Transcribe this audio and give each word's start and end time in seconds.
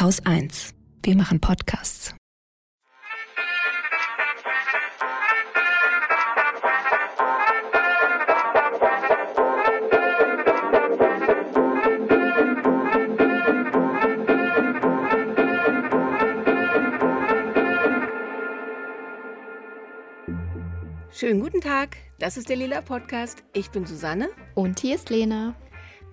Haus 0.00 0.18
1. 0.26 0.74
Wir 1.04 1.14
machen 1.14 1.40
Podcasts. 1.40 2.14
Schönen 21.12 21.40
guten 21.40 21.60
Tag, 21.60 21.96
das 22.18 22.36
ist 22.36 22.48
der 22.48 22.56
Lila 22.56 22.80
Podcast. 22.80 23.44
Ich 23.52 23.70
bin 23.70 23.86
Susanne. 23.86 24.28
Und 24.54 24.80
hier 24.80 24.96
ist 24.96 25.08
Lena. 25.08 25.54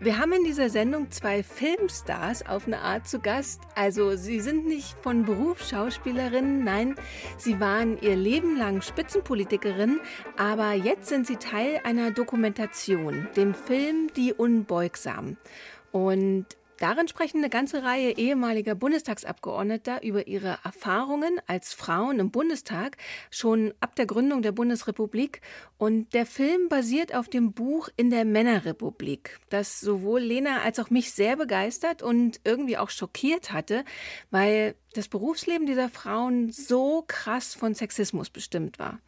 Wir 0.04 0.18
haben 0.18 0.33
in 0.33 0.43
dieser 0.43 0.71
Sendung 0.71 1.11
zwei 1.11 1.43
Filmstars 1.43 2.43
auf 2.47 2.65
eine 2.65 2.79
Art 2.79 3.07
zu 3.07 3.20
Gast. 3.20 3.61
Also 3.75 4.16
sie 4.16 4.39
sind 4.39 4.66
nicht 4.66 4.98
von 5.03 5.25
Beruf 5.25 5.62
Schauspielerinnen, 5.62 6.63
nein, 6.63 6.95
sie 7.38 7.59
waren 7.59 8.02
ihr 8.02 8.16
Leben 8.16 8.58
lang 8.58 8.81
Spitzenpolitikerinnen, 8.81 10.02
aber 10.38 10.73
jetzt 10.73 11.09
sind 11.09 11.27
sie 11.27 11.35
Teil 11.35 11.81
einer 11.84 12.09
Dokumentation, 12.09 13.27
dem 13.35 13.53
Film 13.53 14.08
Die 14.16 14.34
Unbeugsamen. 14.34 15.38
Und 15.91 16.47
Darin 16.81 17.08
sprechen 17.08 17.38
eine 17.38 17.49
ganze 17.52 17.84
Reihe 17.84 18.17
ehemaliger 18.17 18.73
Bundestagsabgeordneter 18.73 20.02
über 20.02 20.26
ihre 20.26 20.58
Erfahrungen 20.63 21.39
als 21.45 21.76
Frauen 21.76 22.17
im 22.17 22.31
Bundestag, 22.31 22.98
schon 23.30 23.72
ab 23.80 23.95
der 23.95 24.08
Gründung 24.08 24.41
der 24.41 24.52
Bundesrepublik. 24.52 25.41
Und 25.77 26.16
der 26.16 26.25
Film 26.25 26.70
basiert 26.70 27.13
auf 27.13 27.30
dem 27.30 27.53
Buch 27.53 27.89
In 27.98 28.09
der 28.09 28.25
Männerrepublik, 28.25 29.39
das 29.52 29.80
sowohl 29.80 30.22
Lena 30.22 30.63
als 30.63 30.80
auch 30.80 30.89
mich 30.89 31.13
sehr 31.13 31.36
begeistert 31.36 32.02
und 32.02 32.41
irgendwie 32.45 32.80
auch 32.80 32.89
schockiert 32.89 33.53
hatte, 33.53 33.86
weil 34.31 34.73
das 34.95 35.08
Berufsleben 35.08 35.67
dieser 35.67 35.88
Frauen 35.88 36.52
so 36.52 37.03
krass 37.05 37.53
von 37.53 37.75
Sexismus 37.75 38.31
bestimmt 38.31 38.80
war. 38.80 39.00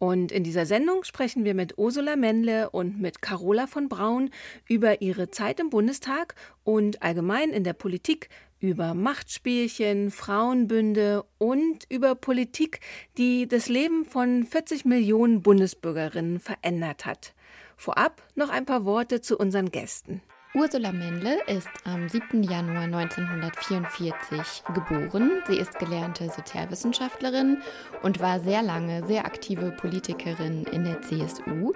Und 0.00 0.32
in 0.32 0.44
dieser 0.44 0.64
Sendung 0.64 1.04
sprechen 1.04 1.44
wir 1.44 1.52
mit 1.52 1.76
Ursula 1.76 2.16
Mendle 2.16 2.70
und 2.70 2.98
mit 3.02 3.20
Carola 3.20 3.66
von 3.66 3.90
Braun 3.90 4.30
über 4.66 5.02
ihre 5.02 5.30
Zeit 5.30 5.60
im 5.60 5.68
Bundestag 5.68 6.36
und 6.64 7.02
allgemein 7.02 7.50
in 7.50 7.64
der 7.64 7.74
Politik, 7.74 8.30
über 8.60 8.94
Machtspielchen, 8.94 10.10
Frauenbünde 10.10 11.26
und 11.36 11.84
über 11.90 12.14
Politik, 12.14 12.80
die 13.18 13.46
das 13.46 13.68
Leben 13.68 14.06
von 14.06 14.46
40 14.46 14.86
Millionen 14.86 15.42
Bundesbürgerinnen 15.42 16.40
verändert 16.40 17.04
hat. 17.04 17.34
Vorab 17.76 18.22
noch 18.34 18.48
ein 18.48 18.64
paar 18.64 18.86
Worte 18.86 19.20
zu 19.20 19.36
unseren 19.36 19.70
Gästen. 19.70 20.22
Ursula 20.52 20.90
Mendle 20.90 21.38
ist 21.46 21.68
am 21.84 22.08
7. 22.08 22.42
Januar 22.42 22.82
1944 22.82 24.64
geboren. 24.74 25.30
Sie 25.46 25.56
ist 25.56 25.78
gelernte 25.78 26.28
Sozialwissenschaftlerin 26.28 27.58
und 28.02 28.18
war 28.18 28.40
sehr 28.40 28.60
lange 28.60 29.06
sehr 29.06 29.26
aktive 29.26 29.70
Politikerin 29.70 30.64
in 30.64 30.82
der 30.82 31.02
CSU. 31.02 31.72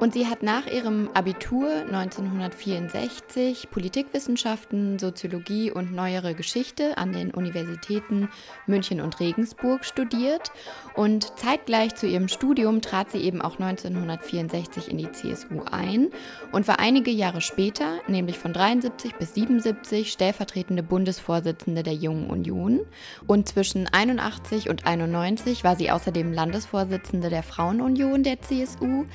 Und 0.00 0.14
sie 0.14 0.26
hat 0.26 0.42
nach 0.42 0.66
ihrem 0.66 1.10
Abitur 1.14 1.70
1964 1.70 3.70
Politikwissenschaften, 3.70 4.98
Soziologie 4.98 5.70
und 5.70 5.92
neuere 5.92 6.34
Geschichte 6.34 6.98
an 6.98 7.12
den 7.12 7.30
Universitäten 7.30 8.30
München 8.66 9.00
und 9.00 9.20
Regensburg 9.20 9.84
studiert. 9.84 10.50
Und 10.94 11.38
zeitgleich 11.38 11.94
zu 11.94 12.08
ihrem 12.08 12.26
Studium 12.26 12.80
trat 12.80 13.12
sie 13.12 13.18
eben 13.18 13.40
auch 13.40 13.60
1964 13.60 14.90
in 14.90 14.98
die 14.98 15.12
CSU 15.12 15.62
ein 15.70 16.08
und 16.50 16.66
war 16.66 16.80
einige 16.80 17.12
Jahre 17.12 17.40
später 17.40 18.00
nämlich 18.08 18.38
von 18.38 18.52
73 18.52 19.14
bis 19.16 19.34
77 19.34 20.10
stellvertretende 20.12 20.82
Bundesvorsitzende 20.82 21.82
der 21.82 21.94
Jungen 21.94 22.30
Union 22.30 22.80
und 23.26 23.48
zwischen 23.48 23.86
81 23.86 24.68
und 24.68 24.86
91 24.86 25.64
war 25.64 25.76
sie 25.76 25.90
außerdem 25.90 26.32
Landesvorsitzende 26.32 27.30
der 27.30 27.42
Frauenunion 27.42 28.22
der 28.22 28.40
CSU. 28.40 29.06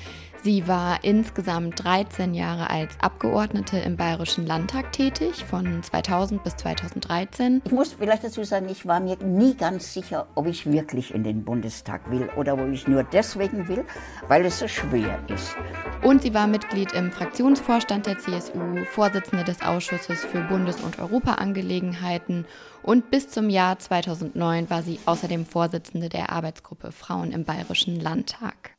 Sie 0.44 0.68
war 0.68 1.02
insgesamt 1.04 1.82
13 1.82 2.34
Jahre 2.34 2.68
als 2.68 3.00
Abgeordnete 3.00 3.78
im 3.78 3.96
Bayerischen 3.96 4.46
Landtag 4.46 4.92
tätig, 4.92 5.42
von 5.42 5.82
2000 5.82 6.44
bis 6.44 6.54
2013. 6.56 7.62
Ich 7.64 7.72
muss 7.72 7.94
vielleicht 7.94 8.24
dazu 8.24 8.44
sagen, 8.44 8.68
ich 8.68 8.84
war 8.84 9.00
mir 9.00 9.16
nie 9.24 9.54
ganz 9.54 9.94
sicher, 9.94 10.26
ob 10.34 10.46
ich 10.46 10.70
wirklich 10.70 11.14
in 11.14 11.24
den 11.24 11.46
Bundestag 11.46 12.10
will 12.10 12.28
oder 12.36 12.52
ob 12.52 12.68
ich 12.70 12.86
nur 12.86 13.04
deswegen 13.04 13.68
will, 13.68 13.86
weil 14.28 14.44
es 14.44 14.58
so 14.58 14.68
schwer 14.68 15.18
ist. 15.28 15.56
Und 16.02 16.20
sie 16.20 16.34
war 16.34 16.46
Mitglied 16.46 16.92
im 16.92 17.10
Fraktionsvorstand 17.10 18.04
der 18.04 18.18
CSU, 18.18 18.84
Vorsitzende 18.90 19.44
des 19.44 19.62
Ausschusses 19.62 20.26
für 20.26 20.42
Bundes- 20.42 20.82
und 20.82 20.98
Europaangelegenheiten 20.98 22.44
und 22.82 23.10
bis 23.10 23.30
zum 23.30 23.48
Jahr 23.48 23.78
2009 23.78 24.68
war 24.68 24.82
sie 24.82 25.00
außerdem 25.06 25.46
Vorsitzende 25.46 26.10
der 26.10 26.28
Arbeitsgruppe 26.28 26.92
Frauen 26.92 27.32
im 27.32 27.44
Bayerischen 27.44 27.98
Landtag. 27.98 28.73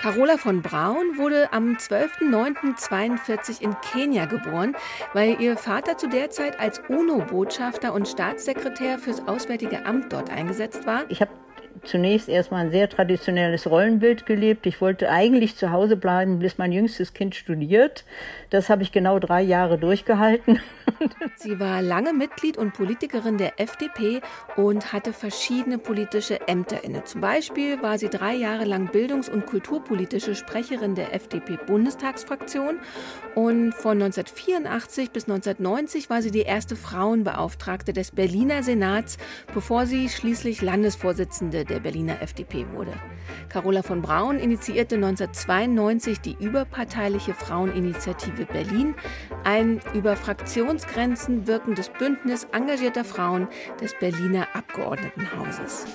Carola 0.00 0.36
von 0.36 0.62
Braun 0.62 1.18
wurde 1.18 1.52
am 1.52 1.72
12.09.42 1.72 3.60
in 3.60 3.74
Kenia 3.80 4.26
geboren, 4.26 4.76
weil 5.12 5.40
ihr 5.40 5.56
Vater 5.56 5.98
zu 5.98 6.08
der 6.08 6.30
Zeit 6.30 6.60
als 6.60 6.80
UNO-Botschafter 6.88 7.92
und 7.92 8.06
Staatssekretär 8.06 9.00
fürs 9.00 9.26
Auswärtige 9.26 9.86
Amt 9.86 10.12
dort 10.12 10.30
eingesetzt 10.30 10.86
war. 10.86 11.02
Ich 11.08 11.20
habe 11.20 11.32
zunächst 11.82 12.28
erstmal 12.28 12.66
ein 12.66 12.70
sehr 12.70 12.88
traditionelles 12.88 13.68
Rollenbild 13.68 14.24
gelebt. 14.24 14.66
Ich 14.66 14.80
wollte 14.80 15.10
eigentlich 15.10 15.56
zu 15.56 15.72
Hause 15.72 15.96
bleiben, 15.96 16.38
bis 16.38 16.58
mein 16.58 16.70
jüngstes 16.70 17.12
Kind 17.12 17.34
studiert. 17.34 18.04
Das 18.50 18.70
habe 18.70 18.82
ich 18.82 18.92
genau 18.92 19.18
drei 19.18 19.42
Jahre 19.42 19.78
durchgehalten. 19.78 20.60
Sie 21.36 21.60
war 21.60 21.82
lange 21.82 22.12
Mitglied 22.12 22.56
und 22.56 22.72
Politikerin 22.72 23.36
der 23.36 23.60
FDP 23.60 24.20
und 24.56 24.92
hatte 24.92 25.12
verschiedene 25.12 25.78
politische 25.78 26.48
Ämter 26.48 26.82
inne. 26.82 27.04
Zum 27.04 27.20
Beispiel 27.20 27.82
war 27.82 27.98
sie 27.98 28.08
drei 28.08 28.34
Jahre 28.34 28.64
lang 28.64 28.90
bildungs- 28.90 29.28
und 29.28 29.46
kulturpolitische 29.46 30.34
Sprecherin 30.34 30.94
der 30.94 31.14
FDP-Bundestagsfraktion 31.14 32.78
und 33.34 33.74
von 33.74 34.02
1984 34.02 35.10
bis 35.10 35.24
1990 35.24 36.10
war 36.10 36.22
sie 36.22 36.30
die 36.30 36.40
erste 36.40 36.74
Frauenbeauftragte 36.74 37.92
des 37.92 38.10
Berliner 38.10 38.62
Senats, 38.62 39.18
bevor 39.52 39.86
sie 39.86 40.08
schließlich 40.08 40.62
Landesvorsitzende 40.62 41.64
der 41.64 41.80
Berliner 41.80 42.22
FDP 42.22 42.66
wurde. 42.72 42.92
Carola 43.48 43.82
von 43.82 44.02
Braun 44.02 44.38
initiierte 44.38 44.96
1992 44.96 46.20
die 46.20 46.36
überparteiliche 46.40 47.34
Fraueninitiative 47.34 48.37
Berlin, 48.46 48.94
ein 49.44 49.80
über 49.94 50.16
Fraktionsgrenzen 50.16 51.46
wirkendes 51.46 51.88
Bündnis 51.90 52.44
engagierter 52.52 53.04
Frauen 53.04 53.48
des 53.80 53.94
Berliner 53.98 54.48
Abgeordnetenhauses. 54.54 55.86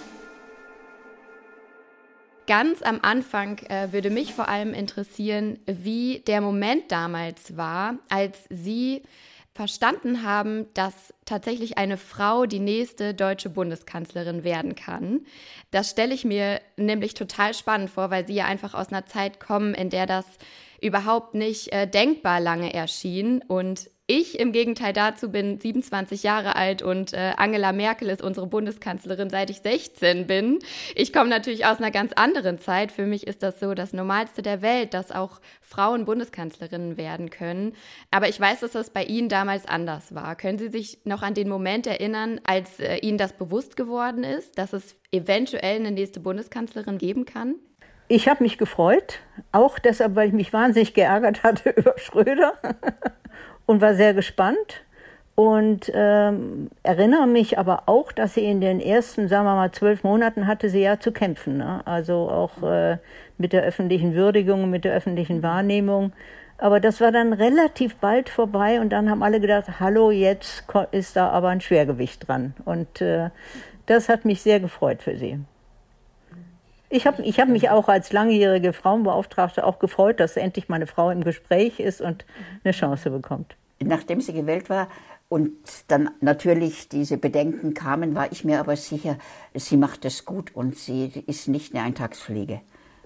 Ganz 2.45 2.81
am 2.81 2.99
Anfang 3.01 3.59
äh, 3.69 3.93
würde 3.93 4.09
mich 4.09 4.33
vor 4.33 4.49
allem 4.49 4.73
interessieren, 4.73 5.59
wie 5.65 6.23
der 6.27 6.41
Moment 6.41 6.91
damals 6.91 7.55
war, 7.55 7.95
als 8.09 8.37
Sie 8.49 9.03
verstanden 9.53 10.23
haben, 10.23 10.65
dass 10.73 11.13
tatsächlich 11.25 11.77
eine 11.77 11.97
Frau 11.97 12.45
die 12.45 12.59
nächste 12.59 13.13
deutsche 13.13 13.49
Bundeskanzlerin 13.49 14.43
werden 14.43 14.75
kann. 14.75 15.21
Das 15.71 15.91
stelle 15.91 16.13
ich 16.13 16.25
mir 16.25 16.59
nämlich 16.75 17.13
total 17.13 17.53
spannend 17.53 17.91
vor, 17.91 18.09
weil 18.09 18.25
sie 18.25 18.33
ja 18.33 18.45
einfach 18.45 18.73
aus 18.73 18.89
einer 18.89 19.05
Zeit 19.05 19.39
kommen, 19.39 19.75
in 19.75 19.89
der 19.91 20.07
das 20.07 20.25
überhaupt 20.83 21.33
nicht 21.33 21.71
äh, 21.71 21.87
denkbar 21.87 22.39
lange 22.39 22.73
erschien 22.73 23.41
und 23.47 23.89
ich 24.05 24.37
im 24.37 24.51
Gegenteil 24.51 24.91
dazu 24.91 25.31
bin 25.31 25.61
27 25.61 26.23
Jahre 26.23 26.57
alt 26.57 26.81
und 26.81 27.13
äh, 27.13 27.33
Angela 27.37 27.71
Merkel 27.71 28.09
ist 28.09 28.21
unsere 28.21 28.47
Bundeskanzlerin, 28.47 29.29
seit 29.29 29.49
ich 29.49 29.61
16 29.61 30.27
bin. 30.27 30.59
Ich 30.93 31.13
komme 31.13 31.29
natürlich 31.29 31.65
aus 31.65 31.77
einer 31.77 31.89
ganz 31.89 32.11
anderen 32.11 32.59
Zeit. 32.59 32.91
Für 32.91 33.05
mich 33.05 33.25
ist 33.25 33.43
das 33.43 33.61
so 33.61 33.73
das 33.73 33.93
Normalste 33.93 34.41
der 34.41 34.61
Welt, 34.61 34.93
dass 34.93 35.13
auch 35.13 35.39
Frauen 35.61 36.03
Bundeskanzlerinnen 36.03 36.97
werden 36.97 37.29
können. 37.29 37.77
Aber 38.11 38.27
ich 38.27 38.37
weiß, 38.37 38.59
dass 38.59 38.71
das 38.71 38.89
bei 38.89 39.05
Ihnen 39.05 39.29
damals 39.29 39.65
anders 39.65 40.13
war. 40.13 40.35
Können 40.35 40.59
Sie 40.59 40.67
sich 40.67 40.99
noch 41.05 41.21
an 41.21 41.33
den 41.33 41.47
Moment 41.47 41.87
erinnern, 41.87 42.41
als 42.43 42.81
äh, 42.81 42.97
Ihnen 42.97 43.17
das 43.17 43.31
bewusst 43.31 43.77
geworden 43.77 44.25
ist, 44.25 44.57
dass 44.57 44.73
es 44.73 44.95
eventuell 45.13 45.77
eine 45.77 45.91
nächste 45.91 46.19
Bundeskanzlerin 46.19 46.97
geben 46.97 47.23
kann? 47.23 47.55
Ich 48.15 48.27
habe 48.27 48.43
mich 48.43 48.59
gefreut, 48.59 49.21
auch 49.51 49.79
deshalb, 49.79 50.13
weil 50.13 50.27
ich 50.27 50.35
mich 50.35 50.53
wahnsinnig 50.53 50.93
geärgert 50.93 51.41
hatte 51.41 51.69
über 51.75 51.95
Schröder 51.97 52.53
und 53.65 53.81
war 53.81 53.95
sehr 53.95 54.13
gespannt 54.13 54.83
und 55.33 55.91
ähm, 55.95 56.69
erinnere 56.83 57.25
mich 57.25 57.57
aber 57.57 57.89
auch, 57.89 58.11
dass 58.11 58.35
sie 58.35 58.45
in 58.45 58.61
den 58.61 58.79
ersten, 58.79 59.29
sagen 59.29 59.45
wir 59.45 59.55
mal, 59.55 59.71
zwölf 59.71 60.03
Monaten 60.03 60.45
hatte 60.45 60.69
sie 60.69 60.81
ja 60.81 60.99
zu 60.99 61.11
kämpfen. 61.11 61.57
Ne? 61.57 61.81
Also 61.85 62.29
auch 62.29 62.61
äh, 62.61 62.99
mit 63.39 63.51
der 63.51 63.63
öffentlichen 63.63 64.13
Würdigung, 64.13 64.69
mit 64.69 64.85
der 64.85 64.93
öffentlichen 64.93 65.41
Wahrnehmung. 65.41 66.13
Aber 66.59 66.79
das 66.79 67.01
war 67.01 67.11
dann 67.11 67.33
relativ 67.33 67.95
bald 67.95 68.29
vorbei 68.29 68.79
und 68.79 68.91
dann 68.91 69.09
haben 69.09 69.23
alle 69.23 69.39
gedacht, 69.39 69.79
hallo, 69.79 70.11
jetzt 70.11 70.65
ist 70.91 71.15
da 71.15 71.29
aber 71.29 71.49
ein 71.49 71.61
Schwergewicht 71.61 72.27
dran. 72.27 72.53
Und 72.63 73.01
äh, 73.01 73.31
das 73.87 74.07
hat 74.07 74.23
mich 74.23 74.43
sehr 74.43 74.59
gefreut 74.59 75.01
für 75.01 75.17
sie. 75.17 75.39
Ich 76.93 77.07
habe 77.07 77.23
ich 77.23 77.39
hab 77.39 77.49
mich 77.49 77.71
auch 77.71 77.89
als 77.89 78.13
langjährige 78.13 78.71
Frauenbeauftragte 78.71 79.65
auch 79.65 79.79
gefreut, 79.79 80.19
dass 80.19 80.37
endlich 80.37 80.69
meine 80.69 80.85
Frau 80.85 81.09
im 81.09 81.23
Gespräch 81.23 81.79
ist 81.79 82.01
und 82.01 82.23
eine 82.63 82.71
Chance 82.71 83.09
bekommt. 83.09 83.55
nachdem 83.79 84.21
sie 84.21 84.31
gewählt 84.31 84.69
war 84.69 84.87
und 85.27 85.51
dann 85.87 86.11
natürlich 86.21 86.89
diese 86.89 87.17
Bedenken 87.17 87.73
kamen, 87.73 88.13
war 88.13 88.31
ich 88.31 88.43
mir 88.43 88.59
aber 88.59 88.75
sicher, 88.75 89.17
sie 89.55 89.75
macht 89.75 90.05
es 90.05 90.23
gut 90.23 90.55
und 90.55 90.77
sie 90.77 91.11
ist 91.25 91.47
nicht 91.47 91.73
eine 91.73 91.83
Eintagspflege. 91.83 92.61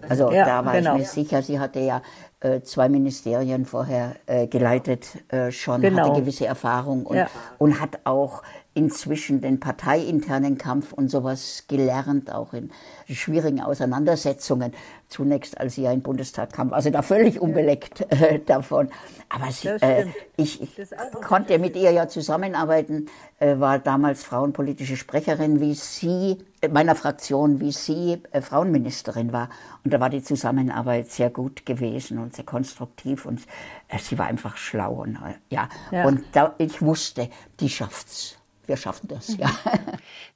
Also 0.08 0.32
ja, 0.32 0.46
da 0.46 0.66
war 0.66 0.74
genau. 0.74 0.94
ich 0.94 1.00
mir 1.02 1.06
sicher, 1.06 1.42
sie 1.42 1.60
hatte 1.60 1.80
ja 1.80 2.02
äh, 2.40 2.62
zwei 2.62 2.88
Ministerien 2.88 3.66
vorher 3.66 4.16
äh, 4.28 4.48
geleitet 4.48 5.08
äh, 5.30 5.52
schon, 5.52 5.82
genau. 5.82 6.10
hatte 6.10 6.22
gewisse 6.22 6.46
Erfahrung 6.46 7.06
und, 7.06 7.18
ja. 7.18 7.28
und 7.58 7.80
hat 7.80 8.00
auch 8.04 8.44
inzwischen 8.78 9.42
den 9.42 9.60
parteiinternen 9.60 10.60
Kampf 10.60 10.94
und 10.94 11.10
sowas 11.10 11.64
gelernt, 11.68 12.32
auch 12.32 12.54
in 12.54 12.70
schwierigen 13.10 13.60
Auseinandersetzungen. 13.60 14.72
Zunächst, 15.08 15.60
als 15.60 15.76
sie 15.76 15.84
ja 15.84 15.92
in 15.92 16.00
den 16.00 16.04
Bundestag 16.04 16.54
kam, 16.54 16.72
also 16.74 16.92
da 16.92 17.02
völlig 17.02 17.42
unbeleckt 17.42 18.06
äh, 18.12 18.40
davon. 18.46 18.90
Aber 19.30 19.52
sie, 19.52 19.70
äh, 19.70 20.06
ich, 20.36 20.62
ich 20.62 20.90
konnte 21.26 21.58
mit 21.58 21.76
ihr 21.76 21.92
ja 21.92 22.08
zusammenarbeiten, 22.08 23.08
äh, 23.40 23.58
war 23.58 23.80
damals 23.80 24.24
frauenpolitische 24.24 24.96
Sprecherin, 24.96 25.60
wie 25.60 25.74
sie, 25.74 26.38
meiner 26.70 26.96
Fraktion, 26.96 27.60
wie 27.60 27.72
sie 27.72 28.22
äh, 28.32 28.42
Frauenministerin 28.42 29.34
war. 29.34 29.50
Und 29.84 29.94
da 29.94 30.00
war 30.00 30.10
die 30.10 30.24
Zusammenarbeit 30.24 31.10
sehr 31.10 31.30
gut 31.30 31.66
gewesen 31.66 32.18
und 32.20 32.36
sehr 32.36 32.46
konstruktiv 32.46 33.26
und 33.26 33.42
äh, 33.88 33.98
sie 34.00 34.18
war 34.18 34.28
einfach 34.28 34.58
schlau. 34.58 35.04
Und, 35.04 35.18
ja. 35.50 35.70
ja. 35.92 36.06
und 36.06 36.24
da, 36.34 36.56
ich 36.58 36.82
wusste, 36.82 37.30
die 37.60 37.70
schafft's 37.70 38.38
wir 38.68 38.78
schaffen 38.78 39.08
das, 39.08 39.36
ja. 39.38 39.50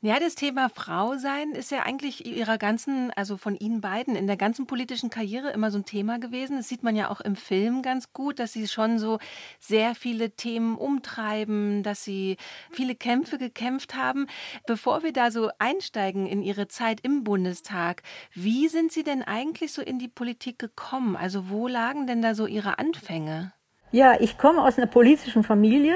Ja, 0.01 0.19
das 0.19 0.35
Thema 0.35 0.69
Frau 0.69 1.17
sein 1.17 1.51
ist 1.51 1.69
ja 1.69 1.83
eigentlich 1.83 2.25
ihrer 2.25 2.57
ganzen, 2.57 3.11
also 3.11 3.37
von 3.37 3.55
Ihnen 3.55 3.81
beiden, 3.81 4.15
in 4.15 4.25
der 4.25 4.37
ganzen 4.37 4.65
politischen 4.65 5.09
Karriere 5.09 5.51
immer 5.51 5.69
so 5.69 5.77
ein 5.77 5.85
Thema 5.85 6.17
gewesen. 6.17 6.57
Das 6.57 6.67
sieht 6.67 6.81
man 6.81 6.95
ja 6.95 7.09
auch 7.09 7.21
im 7.21 7.35
Film 7.35 7.83
ganz 7.83 8.11
gut, 8.11 8.39
dass 8.39 8.53
Sie 8.53 8.67
schon 8.67 8.97
so 8.97 9.19
sehr 9.59 9.93
viele 9.93 10.31
Themen 10.31 10.75
umtreiben, 10.75 11.83
dass 11.83 12.03
Sie 12.03 12.37
viele 12.71 12.95
Kämpfe 12.95 13.37
gekämpft 13.37 13.95
haben. 13.95 14.27
Bevor 14.65 15.03
wir 15.03 15.13
da 15.13 15.29
so 15.29 15.51
einsteigen 15.59 16.25
in 16.25 16.41
Ihre 16.41 16.67
Zeit 16.67 17.01
im 17.01 17.23
Bundestag, 17.23 18.01
wie 18.33 18.67
sind 18.69 18.91
Sie 18.91 19.03
denn 19.03 19.21
eigentlich 19.21 19.71
so 19.71 19.81
in 19.81 19.99
die 19.99 20.07
Politik 20.07 20.57
gekommen? 20.57 21.15
Also 21.15 21.49
wo 21.49 21.67
lagen 21.67 22.07
denn 22.07 22.21
da 22.21 22.33
so 22.33 22.47
Ihre 22.47 22.79
Anfänge? 22.79 23.53
Ja, 23.91 24.19
ich 24.19 24.37
komme 24.37 24.63
aus 24.63 24.77
einer 24.77 24.87
politischen 24.87 25.43
Familie 25.43 25.95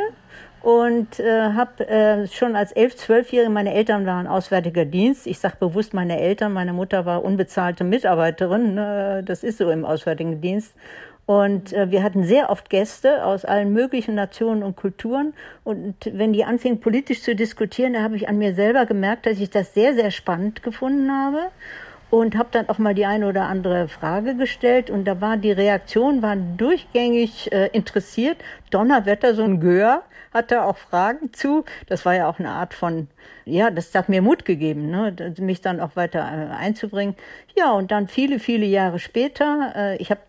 und 0.65 1.19
äh, 1.19 1.53
habe 1.53 1.87
äh, 1.87 2.27
schon 2.27 2.55
als 2.55 2.71
elf, 2.71 2.95
zwölfjährige, 2.95 3.51
meine 3.51 3.75
Eltern 3.75 4.07
waren 4.07 4.25
Auswärtiger 4.25 4.83
Dienst. 4.83 5.27
Ich 5.27 5.37
sage 5.37 5.57
bewusst 5.59 5.93
meine 5.93 6.19
Eltern, 6.19 6.53
meine 6.53 6.73
Mutter 6.73 7.05
war 7.05 7.23
unbezahlte 7.23 7.83
Mitarbeiterin. 7.83 8.73
Ne? 8.73 9.21
Das 9.23 9.43
ist 9.43 9.59
so 9.59 9.69
im 9.69 9.85
Auswärtigen 9.85 10.41
Dienst. 10.41 10.73
Und 11.27 11.71
äh, 11.71 11.91
wir 11.91 12.01
hatten 12.01 12.23
sehr 12.23 12.49
oft 12.49 12.71
Gäste 12.71 13.25
aus 13.25 13.45
allen 13.45 13.73
möglichen 13.73 14.15
Nationen 14.15 14.63
und 14.63 14.75
Kulturen. 14.75 15.35
Und 15.63 15.93
wenn 16.11 16.33
die 16.33 16.45
anfingen, 16.45 16.79
politisch 16.79 17.21
zu 17.21 17.35
diskutieren, 17.35 17.93
da 17.93 18.01
habe 18.01 18.15
ich 18.15 18.27
an 18.27 18.39
mir 18.39 18.55
selber 18.55 18.87
gemerkt, 18.87 19.27
dass 19.27 19.39
ich 19.39 19.51
das 19.51 19.75
sehr, 19.75 19.93
sehr 19.93 20.09
spannend 20.09 20.63
gefunden 20.63 21.11
habe 21.11 21.51
und 22.09 22.35
habe 22.35 22.49
dann 22.51 22.69
auch 22.69 22.79
mal 22.79 22.95
die 22.95 23.05
eine 23.05 23.27
oder 23.27 23.43
andere 23.43 23.87
Frage 23.87 24.35
gestellt 24.35 24.89
und 24.89 25.05
da 25.05 25.21
war 25.21 25.37
die 25.37 25.51
Reaktion 25.51 26.23
waren 26.23 26.57
durchgängig 26.57 27.51
äh, 27.51 27.67
interessiert. 27.67 28.37
Donnerwetter, 28.71 29.35
so 29.35 29.43
ein 29.43 29.59
Gör 29.59 30.01
hatte 30.35 30.63
auch 30.63 30.77
Fragen 30.77 31.33
zu. 31.33 31.65
Das 31.87 32.05
war 32.05 32.13
ja 32.13 32.29
auch 32.29 32.37
eine 32.37 32.51
Art 32.51 32.73
von, 32.75 33.07
ja, 33.45 33.71
das 33.71 33.95
hat 33.95 34.09
mir 34.09 34.21
Mut 34.21 34.45
gegeben, 34.45 34.91
ne, 34.91 35.33
mich 35.39 35.61
dann 35.61 35.79
auch 35.79 35.95
weiter 35.95 36.19
äh, 36.19 36.53
einzubringen. 36.53 37.15
Ja, 37.55 37.71
und 37.71 37.91
dann 37.91 38.07
viele, 38.07 38.39
viele 38.39 38.65
Jahre 38.65 38.99
später, 38.99 39.73
äh, 39.75 39.97
ich 39.97 40.11
habe 40.11 40.21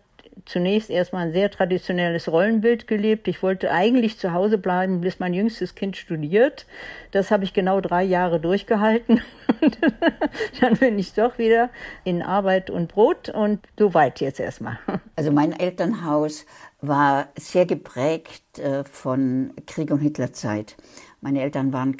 zunächst 0.47 0.89
erstmal 0.89 1.27
ein 1.27 1.33
sehr 1.33 1.51
traditionelles 1.51 2.31
Rollenbild 2.31 2.87
gelebt. 2.87 3.27
Ich 3.27 3.43
wollte 3.43 3.71
eigentlich 3.71 4.17
zu 4.17 4.33
Hause 4.33 4.57
bleiben, 4.57 5.01
bis 5.01 5.19
mein 5.19 5.33
jüngstes 5.33 5.75
Kind 5.75 5.97
studiert. 5.97 6.65
Das 7.11 7.31
habe 7.31 7.43
ich 7.43 7.53
genau 7.53 7.81
drei 7.81 8.03
Jahre 8.03 8.39
durchgehalten. 8.39 9.21
Dann 10.61 10.77
bin 10.77 10.97
ich 10.97 11.13
doch 11.13 11.37
wieder 11.37 11.69
in 12.03 12.21
Arbeit 12.21 12.69
und 12.69 12.91
Brot 12.93 13.29
und 13.29 13.59
so 13.77 13.93
weit 13.93 14.21
jetzt 14.21 14.39
erstmal. 14.39 14.79
Also 15.15 15.31
mein 15.31 15.57
Elternhaus 15.57 16.45
war 16.81 17.27
sehr 17.37 17.65
geprägt 17.65 18.59
äh, 18.59 18.83
von 18.83 19.53
Krieg 19.65 19.91
und 19.91 19.99
Hitlerzeit. 19.99 20.75
Meine 21.21 21.41
Eltern 21.41 21.73
waren 21.73 21.97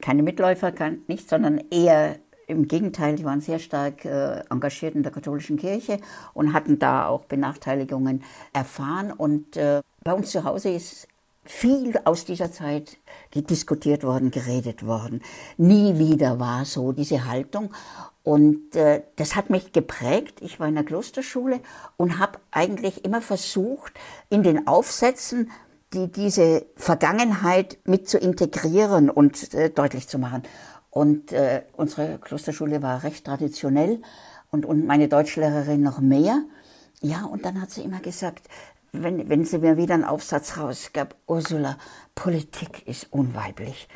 keine 0.00 0.22
Mitläufer, 0.22 0.72
nicht, 1.06 1.28
sondern 1.28 1.62
eher 1.70 2.16
im 2.46 2.68
Gegenteil, 2.68 3.16
die 3.16 3.24
waren 3.24 3.40
sehr 3.40 3.58
stark 3.58 4.04
äh, 4.04 4.40
engagiert 4.50 4.94
in 4.94 5.02
der 5.02 5.12
katholischen 5.12 5.56
Kirche 5.56 5.98
und 6.32 6.52
hatten 6.52 6.78
da 6.78 7.08
auch 7.08 7.24
Benachteiligungen 7.24 8.22
erfahren. 8.52 9.12
Und 9.12 9.56
äh, 9.56 9.80
bei 10.02 10.12
uns 10.12 10.30
zu 10.30 10.44
Hause 10.44 10.70
ist 10.70 11.08
viel 11.44 11.98
aus 12.04 12.24
dieser 12.24 12.50
Zeit 12.50 12.96
diskutiert 13.34 14.02
worden, 14.02 14.30
geredet 14.30 14.86
worden. 14.86 15.22
Nie 15.56 15.98
wieder 15.98 16.40
war 16.40 16.64
so 16.64 16.92
diese 16.92 17.26
Haltung. 17.26 17.70
Und 18.22 18.74
äh, 18.74 19.02
das 19.16 19.36
hat 19.36 19.50
mich 19.50 19.72
geprägt. 19.72 20.40
Ich 20.40 20.58
war 20.58 20.66
in 20.66 20.74
der 20.74 20.84
Klosterschule 20.84 21.60
und 21.98 22.18
habe 22.18 22.38
eigentlich 22.50 23.04
immer 23.04 23.20
versucht, 23.20 23.92
in 24.30 24.42
den 24.42 24.66
Aufsätzen 24.66 25.50
die, 25.92 26.10
diese 26.10 26.66
Vergangenheit 26.76 27.78
mit 27.84 28.08
zu 28.08 28.18
integrieren 28.18 29.10
und 29.10 29.52
äh, 29.54 29.70
deutlich 29.70 30.08
zu 30.08 30.18
machen. 30.18 30.42
Und 30.94 31.32
äh, 31.32 31.62
unsere 31.76 32.18
Klosterschule 32.18 32.80
war 32.80 33.02
recht 33.02 33.26
traditionell 33.26 34.00
und, 34.52 34.64
und 34.64 34.86
meine 34.86 35.08
Deutschlehrerin 35.08 35.82
noch 35.82 35.98
mehr. 35.98 36.44
Ja, 37.00 37.24
und 37.24 37.44
dann 37.44 37.60
hat 37.60 37.72
sie 37.72 37.82
immer 37.82 37.98
gesagt, 37.98 38.46
wenn, 38.92 39.28
wenn 39.28 39.44
sie 39.44 39.58
mir 39.58 39.76
wieder 39.76 39.94
einen 39.94 40.04
Aufsatz 40.04 40.56
rausgab, 40.56 41.16
Ursula, 41.26 41.78
Politik 42.14 42.86
ist 42.86 43.12
unweiblich. 43.12 43.88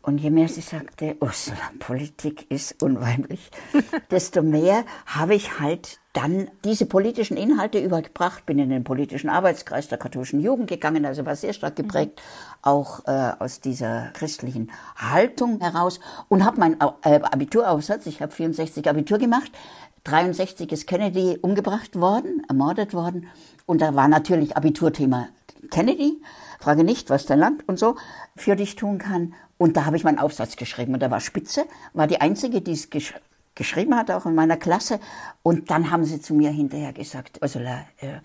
Und 0.00 0.18
je 0.18 0.30
mehr 0.30 0.46
sie 0.46 0.60
sagte, 0.60 1.16
Ursula, 1.20 1.72
Politik 1.80 2.48
ist 2.52 2.80
unweiblich, 2.80 3.50
desto 4.12 4.40
mehr 4.40 4.84
habe 5.06 5.34
ich 5.34 5.58
halt 5.58 5.98
dann 6.14 6.48
diese 6.64 6.86
politischen 6.86 7.36
Inhalte 7.36 7.80
übergebracht, 7.80 8.46
bin 8.46 8.58
in 8.60 8.70
den 8.70 8.84
politischen 8.84 9.28
Arbeitskreis 9.28 9.88
der 9.88 9.98
katholischen 9.98 10.40
Jugend 10.40 10.68
gegangen, 10.68 11.04
also 11.04 11.26
war 11.26 11.34
sehr 11.34 11.52
stark 11.52 11.74
geprägt, 11.76 12.22
auch 12.62 13.06
äh, 13.06 13.32
aus 13.38 13.60
dieser 13.60 14.10
christlichen 14.14 14.70
Haltung 14.96 15.60
heraus 15.60 15.98
und 16.28 16.44
habe 16.44 16.60
mein 16.60 16.80
äh, 17.02 17.20
Abituraufsatz, 17.20 18.06
ich 18.06 18.22
habe 18.22 18.32
64 18.32 18.88
Abitur 18.88 19.18
gemacht, 19.18 19.50
63 20.04 20.70
ist 20.70 20.86
Kennedy 20.86 21.38
umgebracht 21.42 21.96
worden, 21.96 22.42
ermordet 22.48 22.94
worden 22.94 23.26
und 23.66 23.82
da 23.82 23.96
war 23.96 24.06
natürlich 24.06 24.56
Abiturthema 24.56 25.28
Kennedy, 25.70 26.22
frage 26.60 26.84
nicht, 26.84 27.10
was 27.10 27.26
dein 27.26 27.40
Land 27.40 27.68
und 27.68 27.78
so 27.78 27.96
für 28.36 28.54
dich 28.54 28.76
tun 28.76 28.98
kann 28.98 29.34
und 29.58 29.76
da 29.76 29.84
habe 29.84 29.96
ich 29.96 30.04
meinen 30.04 30.20
Aufsatz 30.20 30.54
geschrieben 30.54 30.94
und 30.94 31.00
da 31.00 31.10
war 31.10 31.20
Spitze, 31.20 31.64
war 31.92 32.06
die 32.06 32.20
einzige, 32.20 32.60
die 32.60 32.72
es 32.72 32.88
geschrieben 33.54 33.96
hat, 33.96 34.10
auch 34.10 34.26
in 34.26 34.34
meiner 34.34 34.56
Klasse. 34.56 35.00
Und 35.42 35.70
dann 35.70 35.90
haben 35.90 36.04
sie 36.04 36.20
zu 36.20 36.34
mir 36.34 36.50
hinterher 36.50 36.92
gesagt, 36.92 37.38
Ursula, 37.42 37.86
äh, 37.98 38.20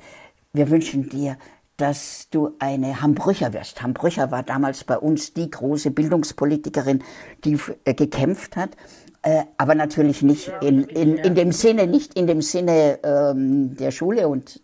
wir 0.53 0.69
wünschen 0.69 1.09
dir, 1.09 1.38
dass 1.77 2.27
du 2.29 2.55
eine 2.59 3.01
Hambrücher 3.01 3.53
wirst. 3.53 3.81
Hambrücher 3.81 4.31
war 4.31 4.43
damals 4.43 4.83
bei 4.83 4.98
uns 4.98 5.33
die 5.33 5.50
große 5.50 5.91
Bildungspolitikerin, 5.91 7.03
die 7.45 7.57
äh, 7.86 7.93
gekämpft 7.93 8.57
hat 8.57 8.75
äh, 9.22 9.44
aber 9.58 9.76
natürlich 9.76 10.22
nicht 10.22 10.52
in, 10.62 10.84
in, 10.86 11.18
in 11.18 11.36
dem 11.36 11.52
Sinne, 11.52 11.88
nicht 11.88 12.14
in 12.14 12.26
dem 12.26 12.42
Sinne 12.42 13.00
ähm, 13.04 13.76
der 13.76 13.92
Schule 13.92 14.28
und 14.28 14.62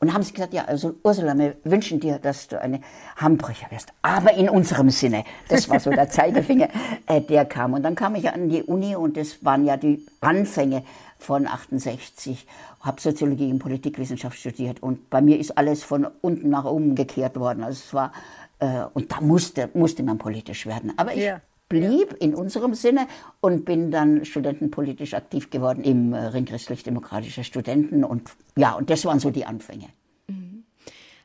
und 0.00 0.14
haben 0.14 0.22
sie 0.22 0.32
gesagt, 0.32 0.54
ja, 0.54 0.64
also 0.64 0.94
Ursula, 1.04 1.36
wir 1.36 1.56
wünschen 1.64 2.00
dir, 2.00 2.18
dass 2.18 2.48
du 2.48 2.58
eine 2.58 2.80
Hamburger 3.16 3.70
wirst, 3.70 3.92
aber 4.00 4.32
in 4.32 4.48
unserem 4.48 4.88
Sinne. 4.88 5.24
Das 5.48 5.68
war 5.68 5.78
so 5.78 5.90
der 5.90 6.08
Zeigefinger, 6.10 6.68
äh, 7.06 7.20
der 7.20 7.44
kam. 7.44 7.74
Und 7.74 7.82
dann 7.82 7.94
kam 7.94 8.14
ich 8.14 8.30
an 8.30 8.48
die 8.48 8.62
Uni 8.62 8.96
und 8.96 9.18
das 9.18 9.44
waren 9.44 9.66
ja 9.66 9.76
die 9.76 10.06
Anfänge 10.22 10.84
von 11.18 11.46
68, 11.46 12.46
habe 12.80 12.98
Soziologie 12.98 13.50
und 13.50 13.58
Politikwissenschaft 13.58 14.38
studiert 14.38 14.82
und 14.82 15.10
bei 15.10 15.20
mir 15.20 15.38
ist 15.38 15.58
alles 15.58 15.82
von 15.82 16.06
unten 16.22 16.48
nach 16.48 16.64
oben 16.64 16.94
gekehrt 16.94 17.38
worden. 17.38 17.62
Also 17.62 17.78
es 17.84 17.92
war 17.92 18.12
äh, 18.58 18.84
und 18.94 19.12
da 19.12 19.20
musste 19.20 19.68
musste 19.74 20.02
man 20.02 20.16
politisch 20.16 20.64
werden. 20.64 20.94
Aber 20.96 21.14
ich 21.14 21.24
ja 21.24 21.40
blieb 21.72 22.14
in 22.20 22.34
unserem 22.34 22.74
Sinne 22.74 23.06
und 23.40 23.64
bin 23.64 23.90
dann 23.90 24.26
studentenpolitisch 24.26 25.14
aktiv 25.14 25.48
geworden 25.48 25.82
im 25.84 26.12
äh, 26.12 26.18
Ring 26.26 26.44
christlich-demokratischer 26.44 27.44
Studenten 27.44 28.04
und 28.04 28.30
ja, 28.56 28.74
und 28.74 28.90
das 28.90 29.06
waren 29.06 29.20
so 29.20 29.30
die 29.30 29.46
Anfänge. 29.46 29.88
Mhm. 30.28 30.64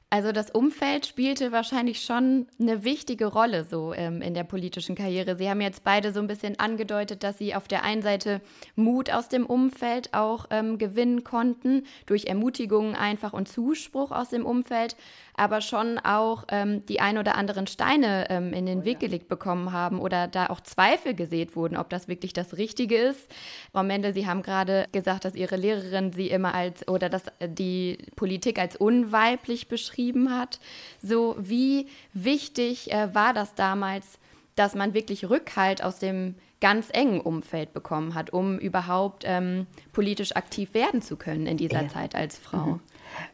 Also 0.09 0.31
das 0.31 0.49
Umfeld 0.49 1.05
spielte 1.05 1.51
wahrscheinlich 1.51 1.99
schon 1.99 2.47
eine 2.61 2.85
wichtige 2.85 3.25
Rolle 3.25 3.65
so 3.65 3.93
ähm, 3.93 4.21
in 4.21 4.33
der 4.33 4.45
politischen 4.45 4.95
Karriere. 4.95 5.35
Sie 5.35 5.49
haben 5.49 5.59
jetzt 5.59 5.83
beide 5.83 6.13
so 6.13 6.21
ein 6.21 6.27
bisschen 6.27 6.57
angedeutet, 6.61 7.23
dass 7.23 7.37
Sie 7.37 7.53
auf 7.53 7.67
der 7.67 7.83
einen 7.83 8.01
Seite 8.01 8.39
Mut 8.77 9.11
aus 9.11 9.27
dem 9.27 9.45
Umfeld 9.45 10.13
auch 10.13 10.45
ähm, 10.49 10.77
gewinnen 10.77 11.25
konnten, 11.25 11.83
durch 12.05 12.27
Ermutigungen 12.27 12.95
einfach 12.95 13.33
und 13.33 13.49
Zuspruch 13.49 14.11
aus 14.11 14.29
dem 14.29 14.45
Umfeld. 14.45 14.95
Aber 15.37 15.61
schon 15.61 15.99
auch 15.99 16.45
ähm, 16.49 16.85
die 16.87 16.99
ein 16.99 17.17
oder 17.17 17.35
anderen 17.35 17.67
Steine 17.67 18.29
ähm, 18.29 18.53
in 18.53 18.65
den 18.65 18.83
Weg 18.83 18.99
gelegt 18.99 19.29
bekommen 19.29 19.71
haben 19.71 19.99
oder 19.99 20.27
da 20.27 20.47
auch 20.47 20.59
Zweifel 20.59 21.13
gesät 21.13 21.55
wurden, 21.55 21.77
ob 21.77 21.89
das 21.89 22.07
wirklich 22.07 22.33
das 22.33 22.57
Richtige 22.57 22.97
ist. 22.97 23.29
Frau 23.71 23.83
Mendel, 23.83 24.13
Sie 24.13 24.27
haben 24.27 24.41
gerade 24.41 24.87
gesagt, 24.91 25.25
dass 25.25 25.35
Ihre 25.35 25.55
Lehrerin 25.55 26.11
Sie 26.11 26.27
immer 26.27 26.55
als 26.55 26.87
oder 26.87 27.07
dass 27.07 27.25
die 27.39 27.99
Politik 28.15 28.59
als 28.59 28.75
unweiblich 28.75 29.67
beschrieben 29.67 30.35
hat. 30.35 30.59
So, 31.01 31.35
wie 31.39 31.87
wichtig 32.13 32.91
äh, 32.91 33.13
war 33.13 33.33
das 33.33 33.53
damals, 33.53 34.17
dass 34.55 34.73
man 34.73 34.95
wirklich 34.95 35.29
Rückhalt 35.29 35.83
aus 35.83 35.99
dem 35.99 36.33
ganz 36.59 36.89
engen 36.91 37.21
Umfeld 37.21 37.73
bekommen 37.73 38.15
hat, 38.15 38.31
um 38.31 38.57
überhaupt 38.57 39.23
ähm, 39.27 39.67
politisch 39.93 40.35
aktiv 40.35 40.73
werden 40.73 41.03
zu 41.03 41.15
können 41.15 41.45
in 41.45 41.57
dieser 41.57 41.83
ja. 41.83 41.89
Zeit 41.89 42.15
als 42.15 42.39
Frau. 42.39 42.65
Mhm. 42.65 42.79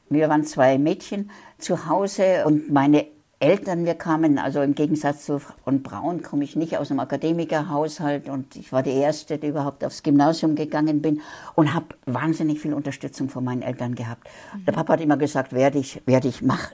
Wir 0.09 0.29
waren 0.29 0.43
zwei 0.43 0.77
Mädchen 0.77 1.31
zu 1.57 1.87
Hause 1.87 2.43
und 2.45 2.71
meine 2.71 3.07
Eltern, 3.43 3.85
wir 3.85 3.95
kamen, 3.95 4.39
also 4.39 4.61
im 4.61 4.73
Gegensatz 4.73 5.25
zu 5.25 5.37
von 5.39 5.83
Braun, 5.83 6.21
komme 6.21 6.45
ich 6.45 6.55
nicht 6.55 6.77
aus 6.77 6.91
einem 6.91 7.01
Akademikerhaushalt 7.01 8.29
und 8.29 8.55
ich 8.55 8.71
war 8.71 8.83
die 8.83 8.93
Erste, 8.93 9.37
die 9.37 9.47
überhaupt 9.47 9.83
aufs 9.83 10.01
Gymnasium 10.01 10.55
gegangen 10.55 11.01
bin 11.01 11.21
und 11.55 11.73
habe 11.73 11.87
wahnsinnig 12.05 12.61
viel 12.61 12.73
Unterstützung 12.73 13.27
von 13.27 13.43
meinen 13.43 13.61
Eltern 13.61 13.95
gehabt. 13.95 14.29
Mhm. 14.55 14.65
Der 14.65 14.71
Papa 14.71 14.93
hat 14.93 15.01
immer 15.01 15.17
gesagt, 15.17 15.51
werde 15.51 15.77
ich, 15.77 16.01
werde 16.05 16.29
ich, 16.29 16.41
mach. 16.41 16.71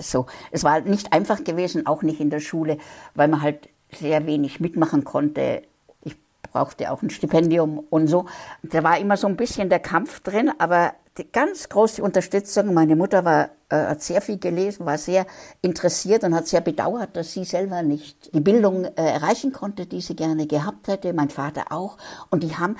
So. 0.00 0.26
Es 0.50 0.64
war 0.64 0.80
nicht 0.80 1.12
einfach 1.12 1.44
gewesen, 1.44 1.86
auch 1.86 2.02
nicht 2.02 2.18
in 2.18 2.30
der 2.30 2.40
Schule, 2.40 2.78
weil 3.14 3.28
man 3.28 3.40
halt 3.40 3.68
sehr 3.92 4.26
wenig 4.26 4.58
mitmachen 4.58 5.04
konnte. 5.04 5.62
Ich 6.02 6.16
brauchte 6.52 6.90
auch 6.90 7.02
ein 7.02 7.10
Stipendium 7.10 7.78
und 7.78 8.08
so. 8.08 8.26
Da 8.64 8.82
war 8.82 8.98
immer 8.98 9.16
so 9.16 9.28
ein 9.28 9.36
bisschen 9.36 9.68
der 9.68 9.78
Kampf 9.78 10.18
drin, 10.20 10.50
aber 10.58 10.94
die 11.18 11.30
ganz 11.30 11.68
große 11.68 12.02
Unterstützung. 12.02 12.74
Meine 12.74 12.96
Mutter 12.96 13.24
war, 13.24 13.50
äh, 13.68 13.76
hat 13.76 14.02
sehr 14.02 14.20
viel 14.20 14.38
gelesen, 14.38 14.86
war 14.86 14.98
sehr 14.98 15.26
interessiert 15.62 16.24
und 16.24 16.34
hat 16.34 16.46
sehr 16.46 16.60
bedauert, 16.60 17.16
dass 17.16 17.32
sie 17.32 17.44
selber 17.44 17.82
nicht 17.82 18.34
die 18.34 18.40
Bildung 18.40 18.84
äh, 18.84 18.90
erreichen 18.96 19.52
konnte, 19.52 19.86
die 19.86 20.00
sie 20.00 20.16
gerne 20.16 20.46
gehabt 20.46 20.88
hätte. 20.88 21.12
Mein 21.12 21.30
Vater 21.30 21.66
auch. 21.70 21.98
Und 22.30 22.42
die 22.42 22.56
haben, 22.56 22.76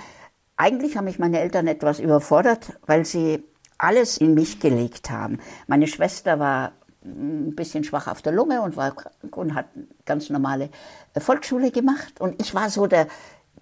eigentlich 0.57 0.97
haben 0.97 1.05
mich 1.05 1.19
meine 1.19 1.41
Eltern 1.41 1.67
etwas 1.67 2.01
überfordert, 2.01 2.73
weil 2.87 3.05
sie 3.05 3.45
alles 3.79 4.19
in 4.19 4.35
mich 4.35 4.61
gelegt 4.61 5.11
haben. 5.11 5.39
Meine 5.67 5.87
Schwester 5.87 6.39
war 6.39 6.73
ein 7.05 7.55
bisschen 7.55 7.85
schwach 7.85 8.07
auf 8.07 8.23
der 8.23 8.33
Lunge 8.33 8.63
und, 8.63 8.77
war, 8.77 8.95
und 9.31 9.55
hat 9.55 9.67
ganz 10.07 10.31
normale 10.31 10.71
äh, 11.13 11.21
Volksschule 11.21 11.71
gemacht. 11.71 12.21
Und 12.21 12.41
ich 12.41 12.55
war 12.55 12.71
so 12.71 12.87
der, 12.87 13.07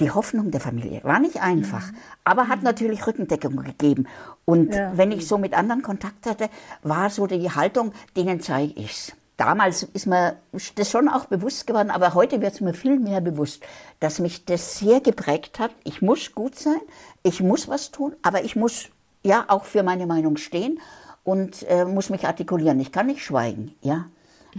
die 0.00 0.10
Hoffnung 0.10 0.50
der 0.50 0.60
Familie. 0.60 1.02
War 1.04 1.18
nicht 1.18 1.42
einfach, 1.42 1.90
mhm. 1.92 1.96
aber 2.24 2.48
hat 2.48 2.58
mhm. 2.58 2.64
natürlich 2.64 3.06
Rückendeckung 3.06 3.56
gegeben. 3.56 4.06
Und 4.44 4.74
ja. 4.74 4.96
wenn 4.96 5.12
ich 5.12 5.26
so 5.26 5.38
mit 5.38 5.54
anderen 5.54 5.82
Kontakt 5.82 6.26
hatte, 6.26 6.48
war 6.82 7.10
so 7.10 7.26
die 7.26 7.50
Haltung, 7.50 7.92
denen 8.16 8.40
zeige 8.40 8.72
ich's. 8.74 9.12
Damals 9.36 9.82
ist 9.82 10.06
mir 10.06 10.36
das 10.76 10.90
schon 10.90 11.08
auch 11.08 11.26
bewusst 11.26 11.66
geworden, 11.66 11.90
aber 11.90 12.14
heute 12.14 12.40
wird 12.40 12.54
es 12.54 12.60
mir 12.60 12.74
viel 12.74 13.00
mehr 13.00 13.20
bewusst, 13.20 13.64
dass 13.98 14.18
mich 14.18 14.44
das 14.44 14.78
sehr 14.78 15.00
geprägt 15.00 15.58
hat. 15.58 15.72
Ich 15.84 16.02
muss 16.02 16.34
gut 16.34 16.54
sein, 16.54 16.80
ich 17.22 17.40
muss 17.40 17.66
was 17.66 17.90
tun, 17.90 18.14
aber 18.22 18.44
ich 18.44 18.56
muss 18.56 18.90
ja 19.24 19.44
auch 19.48 19.64
für 19.64 19.82
meine 19.82 20.06
Meinung 20.06 20.36
stehen 20.36 20.80
und 21.24 21.64
äh, 21.68 21.84
muss 21.84 22.10
mich 22.10 22.26
artikulieren. 22.26 22.78
Ich 22.80 22.92
kann 22.92 23.06
nicht 23.06 23.24
schweigen, 23.24 23.74
ja. 23.80 24.06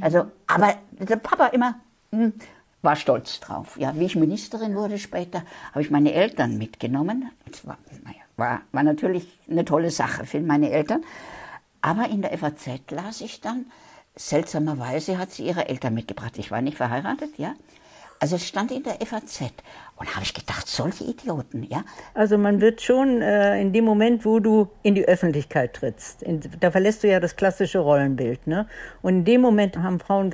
Also, 0.01 0.25
aber 0.47 0.73
der 0.91 1.17
Papa 1.17 1.47
immer 1.47 1.75
mh, 2.11 2.19
hm, 2.19 2.33
war 2.81 2.95
stolz 2.95 3.39
drauf. 3.39 3.77
Ja, 3.79 3.93
wie 3.97 4.05
ich 4.05 4.15
Ministerin 4.15 4.75
wurde 4.75 4.97
später, 4.97 5.43
habe 5.71 5.81
ich 5.81 5.91
meine 5.91 6.13
Eltern 6.13 6.57
mitgenommen. 6.57 7.29
Das 7.49 7.65
war, 7.65 7.77
naja, 8.03 8.22
war, 8.37 8.61
war 8.71 8.83
natürlich 8.83 9.27
eine 9.49 9.65
tolle 9.65 9.91
Sache 9.91 10.25
für 10.25 10.39
meine 10.41 10.71
Eltern. 10.71 11.03
Aber 11.81 12.09
in 12.09 12.21
der 12.21 12.37
FAZ 12.37 12.91
las 12.91 13.21
ich 13.21 13.41
dann, 13.41 13.65
seltsamerweise 14.15 15.17
hat 15.17 15.31
sie 15.31 15.45
ihre 15.45 15.67
Eltern 15.67 15.93
mitgebracht. 15.93 16.37
Ich 16.37 16.51
war 16.51 16.61
nicht 16.61 16.77
verheiratet, 16.77 17.37
ja. 17.37 17.53
Also 18.19 18.37
es 18.37 18.47
stand 18.47 18.71
in 18.71 18.83
der 18.83 19.05
FAZ. 19.05 19.51
Und 20.03 20.13
habe 20.15 20.25
ich 20.25 20.33
gedacht, 20.33 20.67
solche 20.67 21.05
Idioten, 21.05 21.63
ja. 21.63 21.85
Also 22.13 22.37
man 22.37 22.59
wird 22.59 22.81
schon 22.81 23.21
äh, 23.21 23.61
in 23.61 23.71
dem 23.71 23.85
Moment, 23.85 24.25
wo 24.25 24.39
du 24.39 24.67
in 24.81 24.95
die 24.95 25.07
Öffentlichkeit 25.07 25.75
trittst, 25.75 26.21
in, 26.23 26.41
da 26.59 26.71
verlässt 26.71 27.03
du 27.03 27.07
ja 27.07 27.21
das 27.21 27.37
klassische 27.37 27.79
Rollenbild. 27.79 28.45
Ne? 28.45 28.67
Und 29.01 29.19
in 29.19 29.23
dem 29.23 29.39
Moment 29.39 29.77
haben 29.77 30.01
Frauen 30.01 30.29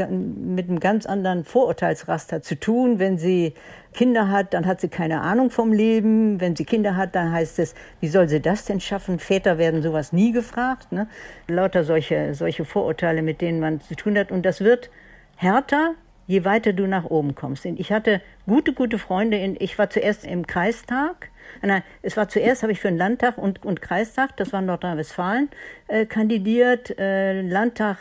mit 0.56 0.70
einem 0.70 0.80
ganz 0.80 1.06
anderen 1.06 1.46
Vorurteilsraster 1.46 2.42
zu 2.42 2.60
tun. 2.60 2.98
Wenn 2.98 3.20
sie 3.20 3.54
Kinder 3.94 4.30
hat, 4.32 4.56
dann 4.56 4.66
hat 4.66 4.82
sie 4.82 4.88
keine 4.88 5.22
Ahnung 5.22 5.52
vom 5.52 5.72
Leben. 5.72 6.42
Wenn 6.42 6.56
sie 6.56 6.66
Kinder 6.66 6.96
hat, 6.96 7.14
dann 7.14 7.32
heißt 7.32 7.60
es, 7.60 7.76
wie 8.00 8.08
soll 8.08 8.28
sie 8.28 8.40
das 8.40 8.66
denn 8.66 8.80
schaffen? 8.80 9.20
Väter 9.20 9.60
werden 9.60 9.84
sowas 9.84 10.12
nie 10.12 10.32
gefragt. 10.32 10.92
Ne? 10.92 11.08
Lauter 11.48 11.84
solche, 11.84 12.34
solche 12.34 12.66
Vorurteile, 12.66 13.22
mit 13.22 13.40
denen 13.40 13.60
man 13.60 13.82
zu 13.82 13.94
tun 13.94 14.18
hat. 14.18 14.32
Und 14.32 14.48
das 14.48 14.62
wird 14.62 14.90
härter, 15.36 15.94
je 16.30 16.46
weiter 16.46 16.74
du 16.74 16.86
nach 16.86 17.06
oben 17.06 17.34
kommst. 17.34 17.66
Ich 17.66 17.92
hatte 17.92 18.22
gute, 18.46 18.72
gute 18.72 19.00
Freunde. 19.00 19.38
In, 19.38 19.58
ich 19.60 19.80
war 19.80 19.90
zuerst 19.90 20.26
im 20.26 20.46
Kreistag. 20.46 21.30
Nein, 21.64 21.82
es 22.04 22.18
war 22.18 22.30
zuerst, 22.30 22.62
habe 22.62 22.72
ich 22.72 22.80
für 22.80 22.88
den 22.88 22.98
Landtag 22.98 23.40
und, 23.40 23.66
und 23.66 23.82
Kreistag, 23.82 24.38
das 24.38 24.54
war 24.54 24.62
Nordrhein-Westfalen, 24.62 25.50
äh, 25.88 26.06
kandidiert. 26.06 26.98
Äh, 27.00 27.42
Landtag 27.42 27.98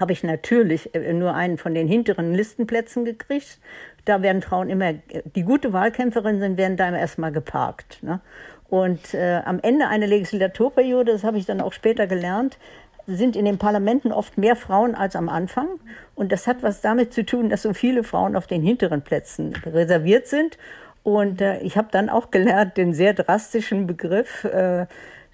habe 0.00 0.12
ich 0.12 0.24
natürlich 0.24 0.92
äh, 0.92 1.12
nur 1.12 1.34
einen 1.34 1.56
von 1.56 1.72
den 1.72 1.86
hinteren 1.86 2.34
Listenplätzen 2.34 3.04
gekriegt. 3.04 3.60
Da 4.06 4.22
werden 4.22 4.42
Frauen 4.42 4.68
immer, 4.68 4.94
die 5.36 5.42
gute 5.42 5.72
Wahlkämpferinnen 5.72 6.40
sind, 6.40 6.56
werden 6.56 6.76
da 6.76 6.88
immer 6.88 6.98
erstmal 6.98 7.30
geparkt. 7.30 8.02
Ne? 8.02 8.20
Und 8.68 9.14
äh, 9.14 9.40
am 9.44 9.60
Ende 9.62 9.86
einer 9.86 10.08
Legislaturperiode, 10.08 11.12
das 11.12 11.22
habe 11.22 11.38
ich 11.38 11.46
dann 11.46 11.60
auch 11.60 11.72
später 11.72 12.08
gelernt, 12.08 12.58
sind 13.06 13.36
in 13.36 13.44
den 13.44 13.58
Parlamenten 13.58 14.12
oft 14.12 14.38
mehr 14.38 14.56
Frauen 14.56 14.94
als 14.94 15.16
am 15.16 15.28
Anfang. 15.28 15.68
Und 16.14 16.32
das 16.32 16.46
hat 16.46 16.62
was 16.62 16.80
damit 16.80 17.12
zu 17.12 17.24
tun, 17.24 17.50
dass 17.50 17.62
so 17.62 17.72
viele 17.72 18.04
Frauen 18.04 18.36
auf 18.36 18.46
den 18.46 18.62
hinteren 18.62 19.02
Plätzen 19.02 19.54
reserviert 19.64 20.26
sind. 20.26 20.58
Und 21.02 21.40
äh, 21.40 21.60
ich 21.60 21.76
habe 21.76 21.88
dann 21.90 22.08
auch 22.08 22.30
gelernt, 22.30 22.76
den 22.76 22.92
sehr 22.92 23.14
drastischen 23.14 23.86
Begriff, 23.86 24.44
äh, 24.44 24.86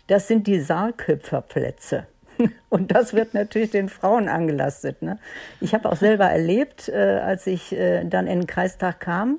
das 0.06 0.28
sind 0.28 0.46
die 0.46 0.60
Saalköpferplätze. 0.60 2.06
Und 2.68 2.94
das 2.94 3.14
wird 3.14 3.34
natürlich 3.34 3.70
den 3.70 3.88
Frauen 3.88 4.28
angelastet. 4.28 5.00
Ne? 5.00 5.18
Ich 5.60 5.74
habe 5.74 5.90
auch 5.90 5.96
selber 5.96 6.26
erlebt, 6.26 6.88
äh, 6.88 7.20
als 7.24 7.46
ich 7.46 7.72
äh, 7.72 8.04
dann 8.04 8.26
in 8.26 8.40
den 8.40 8.46
Kreistag 8.46 9.00
kam, 9.00 9.38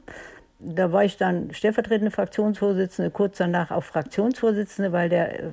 da 0.65 0.91
war 0.91 1.03
ich 1.03 1.17
dann 1.17 1.53
stellvertretende 1.53 2.11
Fraktionsvorsitzende, 2.11 3.11
kurz 3.11 3.37
danach 3.37 3.71
auch 3.71 3.83
Fraktionsvorsitzende, 3.83 4.91
weil 4.91 5.09
der 5.09 5.39
äh, 5.39 5.43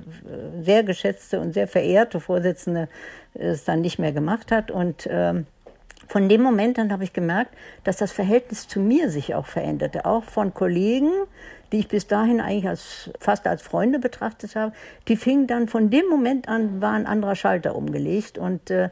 sehr 0.61 0.83
geschätzte 0.83 1.39
und 1.39 1.53
sehr 1.53 1.67
verehrte 1.67 2.19
Vorsitzende 2.19 2.87
es 3.33 3.63
dann 3.63 3.81
nicht 3.81 3.99
mehr 3.99 4.11
gemacht 4.11 4.51
hat. 4.51 4.71
Und 4.71 5.07
ähm, 5.09 5.45
von 6.07 6.27
dem 6.27 6.41
Moment 6.41 6.77
an 6.79 6.91
habe 6.91 7.03
ich 7.03 7.13
gemerkt, 7.13 7.55
dass 7.83 7.97
das 7.97 8.11
Verhältnis 8.11 8.67
zu 8.67 8.79
mir 8.79 9.09
sich 9.09 9.33
auch 9.33 9.45
veränderte, 9.45 10.05
auch 10.05 10.23
von 10.23 10.53
Kollegen, 10.53 11.11
die 11.71 11.79
ich 11.79 11.87
bis 11.87 12.07
dahin 12.07 12.41
eigentlich 12.41 12.67
als, 12.67 13.09
fast 13.19 13.47
als 13.47 13.61
Freunde 13.61 13.99
betrachtet 13.99 14.55
habe, 14.55 14.73
die 15.07 15.15
fingen 15.15 15.47
dann 15.47 15.67
von 15.67 15.89
dem 15.89 16.07
Moment 16.09 16.49
an, 16.49 16.81
war 16.81 16.93
ein 16.93 17.05
anderer 17.05 17.35
Schalter 17.35 17.75
umgelegt 17.75 18.37
und 18.37 18.69
äh, 18.69 18.89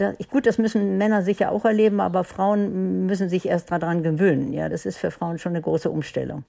da, 0.00 0.14
gut, 0.30 0.46
das 0.46 0.58
müssen 0.58 0.98
Männer 0.98 1.22
sicher 1.22 1.52
auch 1.52 1.64
erleben, 1.64 2.00
aber 2.00 2.24
Frauen 2.24 3.06
müssen 3.06 3.28
sich 3.28 3.46
erst 3.46 3.70
daran 3.70 4.02
gewöhnen. 4.02 4.52
Ja, 4.52 4.68
das 4.68 4.86
ist 4.86 4.96
für 4.96 5.10
Frauen 5.10 5.38
schon 5.38 5.52
eine 5.52 5.62
große 5.62 5.90
Umstellung. 5.90 6.44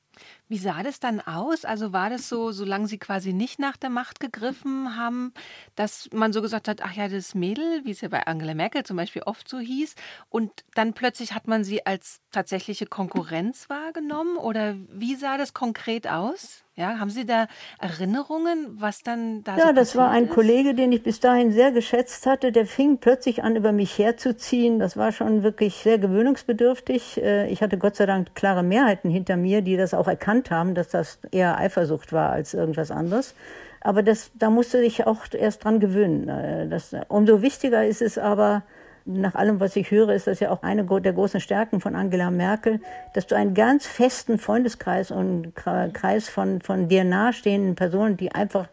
Wie 0.52 0.58
sah 0.58 0.84
das 0.84 1.00
dann 1.00 1.22
aus? 1.22 1.64
Also 1.64 1.94
war 1.94 2.10
das 2.10 2.28
so, 2.28 2.52
solange 2.52 2.86
sie 2.86 2.98
quasi 2.98 3.32
nicht 3.32 3.58
nach 3.58 3.78
der 3.78 3.90
Macht 3.90 4.20
gegriffen 4.20 4.98
haben, 4.98 5.34
dass 5.78 6.10
man 6.12 6.34
so 6.34 6.42
gesagt 6.42 6.68
hat, 6.68 6.82
ach 6.84 6.92
ja, 6.92 7.08
das 7.08 7.36
Mädel, 7.36 7.86
wie 7.86 7.92
es 7.92 8.02
ja 8.02 8.10
bei 8.10 8.28
Angela 8.28 8.54
Merkel 8.54 8.84
zum 8.84 8.98
Beispiel 8.98 9.22
oft 9.22 9.48
so 9.48 9.60
hieß, 9.60 9.96
und 10.28 10.52
dann 10.76 10.92
plötzlich 10.92 11.34
hat 11.34 11.48
man 11.48 11.64
sie 11.64 11.86
als 11.86 12.20
tatsächliche 12.32 12.86
Konkurrenz 12.86 13.70
wahrgenommen? 13.70 14.36
Oder 14.36 14.76
wie 14.90 15.16
sah 15.16 15.38
das 15.38 15.54
konkret 15.54 16.06
aus? 16.10 16.66
Ja, 16.76 17.00
haben 17.00 17.10
Sie 17.10 17.26
da 17.26 17.48
Erinnerungen, 17.80 18.80
was 18.80 19.04
dann 19.04 19.44
da 19.44 19.58
Ja, 19.58 19.68
so 19.68 19.74
das 19.74 19.96
war 19.98 20.10
ein 20.10 20.26
ist? 20.26 20.34
Kollege, 20.34 20.74
den 20.74 20.94
ich 20.94 21.04
bis 21.04 21.20
dahin 21.20 21.52
sehr 21.52 21.74
geschätzt 21.74 22.26
hatte. 22.26 22.54
Der 22.54 22.66
fing 22.66 22.98
plötzlich 22.98 23.44
an, 23.44 23.58
über 23.58 23.74
mich 23.74 23.98
herzuziehen. 23.98 24.80
Das 24.80 24.96
war 24.96 25.12
schon 25.12 25.44
wirklich 25.44 25.76
sehr 25.76 26.00
gewöhnungsbedürftig. 26.00 27.22
Äh, 27.22 27.52
ich 27.52 27.62
hatte 27.62 27.78
Gott 27.78 27.98
sei 27.98 28.06
Dank 28.06 28.34
klare 28.36 28.64
Mehrheiten 28.64 29.10
hinter 29.10 29.36
mir, 29.36 29.62
die 29.62 29.76
das 29.76 29.94
auch 29.94 30.08
erkannt 30.08 30.41
haben, 30.50 30.74
dass 30.74 30.90
das 30.90 31.20
eher 31.32 31.58
Eifersucht 31.58 32.14
war 32.14 32.32
als 32.32 32.54
irgendwas 32.54 32.90
anderes. 32.90 33.36
Aber 33.82 34.04
das, 34.04 34.32
da 34.36 34.50
musste 34.50 34.82
ich 34.82 35.06
auch 35.06 35.26
erst 35.34 35.64
dran 35.64 35.80
gewöhnen. 35.80 36.30
Äh, 36.30 36.68
das, 36.68 36.96
umso 37.10 37.42
wichtiger 37.42 37.86
ist 37.86 38.02
es 38.02 38.18
aber, 38.18 38.64
nach 39.06 39.36
allem, 39.36 39.60
was 39.60 39.76
ich 39.76 39.90
höre, 39.92 40.10
ist 40.10 40.28
das 40.28 40.40
ja 40.40 40.52
auch 40.52 40.62
eine 40.62 40.84
der 40.84 41.14
großen 41.14 41.40
Stärken 41.40 41.82
von 41.82 41.96
Angela 41.96 42.30
Merkel, 42.30 42.80
dass 43.14 43.28
du 43.28 43.36
einen 43.36 43.54
ganz 43.54 43.88
festen 43.88 44.38
Freundeskreis 44.38 45.12
und 45.12 45.56
Kreis 45.56 46.30
von, 46.30 46.62
von 46.62 46.88
dir 46.88 47.04
nahestehenden 47.04 47.76
Personen, 47.76 48.18
die 48.18 48.32
einfach 48.32 48.68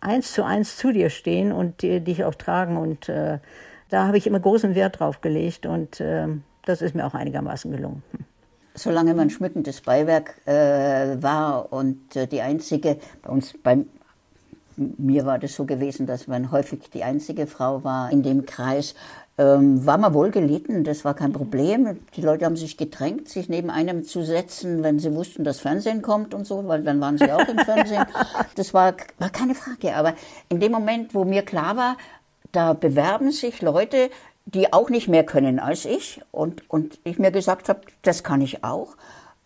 eins 0.00 0.32
zu 0.32 0.44
eins 0.44 0.76
zu 0.76 0.92
dir 0.92 1.10
stehen 1.10 1.52
und 1.52 1.82
die, 1.82 2.00
dich 2.00 2.24
auch 2.24 2.34
tragen. 2.34 2.76
Und 2.76 3.08
äh, 3.08 3.38
da 3.88 4.06
habe 4.06 4.18
ich 4.18 4.26
immer 4.26 4.40
großen 4.40 4.74
Wert 4.74 5.00
drauf 5.00 5.20
gelegt 5.20 5.66
und 5.66 6.00
äh, 6.00 6.28
das 6.64 6.82
ist 6.82 6.94
mir 6.94 7.06
auch 7.06 7.14
einigermaßen 7.14 7.70
gelungen. 7.70 8.02
Solange 8.78 9.14
man 9.14 9.30
schmückendes 9.30 9.80
Beiwerk 9.80 10.46
äh, 10.46 11.20
war 11.22 11.72
und 11.72 12.14
äh, 12.14 12.26
die 12.26 12.42
einzige, 12.42 12.98
bei 13.22 13.30
uns 13.30 13.54
beim 13.62 13.86
mir 14.76 15.24
war 15.24 15.38
das 15.38 15.54
so 15.54 15.64
gewesen, 15.64 16.06
dass 16.06 16.26
man 16.26 16.50
häufig 16.50 16.90
die 16.92 17.02
einzige 17.02 17.46
Frau 17.46 17.82
war 17.84 18.10
in 18.10 18.22
dem 18.22 18.44
Kreis. 18.46 18.94
Ähm, 19.38 19.84
war 19.84 19.98
man 19.98 20.14
wohl 20.14 20.30
gelitten, 20.30 20.84
das 20.84 21.04
war 21.04 21.14
kein 21.14 21.32
Problem. 21.32 21.98
Die 22.14 22.22
Leute 22.22 22.44
haben 22.46 22.56
sich 22.56 22.76
gedrängt, 22.76 23.28
sich 23.28 23.48
neben 23.48 23.70
einem 23.70 24.04
zu 24.04 24.22
setzen, 24.22 24.82
wenn 24.82 24.98
sie 24.98 25.14
wussten, 25.14 25.44
dass 25.44 25.60
Fernsehen 25.60 26.00
kommt 26.00 26.32
und 26.32 26.46
so, 26.46 26.66
weil 26.68 26.82
dann 26.82 27.00
waren 27.00 27.18
sie 27.18 27.30
auch 27.30 27.46
im 27.46 27.58
Fernsehen. 27.58 28.04
Das 28.54 28.72
war, 28.72 28.94
war 29.18 29.30
keine 29.30 29.54
Frage. 29.54 29.94
Aber 29.94 30.14
in 30.48 30.60
dem 30.60 30.72
Moment, 30.72 31.14
wo 31.14 31.24
mir 31.24 31.42
klar 31.42 31.76
war, 31.76 31.96
da 32.52 32.72
bewerben 32.72 33.30
sich 33.32 33.60
Leute, 33.60 34.10
die 34.46 34.72
auch 34.72 34.90
nicht 34.90 35.08
mehr 35.08 35.24
können 35.24 35.58
als 35.58 35.84
ich 35.84 36.20
und, 36.30 36.68
und 36.70 36.98
ich 37.04 37.18
mir 37.18 37.32
gesagt 37.32 37.68
habe, 37.68 37.80
das 38.02 38.22
kann 38.22 38.40
ich 38.40 38.64
auch. 38.64 38.96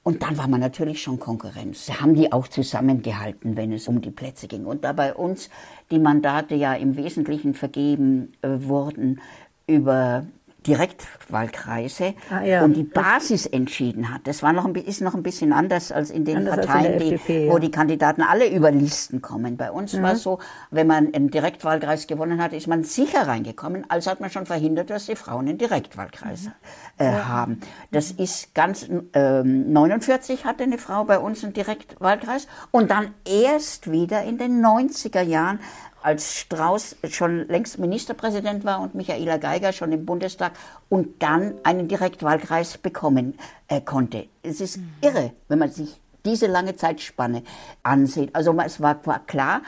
Und 0.03 0.23
dann 0.23 0.39
war 0.39 0.49
man 0.49 0.61
natürlich 0.61 1.03
schon 1.03 1.19
Konkurrenz. 1.19 1.91
Haben 2.01 2.15
die 2.15 2.33
auch 2.33 2.49
zusammengehalten, 2.49 3.57
wenn 3.57 3.73
es 3.73 3.87
um 3.89 4.01
die 4.01 4.11
Plätze 4.11 4.49
ging. 4.49 4.65
Und 4.65 4.85
da 4.85 4.93
bei 4.93 5.15
uns 5.15 5.51
die 5.91 5.99
Mandate 5.99 6.55
ja 6.55 6.75
im 6.75 6.97
Wesentlichen 6.97 7.55
vergeben 7.55 8.33
äh, 8.43 8.49
wurden 8.61 9.21
über 9.67 10.27
Direktwahlkreise 10.67 12.15
ah, 12.31 12.43
ja. 12.43 12.65
und 12.65 12.75
die 12.75 12.83
Basis 12.83 13.47
entschieden 13.47 14.13
hat. 14.13 14.23
Das 14.25 14.43
war 14.43 14.53
noch 14.53 14.65
ein, 14.65 14.75
ist 14.75 15.01
noch 15.01 15.15
ein 15.15 15.23
bisschen 15.23 15.53
anders 15.53 15.93
als 15.93 16.11
in 16.11 16.25
den 16.25 16.39
Anders 16.39 16.59
als 16.59 16.67
in 16.67 16.73
Parteien, 16.73 16.93
der 16.99 17.01
die, 17.01 17.15
FDP, 17.15 17.47
ja. 17.47 17.53
wo 17.53 17.59
die 17.59 17.71
Kandidaten 17.71 18.23
alle 18.23 18.49
über 18.51 18.71
Listen 18.71 19.23
kommen. 19.23 19.57
Bei 19.57 19.71
uns 19.71 19.93
Mhm. 19.95 20.03
war 20.03 20.13
es 20.13 20.23
so, 20.23 20.39
wenn 20.71 20.87
man 20.87 21.13
einen 21.15 21.31
Direktwahlkreis 21.31 22.07
gewonnen 22.07 22.43
hat, 22.43 22.53
ist 22.53 22.67
man 22.67 22.85
sicher 22.85 23.27
reingekommen, 23.27 23.85
also 23.89 24.11
hat 24.11 24.21
man 24.21 24.31
schon 24.31 24.47
verhindert, 24.47 24.91
dass 24.91 25.07
die 25.07 25.17
Frauen 25.17 25.49
einen 25.49 25.59
Direktwahlkreis 25.59 26.45
Mhm. 26.45 26.53
äh, 26.99 27.11
haben. 27.13 27.61
Das 27.91 28.11
ist 28.11 28.55
ganz, 28.55 28.87
ähm, 29.15 29.73
49 29.73 30.45
hatte 30.45 30.65
eine 30.65 30.79
Frau 30.79 31.05
bei 31.05 31.19
uns 31.19 31.43
einen 31.45 31.53
Direktwahlkreis 31.53 32.47
und 32.71 32.91
dann 32.91 33.15
erst 33.25 33.91
wieder 33.91 34.23
in 34.25 34.39
den 34.39 34.61
90er 34.61 35.23
Jahren 35.23 35.61
als 36.03 36.37
Strauß 36.39 36.97
schon 37.11 37.47
längst 37.49 37.79
Ministerpräsident 37.79 38.65
war 38.65 38.81
und 38.81 38.95
Michaela 38.95 39.37
Geiger 39.37 39.73
schon 39.73 39.93
im 39.93 40.07
Bundestag 40.07 40.53
und 40.89 41.23
dann 41.23 41.55
einen 41.63 41.89
Direktwahlkreis 41.89 42.79
bekommen 42.79 43.39
äh, 43.69 43.81
konnte. 43.81 44.27
Es 44.43 44.61
ist 44.61 44.79
irre, 45.01 45.33
wenn 45.49 45.59
man 45.59 45.71
sich 45.71 46.01
diese 46.25 46.47
lange 46.47 46.77
Zeitspanne 46.77 47.43
ansieht. 47.83 48.35
Also 48.35 48.57
es 48.61 48.81
war, 48.81 49.05
war 49.07 49.21
klar, 49.27 49.63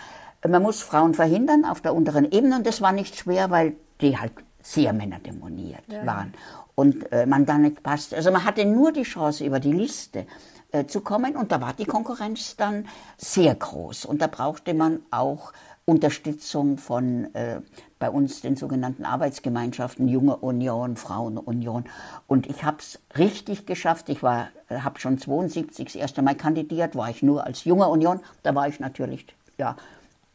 man 0.46 0.62
muss 0.62 0.82
Frauen 0.82 1.14
verhindern 1.14 1.64
auf 1.64 1.80
der 1.80 1.94
unteren 1.94 2.30
Ebene 2.30 2.56
und 2.56 2.66
das 2.66 2.80
war 2.80 2.92
nicht 2.92 3.16
schwer, 3.16 3.50
weil 3.50 3.74
die 4.00 4.18
halt 4.18 4.32
sehr 4.62 4.92
männerdemoniert 4.92 5.84
waren 6.04 6.34
und 6.74 7.10
äh, 7.12 7.26
man 7.26 7.46
da 7.46 7.58
nicht 7.58 7.82
passte. 7.82 8.16
Also 8.16 8.30
man 8.30 8.44
hatte 8.44 8.64
nur 8.64 8.92
die 8.92 9.02
Chance 9.02 9.44
über 9.44 9.60
die 9.60 9.72
Liste 9.72 10.26
äh, 10.70 10.86
zu 10.86 11.00
kommen 11.00 11.36
und 11.36 11.52
da 11.52 11.60
war 11.60 11.74
die 11.74 11.84
Konkurrenz 11.84 12.56
dann 12.56 12.88
sehr 13.16 13.54
groß 13.54 14.04
und 14.04 14.22
da 14.22 14.26
brauchte 14.26 14.74
man 14.74 15.00
auch 15.10 15.52
Unterstützung 15.84 16.78
von 16.78 17.34
äh, 17.34 17.60
bei 17.98 18.08
uns 18.08 18.40
den 18.40 18.56
sogenannten 18.56 19.04
Arbeitsgemeinschaften 19.04 20.08
Junge 20.08 20.36
Union, 20.36 20.96
Frauenunion 20.96 21.84
und 22.26 22.46
ich 22.46 22.62
habe 22.64 22.78
es 22.78 23.00
richtig 23.18 23.66
geschafft. 23.66 24.08
Ich 24.08 24.22
war 24.22 24.48
habe 24.70 25.00
schon 25.00 25.18
72 25.18 25.86
das 25.86 25.94
erste 25.94 26.22
Mal 26.22 26.36
kandidiert, 26.36 26.96
war 26.96 27.10
ich 27.10 27.22
nur 27.22 27.44
als 27.44 27.64
Junge 27.64 27.88
Union, 27.88 28.20
da 28.42 28.54
war 28.54 28.68
ich 28.68 28.80
natürlich 28.80 29.26
ja 29.58 29.76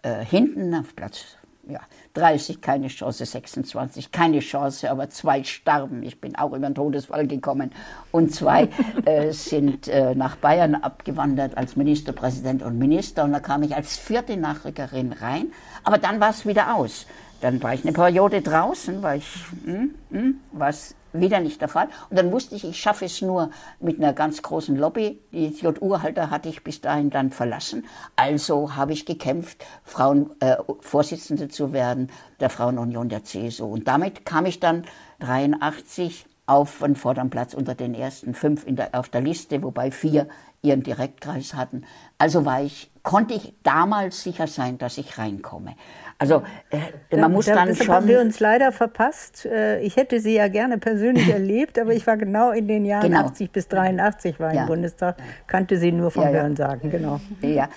äh, 0.03 0.23
hinten 0.23 0.75
auf 0.75 0.95
Platz 0.95 1.37
ja, 1.69 1.81
30 2.17 2.61
keine 2.61 2.87
Chance, 2.87 3.25
26 3.25 4.11
keine 4.11 4.39
Chance, 4.39 4.89
aber 4.89 5.09
zwei 5.09 5.43
starben. 5.43 6.03
Ich 6.03 6.19
bin 6.19 6.35
auch 6.35 6.53
über 6.53 6.67
den 6.67 6.75
Todesfall 6.75 7.27
gekommen. 7.27 7.71
Und 8.11 8.33
zwei 8.33 8.69
äh, 9.05 9.31
sind 9.31 9.87
äh, 9.87 10.15
nach 10.15 10.35
Bayern 10.37 10.75
abgewandert 10.75 11.57
als 11.57 11.75
Ministerpräsident 11.75 12.63
und 12.63 12.79
Minister. 12.79 13.23
Und 13.23 13.33
da 13.33 13.39
kam 13.39 13.63
ich 13.63 13.75
als 13.75 13.97
vierte 13.97 14.35
Nachrückerin 14.35 15.13
rein. 15.13 15.51
Aber 15.83 15.97
dann 15.97 16.19
war 16.19 16.31
es 16.31 16.45
wieder 16.45 16.75
aus. 16.75 17.05
Dann 17.41 17.61
war 17.61 17.75
ich 17.75 17.83
eine 17.83 17.93
Periode 17.93 18.41
draußen, 18.41 19.03
war 19.03 19.15
ich, 19.15 19.27
hm, 19.63 19.93
hm, 20.09 20.39
war 20.53 20.69
es 20.69 20.95
wieder 21.13 21.39
nicht 21.39 21.61
der 21.61 21.67
Fall. 21.67 21.89
Und 22.09 22.17
dann 22.17 22.31
wusste 22.31 22.55
ich, 22.55 22.63
ich 22.63 22.79
schaffe 22.79 23.05
es 23.05 23.21
nur 23.21 23.49
mit 23.79 23.97
einer 23.97 24.13
ganz 24.13 24.41
großen 24.41 24.75
Lobby. 24.75 25.19
Die 25.31 25.47
JU-Halter 25.47 26.29
hatte 26.29 26.49
ich 26.49 26.63
bis 26.63 26.81
dahin 26.81 27.09
dann 27.09 27.31
verlassen. 27.31 27.85
Also 28.15 28.75
habe 28.75 28.93
ich 28.93 29.05
gekämpft, 29.05 29.65
Frauen, 29.83 30.31
äh, 30.39 30.57
Vorsitzende 30.79 31.47
zu 31.49 31.73
werden 31.73 32.09
der 32.39 32.49
Frauenunion 32.49 33.09
der 33.09 33.23
CSU. 33.23 33.65
Und 33.65 33.87
damit 33.87 34.25
kam 34.25 34.45
ich 34.45 34.59
dann 34.59 34.85
83 35.19 36.25
auf 36.45 36.79
den 36.79 36.95
vorderen 36.95 37.29
Platz 37.29 37.53
unter 37.53 37.75
den 37.75 37.93
ersten 37.93 38.33
fünf 38.33 38.65
der, 38.65 38.95
auf 38.95 39.09
der 39.09 39.21
Liste, 39.21 39.61
wobei 39.63 39.91
vier 39.91 40.27
ihren 40.61 40.81
Direktkreis 40.81 41.53
hatten. 41.53 41.83
Also 42.17 42.45
war 42.45 42.63
ich, 42.63 42.89
konnte 43.07 43.35
ich 43.35 43.53
damals 43.63 44.21
sicher 44.21 44.47
sein, 44.47 44.77
dass 44.77 44.97
ich 44.97 45.17
reinkomme. 45.17 45.75
Also 46.19 46.43
äh, 46.71 47.15
man 47.17 47.31
muss 47.31 47.45
Da- 47.45 47.55
dann 47.55 47.69
deshalb 47.69 47.89
haben 47.89 48.01
schon 48.03 48.09
wir 48.09 48.19
uns 48.19 48.41
leider 48.41 48.73
verpasst. 48.73 49.45
Äh, 49.45 49.79
Ich 49.79 49.95
hätte 49.95 50.19
sie 50.19 50.33
ja 50.35 50.49
gerne 50.49 50.77
persönlich 50.77 51.29
erlebt, 51.39 51.79
aber 51.79 51.93
ich 51.93 52.05
war 52.05 52.17
genau 52.17 52.51
in 52.51 52.67
den 52.67 52.83
Jahren 52.83 53.09
Genau. 53.09 53.21
80 53.27 53.51
bis 53.53 53.69
83 53.69 54.41
war 54.41 54.53
Ja. 54.53 54.61
im 54.63 54.67
Bundestag, 54.67 55.15
kannte 55.47 55.77
sie 55.77 55.93
nur 55.93 56.11
vom 56.11 56.23
Ja, 56.23 56.31
ja. 56.31 56.35
Hörensagen, 56.41 56.89
genau. 56.91 57.21
Ja. 57.41 57.69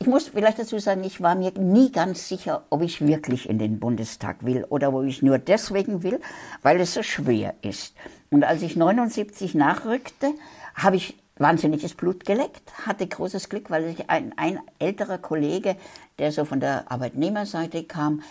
Ich 0.00 0.06
muss 0.06 0.28
vielleicht 0.28 0.58
dazu 0.58 0.78
sagen, 0.78 1.04
ich 1.04 1.20
war 1.20 1.34
mir 1.34 1.52
nie 1.58 1.92
ganz 1.92 2.26
sicher, 2.28 2.62
ob 2.70 2.80
ich 2.82 3.06
wirklich 3.06 3.46
in 3.50 3.58
den 3.58 3.80
Bundestag 3.80 4.36
will 4.46 4.64
oder 4.70 4.94
ob 4.94 5.04
ich 5.04 5.20
nur 5.20 5.38
deswegen 5.38 6.02
will, 6.02 6.18
weil 6.62 6.80
es 6.80 6.94
so 6.94 7.02
schwer 7.02 7.54
ist. 7.60 7.94
Und 8.30 8.42
als 8.44 8.62
ich 8.62 8.74
79 8.76 9.54
nachrückte, 9.54 10.28
habe 10.76 10.96
ich 10.96 11.18
wahnsinniges 11.38 11.94
Blut 11.94 12.24
geleckt, 12.24 12.72
hatte 12.86 13.06
großes 13.06 13.48
Glück, 13.48 13.70
weil 13.70 13.94
ein, 14.08 14.34
ein 14.36 14.60
älterer 14.78 15.18
Kollege, 15.18 15.76
der 16.18 16.32
so 16.32 16.44
von 16.44 16.60
der 16.60 16.90
Arbeitnehmerseite 16.90 17.84
kam, 17.84 18.22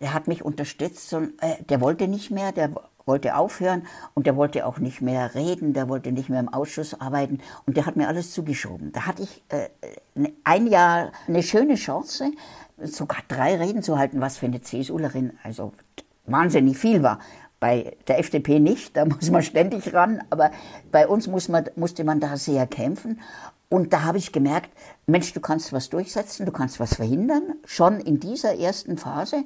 der 0.00 0.14
hat 0.14 0.28
mich 0.28 0.44
unterstützt 0.44 1.12
und 1.12 1.32
äh, 1.42 1.62
der 1.64 1.80
wollte 1.80 2.08
nicht 2.08 2.30
mehr, 2.30 2.52
der 2.52 2.70
wollte 3.06 3.34
aufhören 3.34 3.86
und 4.14 4.26
der 4.26 4.36
wollte 4.36 4.66
auch 4.66 4.78
nicht 4.78 5.00
mehr 5.00 5.34
reden, 5.34 5.72
der 5.72 5.88
wollte 5.88 6.12
nicht 6.12 6.28
mehr 6.28 6.40
im 6.40 6.48
Ausschuss 6.48 7.00
arbeiten 7.00 7.40
und 7.66 7.76
der 7.76 7.86
hat 7.86 7.96
mir 7.96 8.08
alles 8.08 8.32
zugeschoben. 8.32 8.92
Da 8.92 9.06
hatte 9.06 9.22
ich 9.22 9.42
äh, 9.48 9.68
ne- 10.14 10.32
ein 10.44 10.66
Jahr 10.66 11.12
eine 11.26 11.42
schöne 11.42 11.74
Chance, 11.74 12.32
sogar 12.82 13.18
drei 13.28 13.56
Reden 13.56 13.82
zu 13.82 13.98
halten, 13.98 14.20
was 14.20 14.38
für 14.38 14.46
eine 14.46 14.62
CSUlerin 14.62 15.32
also 15.42 15.72
wahnsinnig 16.26 16.78
viel 16.78 17.02
war. 17.02 17.18
Bei 17.60 17.96
der 18.08 18.18
FDP 18.18 18.58
nicht, 18.58 18.96
da 18.96 19.04
muss 19.06 19.30
man 19.30 19.42
ständig 19.42 19.92
ran, 19.94 20.22
aber 20.30 20.50
bei 20.90 21.06
uns 21.06 21.26
muss 21.26 21.48
man, 21.48 21.66
musste 21.76 22.04
man 22.04 22.18
da 22.18 22.36
sehr 22.36 22.66
kämpfen. 22.66 23.20
Und 23.68 23.92
da 23.92 24.02
habe 24.02 24.18
ich 24.18 24.32
gemerkt, 24.32 24.70
Mensch, 25.06 25.32
du 25.32 25.40
kannst 25.40 25.72
was 25.72 25.90
durchsetzen, 25.90 26.44
du 26.44 26.50
kannst 26.50 26.80
was 26.80 26.94
verhindern, 26.94 27.54
schon 27.64 28.00
in 28.00 28.18
dieser 28.18 28.58
ersten 28.58 28.98
Phase. 28.98 29.44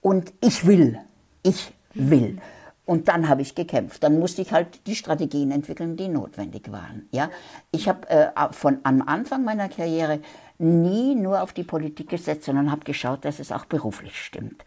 Und 0.00 0.32
ich 0.40 0.66
will, 0.66 0.98
ich 1.42 1.74
will. 1.92 2.38
Und 2.86 3.08
dann 3.08 3.28
habe 3.28 3.42
ich 3.42 3.54
gekämpft. 3.54 4.02
Dann 4.02 4.18
musste 4.18 4.40
ich 4.40 4.52
halt 4.52 4.86
die 4.86 4.94
Strategien 4.94 5.50
entwickeln, 5.50 5.96
die 5.96 6.08
notwendig 6.08 6.70
waren. 6.70 7.08
Ja, 7.10 7.30
ich 7.72 7.88
habe 7.88 8.08
äh, 8.08 8.28
von 8.52 8.78
am 8.84 9.02
Anfang 9.02 9.44
meiner 9.44 9.68
Karriere 9.68 10.20
nie 10.58 11.14
nur 11.16 11.42
auf 11.42 11.52
die 11.52 11.64
Politik 11.64 12.08
gesetzt, 12.08 12.44
sondern 12.44 12.70
habe 12.70 12.84
geschaut, 12.84 13.24
dass 13.24 13.40
es 13.40 13.52
auch 13.52 13.64
beruflich 13.66 14.16
stimmt, 14.22 14.64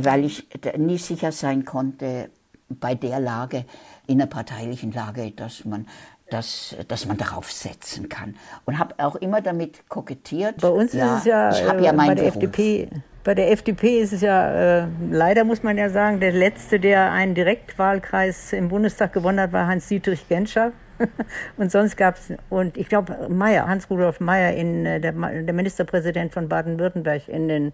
weil 0.00 0.24
ich 0.24 0.48
nie 0.78 0.98
sicher 0.98 1.32
sein 1.32 1.64
konnte 1.64 2.30
bei 2.68 2.94
der 2.94 3.20
Lage, 3.20 3.64
innerparteilichen 4.06 4.92
Lage, 4.92 5.30
dass 5.32 5.64
man 5.64 5.86
dass, 6.30 6.74
dass 6.88 7.04
man 7.04 7.18
darauf 7.18 7.52
setzen 7.52 8.08
kann. 8.08 8.36
Und 8.64 8.78
habe 8.78 8.94
auch 8.98 9.16
immer 9.16 9.42
damit 9.42 9.86
kokettiert. 9.90 10.62
Bei 10.62 10.68
uns 10.68 10.94
ist 10.94 11.02
es 11.02 11.24
ja, 11.26 11.50
ich 11.50 11.68
habe 11.68 11.80
äh, 11.80 11.84
ja 11.84 11.92
bei 11.92 12.14
der 12.14 12.22
Beruf. 12.22 12.36
FDP. 12.36 12.88
Bei 13.24 13.34
der 13.34 13.52
FDP 13.52 14.00
ist 14.00 14.12
es 14.12 14.22
ja, 14.22 14.80
äh, 14.80 14.86
leider 15.10 15.44
muss 15.44 15.62
man 15.62 15.76
ja 15.76 15.90
sagen, 15.90 16.20
der 16.20 16.32
letzte, 16.32 16.80
der 16.80 17.12
einen 17.12 17.34
Direktwahlkreis 17.34 18.52
im 18.52 18.68
Bundestag 18.68 19.12
gewonnen 19.12 19.40
hat, 19.40 19.52
war 19.52 19.66
Hans-Dietrich 19.66 20.26
Genscher. 20.26 20.72
und 21.56 21.70
sonst 21.70 21.96
gab 21.96 22.16
es, 22.16 22.32
und 22.48 22.76
ich 22.76 22.88
glaube, 22.88 23.28
Meyer, 23.28 23.68
Hans-Rudolf 23.68 24.18
Meyer, 24.20 24.54
in, 24.54 24.86
äh, 24.86 25.00
der, 25.00 25.12
der 25.12 25.54
Ministerpräsident 25.54 26.32
von 26.32 26.48
Baden-Württemberg 26.48 27.28
in 27.28 27.48
den 27.48 27.72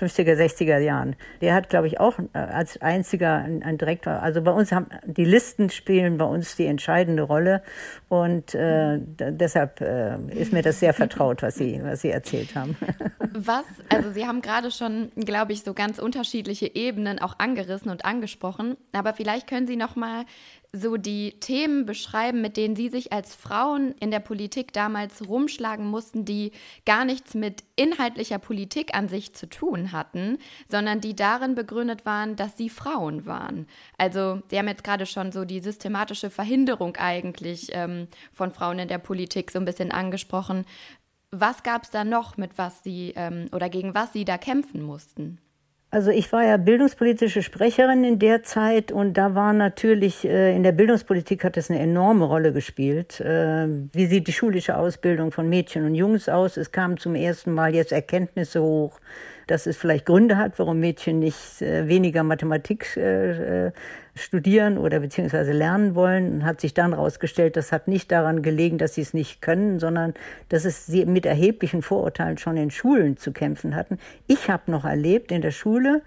50er, 0.00 0.34
60er 0.34 0.78
Jahren. 0.78 1.16
Der 1.40 1.54
hat, 1.54 1.68
glaube 1.68 1.86
ich, 1.86 2.00
auch 2.00 2.18
äh, 2.32 2.38
als 2.38 2.80
einziger 2.80 3.34
ein, 3.34 3.62
ein 3.62 3.78
Direktwahl. 3.78 4.18
Also 4.18 4.42
bei 4.42 4.52
uns 4.52 4.72
haben 4.72 4.86
die 5.04 5.24
Listen 5.24 5.70
spielen 5.70 6.18
bei 6.18 6.24
uns 6.24 6.56
die 6.56 6.66
entscheidende 6.66 7.22
Rolle 7.22 7.62
und 8.08 8.54
äh, 8.54 8.98
deshalb 9.00 9.80
äh, 9.80 10.16
ist 10.30 10.52
mir 10.52 10.62
das 10.62 10.80
sehr 10.80 10.94
vertraut, 10.94 11.42
was 11.42 11.56
Sie, 11.56 11.80
was 11.82 12.02
Sie 12.02 12.10
erzählt 12.10 12.54
haben. 12.54 12.76
Was, 13.32 13.64
also 13.88 14.10
Sie 14.10 14.26
haben 14.26 14.42
gerade 14.42 14.72
schon, 14.72 15.12
glaube 15.14 15.52
ich, 15.52 15.62
so 15.62 15.72
ganz 15.72 16.00
unterschiedliche 16.00 16.74
Ebenen 16.74 17.20
auch 17.20 17.38
angerissen 17.38 17.88
und 17.88 18.04
angesprochen, 18.04 18.76
aber 18.92 19.14
vielleicht 19.14 19.46
können 19.46 19.68
Sie 19.68 19.76
noch 19.76 19.94
mal 19.94 20.24
so 20.72 20.96
die 20.96 21.38
Themen 21.40 21.84
beschreiben, 21.84 22.40
mit 22.40 22.56
denen 22.56 22.76
Sie 22.76 22.88
sich 22.88 23.12
als 23.12 23.34
Frauen 23.34 23.92
in 23.98 24.10
der 24.10 24.20
Politik 24.20 24.72
damals 24.72 25.28
rumschlagen 25.28 25.86
mussten, 25.86 26.24
die 26.24 26.52
gar 26.86 27.04
nichts 27.04 27.34
mit 27.34 27.64
inhaltlicher 27.76 28.38
Politik 28.38 28.94
an 28.94 29.08
sich 29.08 29.34
zu 29.34 29.48
tun 29.48 29.90
hatten, 29.92 30.38
sondern 30.68 31.00
die 31.00 31.16
darin 31.16 31.54
begründet 31.54 32.06
waren, 32.06 32.36
dass 32.36 32.56
Sie 32.56 32.68
Frauen 32.68 33.26
waren. 33.26 33.66
Also 33.98 34.42
Sie 34.48 34.58
haben 34.58 34.68
jetzt 34.68 34.84
gerade 34.84 35.06
schon 35.06 35.32
so 35.32 35.44
die 35.44 35.60
systematische 35.60 36.30
Verhinderung 36.30 36.96
eigentlich 36.96 37.68
ähm, 37.72 38.06
von 38.32 38.52
Frauen 38.52 38.78
in 38.78 38.88
der 38.88 38.98
Politik 38.98 39.50
so 39.50 39.58
ein 39.58 39.64
bisschen 39.64 39.90
angesprochen. 39.90 40.64
was 41.32 41.62
gab 41.62 41.84
es 41.84 41.90
da 41.90 42.04
noch, 42.04 42.36
mit 42.36 42.58
was 42.58 42.82
Sie 42.82 43.12
ähm, 43.16 43.48
oder 43.52 43.68
gegen 43.68 43.94
was 43.94 44.12
Sie 44.12 44.24
da 44.24 44.38
kämpfen 44.38 44.82
mussten? 44.82 45.38
Also 45.92 46.12
ich 46.12 46.30
war 46.32 46.44
ja 46.44 46.56
bildungspolitische 46.56 47.42
Sprecherin 47.42 48.04
in 48.04 48.20
der 48.20 48.44
Zeit 48.44 48.92
und 48.92 49.14
da 49.14 49.34
war 49.34 49.52
natürlich 49.52 50.24
äh, 50.24 50.54
in 50.54 50.62
der 50.62 50.70
Bildungspolitik 50.70 51.42
hat 51.42 51.56
es 51.56 51.68
eine 51.68 51.80
enorme 51.80 52.26
Rolle 52.26 52.52
gespielt. 52.52 53.20
Äh, 53.20 53.66
wie 53.92 54.06
sieht 54.06 54.28
die 54.28 54.32
schulische 54.32 54.76
Ausbildung 54.76 55.32
von 55.32 55.48
Mädchen 55.48 55.84
und 55.84 55.96
Jungs 55.96 56.28
aus? 56.28 56.56
Es 56.56 56.70
kamen 56.70 56.96
zum 56.96 57.16
ersten 57.16 57.52
Mal 57.52 57.74
jetzt 57.74 57.90
Erkenntnisse 57.90 58.62
hoch, 58.62 59.00
dass 59.50 59.66
es 59.66 59.76
vielleicht 59.76 60.06
Gründe 60.06 60.36
hat, 60.36 60.58
warum 60.58 60.78
Mädchen 60.78 61.18
nicht 61.18 61.60
äh, 61.60 61.88
weniger 61.88 62.22
Mathematik 62.22 62.96
äh, 62.96 63.66
äh, 63.66 63.72
studieren 64.14 64.78
oder 64.78 65.00
beziehungsweise 65.00 65.52
lernen 65.52 65.94
wollen. 65.94 66.32
Und 66.34 66.44
hat 66.44 66.60
sich 66.60 66.72
dann 66.72 66.92
herausgestellt, 66.92 67.56
das 67.56 67.72
hat 67.72 67.88
nicht 67.88 68.12
daran 68.12 68.42
gelegen, 68.42 68.78
dass 68.78 68.94
sie 68.94 69.00
es 69.02 69.12
nicht 69.12 69.42
können, 69.42 69.80
sondern 69.80 70.14
dass 70.48 70.64
es 70.64 70.86
sie 70.86 71.04
mit 71.04 71.26
erheblichen 71.26 71.82
Vorurteilen 71.82 72.38
schon 72.38 72.56
in 72.56 72.70
Schulen 72.70 73.16
zu 73.16 73.32
kämpfen 73.32 73.74
hatten. 73.74 73.98
Ich 74.28 74.48
habe 74.48 74.70
noch 74.70 74.84
erlebt 74.84 75.32
in 75.32 75.42
der 75.42 75.50
Schule, 75.50 76.02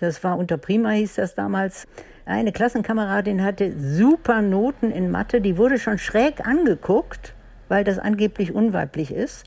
das 0.00 0.22
war 0.24 0.36
unter 0.36 0.58
Prima 0.58 0.90
hieß 0.90 1.14
das 1.14 1.34
damals, 1.34 1.86
eine 2.24 2.52
Klassenkameradin 2.52 3.42
hatte 3.42 3.72
super 3.78 4.42
Noten 4.42 4.90
in 4.90 5.10
Mathe, 5.10 5.40
die 5.40 5.56
wurde 5.56 5.78
schon 5.78 5.98
schräg 5.98 6.46
angeguckt, 6.46 7.34
weil 7.68 7.84
das 7.84 7.98
angeblich 7.98 8.54
unweiblich 8.54 9.12
ist 9.12 9.44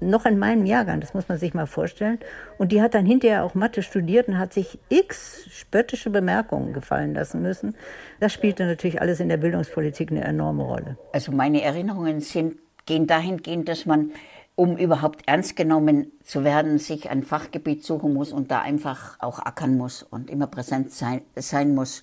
noch 0.00 0.26
in 0.26 0.38
meinem 0.38 0.66
Jahrgang, 0.66 1.00
das 1.00 1.14
muss 1.14 1.28
man 1.28 1.38
sich 1.38 1.54
mal 1.54 1.66
vorstellen. 1.66 2.18
Und 2.58 2.72
die 2.72 2.82
hat 2.82 2.94
dann 2.94 3.06
hinterher 3.06 3.44
auch 3.44 3.54
Mathe 3.54 3.82
studiert 3.82 4.28
und 4.28 4.38
hat 4.38 4.52
sich 4.52 4.78
x 4.88 5.46
spöttische 5.50 6.10
Bemerkungen 6.10 6.72
gefallen 6.72 7.14
lassen 7.14 7.42
müssen. 7.42 7.76
Das 8.18 8.32
spielte 8.32 8.64
natürlich 8.66 9.00
alles 9.00 9.20
in 9.20 9.28
der 9.28 9.36
Bildungspolitik 9.36 10.10
eine 10.10 10.24
enorme 10.24 10.64
Rolle. 10.64 10.98
Also 11.12 11.32
meine 11.32 11.62
Erinnerungen 11.62 12.20
sind, 12.20 12.56
gehen 12.86 13.06
dahingehend, 13.06 13.68
dass 13.68 13.86
man, 13.86 14.12
um 14.56 14.76
überhaupt 14.76 15.22
ernst 15.26 15.56
genommen 15.56 16.12
zu 16.24 16.44
werden, 16.44 16.78
sich 16.78 17.10
ein 17.10 17.22
Fachgebiet 17.22 17.84
suchen 17.84 18.14
muss 18.14 18.32
und 18.32 18.50
da 18.50 18.60
einfach 18.60 19.16
auch 19.20 19.38
ackern 19.38 19.76
muss 19.76 20.02
und 20.02 20.30
immer 20.30 20.46
präsent 20.46 20.92
sein, 20.92 21.22
sein 21.36 21.74
muss. 21.74 22.02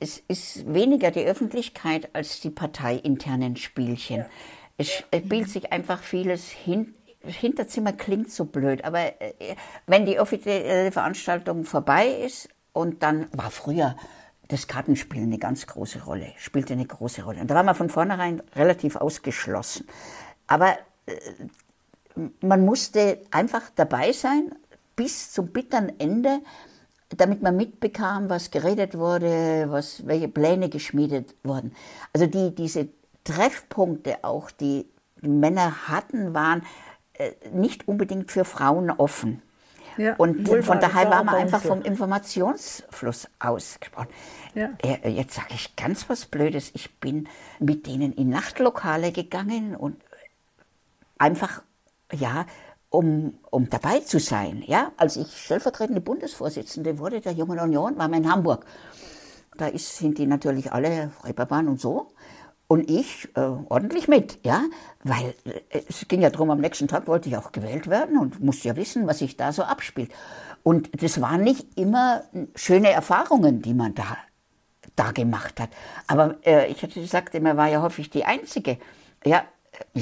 Es 0.00 0.22
ist 0.28 0.72
weniger 0.72 1.10
die 1.10 1.24
Öffentlichkeit 1.24 2.10
als 2.14 2.40
die 2.40 2.50
parteiinternen 2.50 3.56
Spielchen. 3.56 4.18
Ja. 4.18 4.26
Es 4.76 4.90
spielt 4.90 5.48
sich 5.48 5.72
einfach 5.72 6.02
vieles 6.02 6.50
hin, 6.50 6.94
Hinterzimmer 7.26 7.92
klingt 7.92 8.30
so 8.30 8.44
blöd, 8.44 8.84
aber 8.84 9.20
äh, 9.20 9.56
wenn 9.86 10.06
die 10.06 10.18
offizielle 10.18 10.92
Veranstaltung 10.92 11.64
vorbei 11.64 12.08
ist 12.08 12.48
und 12.72 13.02
dann 13.02 13.26
war 13.32 13.50
früher 13.50 13.96
das 14.48 14.66
Kartenspiel 14.66 15.22
eine 15.22 15.38
ganz 15.38 15.66
große 15.66 16.04
Rolle, 16.04 16.32
spielte 16.36 16.74
eine 16.74 16.86
große 16.86 17.22
Rolle. 17.22 17.40
Und 17.40 17.50
da 17.50 17.54
war 17.54 17.62
man 17.62 17.74
von 17.74 17.88
vornherein 17.88 18.42
relativ 18.54 18.96
ausgeschlossen. 18.96 19.86
Aber 20.46 20.76
äh, 21.06 21.14
man 22.40 22.64
musste 22.64 23.20
einfach 23.30 23.62
dabei 23.74 24.12
sein 24.12 24.54
bis 24.96 25.32
zum 25.32 25.48
bitteren 25.48 25.98
Ende, 25.98 26.40
damit 27.08 27.42
man 27.42 27.56
mitbekam, 27.56 28.28
was 28.28 28.50
geredet 28.50 28.96
wurde, 28.96 29.66
was, 29.68 30.06
welche 30.06 30.28
Pläne 30.28 30.68
geschmiedet 30.68 31.34
wurden. 31.42 31.74
Also 32.12 32.26
die, 32.26 32.54
diese 32.54 32.88
Treffpunkte 33.24 34.22
auch, 34.22 34.50
die 34.50 34.86
die 35.24 35.28
Männer 35.28 35.88
hatten, 35.88 36.34
waren 36.34 36.62
nicht 37.52 37.88
unbedingt 37.88 38.30
für 38.30 38.44
Frauen 38.44 38.90
offen. 38.90 39.42
Ja, 39.96 40.16
und 40.16 40.48
von 40.64 40.80
daher 40.80 41.08
war 41.08 41.22
man 41.22 41.36
einfach 41.36 41.62
vom 41.62 41.82
Informationsfluss 41.82 43.28
ausgesprochen. 43.38 44.08
Ja. 44.54 44.70
Äh, 44.82 45.10
jetzt 45.10 45.34
sage 45.34 45.54
ich 45.54 45.76
ganz 45.76 46.08
was 46.08 46.26
Blödes. 46.26 46.72
Ich 46.74 46.98
bin 46.98 47.28
mit 47.60 47.86
denen 47.86 48.12
in 48.12 48.28
Nachtlokale 48.28 49.12
gegangen 49.12 49.76
und 49.76 49.96
einfach, 51.16 51.62
ja, 52.12 52.46
um, 52.90 53.38
um 53.50 53.70
dabei 53.70 54.00
zu 54.00 54.18
sein. 54.18 54.64
Ja, 54.66 54.92
als 54.96 55.16
ich 55.16 55.44
stellvertretende 55.44 56.00
Bundesvorsitzende 56.00 56.98
wurde 56.98 57.20
der 57.20 57.32
Jungen 57.32 57.60
Union, 57.60 57.96
war 57.96 58.08
man 58.08 58.24
in 58.24 58.30
Hamburg. 58.30 58.66
Da 59.56 59.68
ist, 59.68 59.96
sind 59.96 60.18
die 60.18 60.26
natürlich 60.26 60.72
alle 60.72 61.12
Reeperbahn 61.22 61.68
und 61.68 61.80
so 61.80 62.08
und 62.66 62.90
ich 62.90 63.28
äh, 63.36 63.40
ordentlich 63.40 64.08
mit, 64.08 64.38
ja, 64.44 64.62
weil 65.02 65.34
äh, 65.44 65.82
es 65.88 66.06
ging 66.08 66.22
ja 66.22 66.30
darum, 66.30 66.50
am 66.50 66.60
nächsten 66.60 66.88
Tag 66.88 67.06
wollte 67.06 67.28
ich 67.28 67.36
auch 67.36 67.52
gewählt 67.52 67.88
werden 67.88 68.18
und 68.18 68.40
musste 68.40 68.68
ja 68.68 68.76
wissen, 68.76 69.06
was 69.06 69.18
sich 69.18 69.36
da 69.36 69.52
so 69.52 69.62
abspielt. 69.62 70.10
Und 70.62 71.02
das 71.02 71.20
waren 71.20 71.42
nicht 71.42 71.78
immer 71.78 72.22
schöne 72.54 72.90
Erfahrungen, 72.90 73.60
die 73.60 73.74
man 73.74 73.94
da, 73.94 74.16
da 74.96 75.12
gemacht 75.12 75.60
hat. 75.60 75.70
Aber 76.06 76.36
äh, 76.44 76.70
ich 76.70 76.82
hatte 76.82 77.00
gesagt, 77.00 77.40
man 77.40 77.56
war 77.56 77.68
ja 77.68 77.82
häufig 77.82 78.08
die 78.08 78.24
Einzige. 78.24 78.78
Ja, 79.24 79.44
äh, 79.94 80.00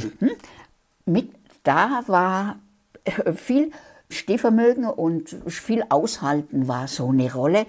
mit 1.05 1.33
da 1.65 2.03
war 2.07 2.61
äh, 3.05 3.33
viel 3.33 3.73
Stehvermögen 4.09 4.85
und 4.85 5.37
viel 5.47 5.85
Aushalten 5.89 6.69
war 6.69 6.87
so 6.87 7.09
eine 7.09 7.33
Rolle, 7.33 7.67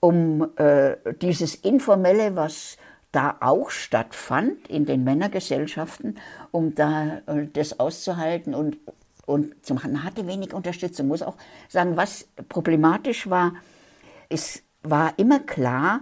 um 0.00 0.50
äh, 0.56 0.96
dieses 1.22 1.54
Informelle, 1.54 2.36
was 2.36 2.76
da 3.14 3.36
auch 3.40 3.70
stattfand 3.70 4.68
in 4.68 4.86
den 4.86 5.04
Männergesellschaften, 5.04 6.18
um 6.50 6.74
da 6.74 7.18
äh, 7.26 7.46
das 7.52 7.78
auszuhalten 7.78 8.54
und, 8.54 8.78
und 9.26 9.64
zu 9.64 9.74
machen. 9.74 9.92
Man 9.92 10.04
hatte 10.04 10.26
wenig 10.26 10.52
Unterstützung. 10.52 11.08
Muss 11.08 11.22
auch 11.22 11.36
sagen, 11.68 11.96
was 11.96 12.28
problematisch 12.48 13.30
war, 13.30 13.54
es 14.28 14.62
war 14.82 15.18
immer 15.18 15.40
klar, 15.40 16.00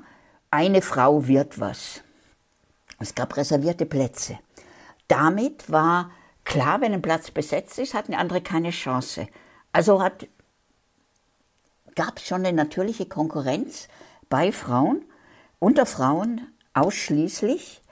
eine 0.51 0.83
Frau 0.83 1.27
wird 1.27 1.61
was. 1.61 2.03
Es 2.99 3.15
gab 3.15 3.37
reservierte 3.37 3.87
Plätze. 3.87 4.39
Damit 5.09 5.71
war 5.71 6.11
klar, 6.45 6.81
wenn 6.81 6.93
ein 6.93 7.03
Platz 7.03 7.31
besetzt 7.31 7.79
ist, 7.79 7.95
hat 7.95 8.07
eine 8.07 8.19
andere 8.19 8.41
keine 8.41 8.71
Chance. 8.71 9.29
Also 9.73 9.99
gab 11.95 12.19
es 12.19 12.27
schon 12.27 12.47
eine 12.47 12.57
natürliche 12.57 13.07
Konkurrenz 13.07 13.89
bei 14.29 14.53
Frauen, 14.53 15.05
unter 15.59 15.85
Frauen 15.87 16.52
ausschließlich 16.75 17.83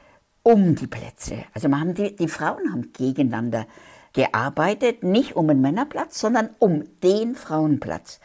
um 0.43 0.75
die 0.75 0.87
Plätze. 0.87 1.45
Also 1.55 1.69
man 1.69 1.81
haben 1.81 1.95
die, 1.95 2.16
die 2.16 2.29
Frauen 2.29 2.73
haben 2.73 2.93
gegeneinander 2.93 3.66
gearbeitet, 4.12 5.03
nicht 5.03 5.37
um 5.37 5.49
einen 5.49 5.61
Männerplatz, 5.61 6.19
sondern 6.19 6.51
um 6.59 6.85
den 7.01 7.35
Frauenplatz. 7.35 8.21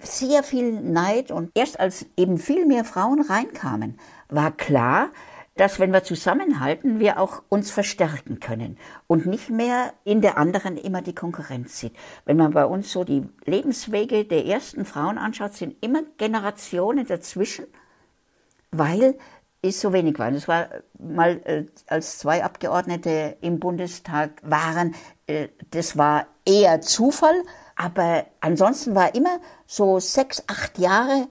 Sehr 0.00 0.42
viel 0.42 0.80
Neid 0.80 1.30
und 1.30 1.50
erst 1.54 1.78
als 1.78 2.06
eben 2.16 2.38
viel 2.38 2.66
mehr 2.66 2.84
Frauen 2.84 3.20
reinkamen, 3.20 3.98
war 4.28 4.52
klar, 4.52 5.10
dass 5.56 5.78
wenn 5.78 5.92
wir 5.92 6.04
zusammenhalten, 6.04 7.00
wir 7.00 7.20
auch 7.20 7.42
uns 7.50 7.70
verstärken 7.70 8.40
können 8.40 8.78
und 9.06 9.26
nicht 9.26 9.50
mehr 9.50 9.92
in 10.04 10.22
der 10.22 10.38
anderen 10.38 10.78
immer 10.78 11.02
die 11.02 11.14
Konkurrenz 11.14 11.78
sieht. 11.78 11.92
Wenn 12.24 12.38
man 12.38 12.52
bei 12.52 12.64
uns 12.64 12.90
so 12.90 13.04
die 13.04 13.28
Lebenswege 13.44 14.24
der 14.24 14.46
ersten 14.46 14.86
Frauen 14.86 15.18
anschaut, 15.18 15.52
sind 15.52 15.76
immer 15.84 16.02
Generationen 16.16 17.06
dazwischen, 17.06 17.66
weil 18.70 19.18
ist 19.62 19.80
so 19.80 19.92
wenig 19.92 20.18
waren. 20.18 20.34
Es 20.34 20.48
war 20.48 20.68
mal, 20.98 21.40
äh, 21.44 21.66
als 21.86 22.18
zwei 22.18 22.44
Abgeordnete 22.44 23.36
im 23.40 23.60
Bundestag 23.60 24.40
waren, 24.42 24.94
äh, 25.26 25.48
das 25.70 25.96
war 25.96 26.26
eher 26.44 26.80
Zufall, 26.80 27.42
aber 27.76 28.26
ansonsten 28.40 28.94
war 28.94 29.14
immer 29.14 29.38
so 29.66 30.00
sechs, 30.00 30.42
acht 30.46 30.78
Jahre 30.78 31.28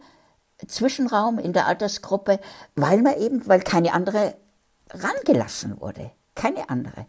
Zwischenraum 0.68 1.40
in 1.40 1.54
der 1.54 1.68
Altersgruppe, 1.68 2.40
weil 2.76 3.02
man 3.02 3.18
eben, 3.18 3.48
weil 3.48 3.62
keine 3.62 3.94
andere 3.94 4.36
rangelassen 4.90 5.80
wurde. 5.80 6.12
Keine 6.36 6.70
andere. 6.70 7.06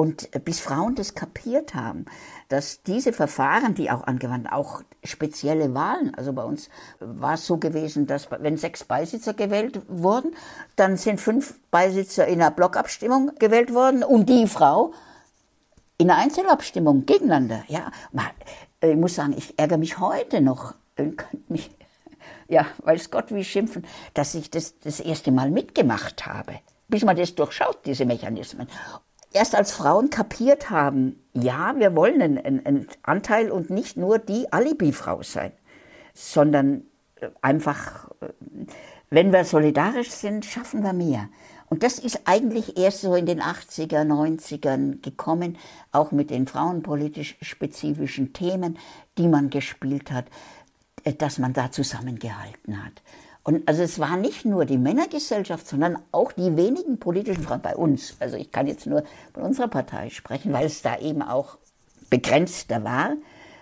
Und 0.00 0.30
bis 0.46 0.60
Frauen 0.60 0.94
das 0.94 1.14
kapiert 1.14 1.74
haben, 1.74 2.06
dass 2.48 2.82
diese 2.82 3.12
Verfahren, 3.12 3.74
die 3.74 3.90
auch 3.90 4.04
angewandt, 4.04 4.50
auch 4.50 4.80
spezielle 5.04 5.74
Wahlen, 5.74 6.14
also 6.14 6.32
bei 6.32 6.42
uns 6.42 6.70
war 7.00 7.34
es 7.34 7.46
so 7.46 7.58
gewesen, 7.58 8.06
dass 8.06 8.30
wenn 8.30 8.56
sechs 8.56 8.82
Beisitzer 8.82 9.34
gewählt 9.34 9.82
wurden, 9.88 10.34
dann 10.74 10.96
sind 10.96 11.20
fünf 11.20 11.60
Beisitzer 11.70 12.26
in 12.26 12.40
einer 12.40 12.50
Blockabstimmung 12.50 13.32
gewählt 13.38 13.74
worden 13.74 14.02
und 14.02 14.30
die 14.30 14.46
Frau 14.46 14.94
in 15.98 16.10
einer 16.10 16.22
Einzelabstimmung 16.22 17.04
gegeneinander. 17.04 17.62
Ja, 17.68 17.92
ich 18.82 18.96
muss 18.96 19.16
sagen, 19.16 19.34
ich 19.36 19.58
ärgere 19.58 19.76
mich 19.76 19.98
heute 19.98 20.40
noch, 20.40 20.72
mich, 21.48 21.70
ja, 22.48 22.64
weiß 22.78 23.10
Gott 23.10 23.34
wie 23.34 23.44
schimpfen, 23.44 23.84
dass 24.14 24.34
ich 24.34 24.48
das 24.48 24.78
das 24.78 24.98
erste 25.00 25.30
Mal 25.30 25.50
mitgemacht 25.50 26.24
habe 26.24 26.54
bis 26.90 27.04
man 27.04 27.16
das 27.16 27.34
durchschaut, 27.34 27.86
diese 27.86 28.04
Mechanismen 28.04 28.66
erst 29.32 29.54
als 29.54 29.72
Frauen 29.72 30.10
kapiert 30.10 30.70
haben, 30.70 31.22
ja, 31.32 31.74
wir 31.76 31.94
wollen 31.94 32.20
einen, 32.20 32.66
einen 32.66 32.88
Anteil 33.02 33.50
und 33.50 33.70
nicht 33.70 33.96
nur 33.96 34.18
die 34.18 34.52
Alibi-Frau 34.52 35.22
sein, 35.22 35.52
sondern 36.14 36.82
äh, 37.16 37.28
einfach, 37.40 38.10
äh, 38.20 38.28
wenn 39.10 39.32
wir 39.32 39.44
solidarisch 39.44 40.10
sind, 40.10 40.44
schaffen 40.44 40.82
wir 40.82 40.92
mehr. 40.92 41.28
Und 41.68 41.84
das 41.84 42.00
ist 42.00 42.22
eigentlich 42.24 42.76
erst 42.76 43.00
so 43.00 43.14
in 43.14 43.26
den 43.26 43.40
80er, 43.40 44.04
90ern 44.04 45.02
gekommen, 45.02 45.56
auch 45.92 46.10
mit 46.10 46.30
den 46.30 46.48
frauenpolitisch 46.48 47.36
spezifischen 47.40 48.32
Themen, 48.32 48.76
die 49.16 49.28
man 49.28 49.50
gespielt 49.50 50.10
hat, 50.10 50.26
äh, 51.04 51.14
dass 51.14 51.38
man 51.38 51.52
da 51.52 51.70
zusammengehalten 51.70 52.84
hat. 52.84 53.02
Und 53.42 53.66
also 53.66 53.82
es 53.82 53.98
war 53.98 54.16
nicht 54.16 54.44
nur 54.44 54.64
die 54.66 54.78
Männergesellschaft, 54.78 55.66
sondern 55.66 55.98
auch 56.12 56.32
die 56.32 56.56
wenigen 56.56 56.98
politischen 56.98 57.42
Frauen 57.42 57.62
bei 57.62 57.74
uns. 57.74 58.16
Also 58.20 58.36
ich 58.36 58.52
kann 58.52 58.66
jetzt 58.66 58.86
nur 58.86 59.02
von 59.32 59.42
unserer 59.42 59.68
Partei 59.68 60.10
sprechen, 60.10 60.52
weil 60.52 60.66
es 60.66 60.82
da 60.82 60.98
eben 60.98 61.22
auch 61.22 61.58
begrenzter 62.10 62.84
war, 62.84 63.16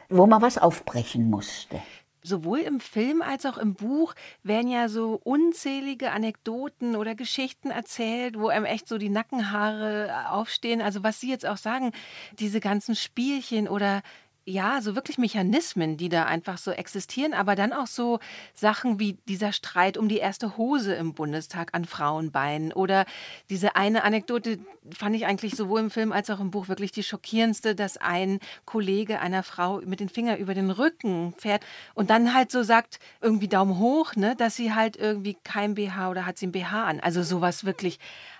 wo 0.08 0.26
man 0.26 0.42
was 0.42 0.58
aufbrechen 0.58 1.30
musste 1.30 1.80
sowohl 2.28 2.60
im 2.60 2.78
Film 2.78 3.22
als 3.22 3.46
auch 3.46 3.58
im 3.58 3.74
Buch 3.74 4.14
werden 4.42 4.70
ja 4.70 4.88
so 4.88 5.20
unzählige 5.24 6.12
Anekdoten 6.12 6.94
oder 6.94 7.14
Geschichten 7.14 7.70
erzählt, 7.70 8.38
wo 8.38 8.48
einem 8.48 8.66
echt 8.66 8.86
so 8.86 8.98
die 8.98 9.08
Nackenhaare 9.08 10.30
aufstehen. 10.30 10.80
Also 10.80 11.02
was 11.02 11.20
Sie 11.20 11.30
jetzt 11.30 11.46
auch 11.46 11.56
sagen, 11.56 11.92
diese 12.38 12.60
ganzen 12.60 12.94
Spielchen 12.94 13.68
oder 13.68 14.02
ja, 14.48 14.80
so 14.80 14.94
wirklich 14.94 15.18
Mechanismen, 15.18 15.98
die 15.98 16.08
da 16.08 16.24
einfach 16.24 16.56
so 16.56 16.70
existieren, 16.70 17.34
aber 17.34 17.54
dann 17.54 17.74
auch 17.74 17.86
so 17.86 18.18
Sachen 18.54 18.98
wie 18.98 19.18
dieser 19.28 19.52
Streit 19.52 19.98
um 19.98 20.08
die 20.08 20.16
erste 20.16 20.56
Hose 20.56 20.94
im 20.94 21.12
Bundestag 21.12 21.74
an 21.74 21.84
Frauenbeinen 21.84 22.72
oder 22.72 23.04
diese 23.50 23.76
eine 23.76 24.04
Anekdote 24.04 24.58
fand 24.96 25.14
ich 25.16 25.26
eigentlich 25.26 25.54
sowohl 25.54 25.80
im 25.80 25.90
Film 25.90 26.12
als 26.12 26.30
auch 26.30 26.40
im 26.40 26.50
Buch 26.50 26.68
wirklich 26.68 26.92
die 26.92 27.02
schockierendste, 27.02 27.74
dass 27.74 27.98
ein 27.98 28.40
Kollege 28.64 29.20
einer 29.20 29.42
Frau 29.42 29.82
mit 29.84 30.00
den 30.00 30.08
Fingern 30.08 30.38
über 30.38 30.54
den 30.54 30.70
Rücken 30.70 31.34
fährt 31.36 31.62
und 31.94 32.08
dann 32.08 32.32
halt 32.32 32.50
so 32.50 32.62
sagt, 32.62 33.00
irgendwie 33.20 33.48
Daumen 33.48 33.78
hoch, 33.78 34.16
ne, 34.16 34.34
dass 34.34 34.56
sie 34.56 34.72
halt 34.72 34.96
irgendwie 34.96 35.36
kein 35.44 35.74
BH 35.74 36.08
oder 36.08 36.24
hat 36.24 36.38
sie 36.38 36.46
ein 36.46 36.52
BH 36.52 36.84
an. 36.84 37.00
Also 37.00 37.22
sowas 37.22 37.66
wirklich 37.66 37.98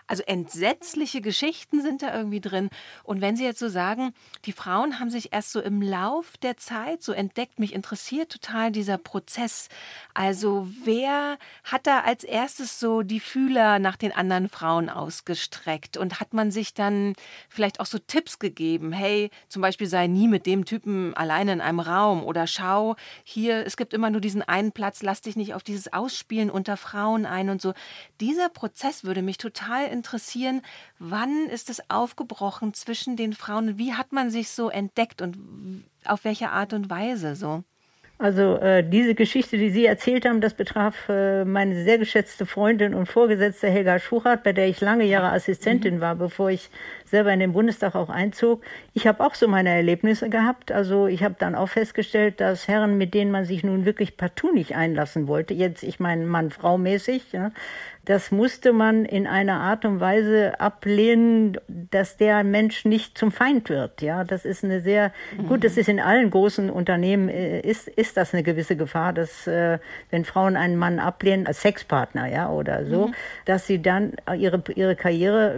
also 0.09 0.23
entsetzliche 0.23 1.21
Geschichten 1.21 1.83
sind 1.83 2.01
da 2.03 2.17
irgendwie 2.17 2.41
drin. 2.41 2.71
Und 3.05 3.21
wenn 3.21 3.37
Sie 3.37 3.45
jetzt 3.45 3.59
so 3.59 3.69
sagen, 3.69 4.15
die 4.47 4.53
Frauen 4.53 4.99
haben 4.99 5.11
sich 5.11 5.35
erst 5.35 5.53
so 5.53 5.61
im 5.61 5.83
Lauf 5.83 6.39
der 6.39 6.57
Zeit 6.57 7.03
so 7.03 7.13
entdeckt, 7.13 7.59
mich 7.59 7.75
interessiert 7.75 8.33
total 8.33 8.73
dieser 8.73 8.97
Prozess. 8.97 9.69
Also 10.15 10.67
wer 10.83 11.37
hat 11.63 11.87
da 11.87 12.01
als 12.01 12.25
erstes 12.25 12.81
so 12.81 13.03
die 13.03 13.21
Fühler 13.21 13.79
nach 13.79 13.97
den 13.97 14.13
anderen 14.13 14.49
Frauen 14.49 14.89
ausgestreckt? 14.89 15.99
Und 15.99 16.21
hat 16.21 16.33
man 16.33 16.51
sich 16.51 16.73
dann 16.73 17.13
vielleicht 17.51 17.79
auch 17.79 17.87
so 17.87 17.99
Tipps 17.99 18.39
gegeben? 18.39 18.93
Hey, 18.93 19.31
zum 19.49 19.61
Beispiel 19.61 19.87
sei 19.87 20.07
nie 20.07 20.27
mit 20.27 20.47
dem 20.47 20.65
Typen 20.65 21.15
alleine 21.15 21.53
in 21.53 21.61
einem 21.61 21.81
Raum 21.81 22.25
oder 22.25 22.47
schau, 22.47 22.97
hier, 23.25 23.67
es 23.67 23.77
gibt 23.77 23.93
immer 23.93 24.09
nur 24.09 24.23
diesen 24.23 24.41
einen 24.41 24.73
Platz, 24.73 25.03
lass 25.03 25.21
dich 25.21 25.37
nicht 25.37 25.53
auf 25.53 25.63
dieses 25.63 25.93
Ausspielen 25.93 26.49
unter 26.51 26.79
Frauen 26.79 27.27
ein 27.27 27.51
und 27.51 27.61
so. 27.61 27.75
Dieser 28.21 28.49
Prozess 28.49 29.05
würde 29.05 29.21
mich 29.21 29.37
total 29.37 29.83
interessieren 29.85 29.98
interessieren, 29.99 30.63
wann 30.99 31.47
ist 31.47 31.71
es 31.71 31.91
aufgebrochen 31.91 32.75
zwischen 32.75 33.17
den 33.17 33.33
Frauen? 33.33 33.79
Wie 33.79 33.95
hat 33.95 34.13
man 34.13 34.31
sich 34.31 34.51
so 34.51 34.71
entdeckt 34.71 35.21
und 35.23 35.37
auf 36.05 36.25
welche 36.25 36.51
Art 36.51 36.73
und 36.73 36.89
Weise 36.89 37.37
so? 37.37 37.63
Also 38.21 38.57
äh, 38.57 38.83
diese 38.83 39.15
Geschichte, 39.15 39.57
die 39.59 39.71
Sie 39.71 39.87
erzählt 39.87 40.27
haben, 40.27 40.41
das 40.41 40.55
betraf 40.55 41.09
äh, 41.09 41.45
meine 41.45 41.85
sehr 41.85 41.99
geschätzte 41.99 42.47
Freundin 42.47 42.93
und 42.93 43.07
Vorgesetzte 43.07 43.69
Helga 43.69 44.01
Schuchert, 44.01 44.43
bei 44.43 44.53
der 44.53 44.67
ich 44.67 44.81
lange 44.81 45.05
Jahre 45.05 45.31
Assistentin 45.31 45.97
mhm. 45.97 46.01
war, 46.01 46.17
bevor 46.17 46.51
ich 46.51 46.69
selber 47.11 47.33
in 47.33 47.41
den 47.41 47.53
Bundestag 47.53 47.95
auch 47.95 48.11
einzog. 48.11 48.63
Ich 48.95 49.07
habe 49.07 49.25
auch 49.25 49.35
so 49.35 49.49
meine 49.49 49.71
Erlebnisse 49.71 50.29
gehabt. 50.29 50.73
Also 50.73 51.07
ich 51.07 51.23
habe 51.23 51.37
dann 51.39 51.55
auch 51.55 51.69
festgestellt, 51.69 52.41
dass 52.41 52.69
Herren, 52.69 52.99
mit 52.99 53.15
denen 53.15 53.31
man 53.31 53.45
sich 53.45 53.65
nun 53.65 53.85
wirklich 53.85 54.17
partout 54.17 54.53
nicht 54.53 54.77
einlassen 54.77 55.29
wollte, 55.29 55.55
jetzt 55.55 55.83
ich 55.83 56.01
meine 56.01 56.27
Mann-Frau 56.27 56.79
mäßig, 56.79 57.33
ja, 57.33 57.51
das 58.09 58.31
musste 58.31 58.73
man 58.73 59.05
in 59.05 59.27
einer 59.27 59.61
Art 59.61 59.85
und 59.85 60.01
Weise 60.01 60.59
ablehnen, 60.59 61.59
dass 61.69 62.17
der 62.17 62.43
Mensch 62.43 62.87
nicht 62.87 63.19
zum 63.19 63.31
Feind 63.31 63.69
wird. 63.69 64.01
Ja, 64.01 64.25
das 64.25 64.47
ist 64.47 64.65
eine 64.65 64.81
sehr, 64.81 65.13
gut, 65.47 65.63
das 65.63 65.77
ist 65.77 65.91
in 65.91 66.01
allen 66.01 66.31
großen 66.31 66.71
Unternehmen, 66.71 67.29
äh, 67.29 67.61
ist, 67.61 67.87
ist 67.87 68.17
das 68.17 68.33
eine 68.33 68.43
gewisse 68.43 68.77
Gefahr, 68.77 69.13
dass, 69.13 69.47
äh, 69.47 69.79
wenn 70.09 70.25
Frauen 70.25 70.57
einen 70.57 70.77
Mann 70.77 71.01
ablehnen, 71.01 71.47
als 71.47 71.61
Sexpartner, 71.61 72.29
ja, 72.29 72.49
oder 72.49 72.87
so, 72.87 73.09
mhm. 73.09 73.15
dass 73.45 73.67
sie 73.67 73.83
dann 73.83 74.15
ihre, 74.39 74.63
ihre 74.75 74.97
Karriere, 74.97 75.57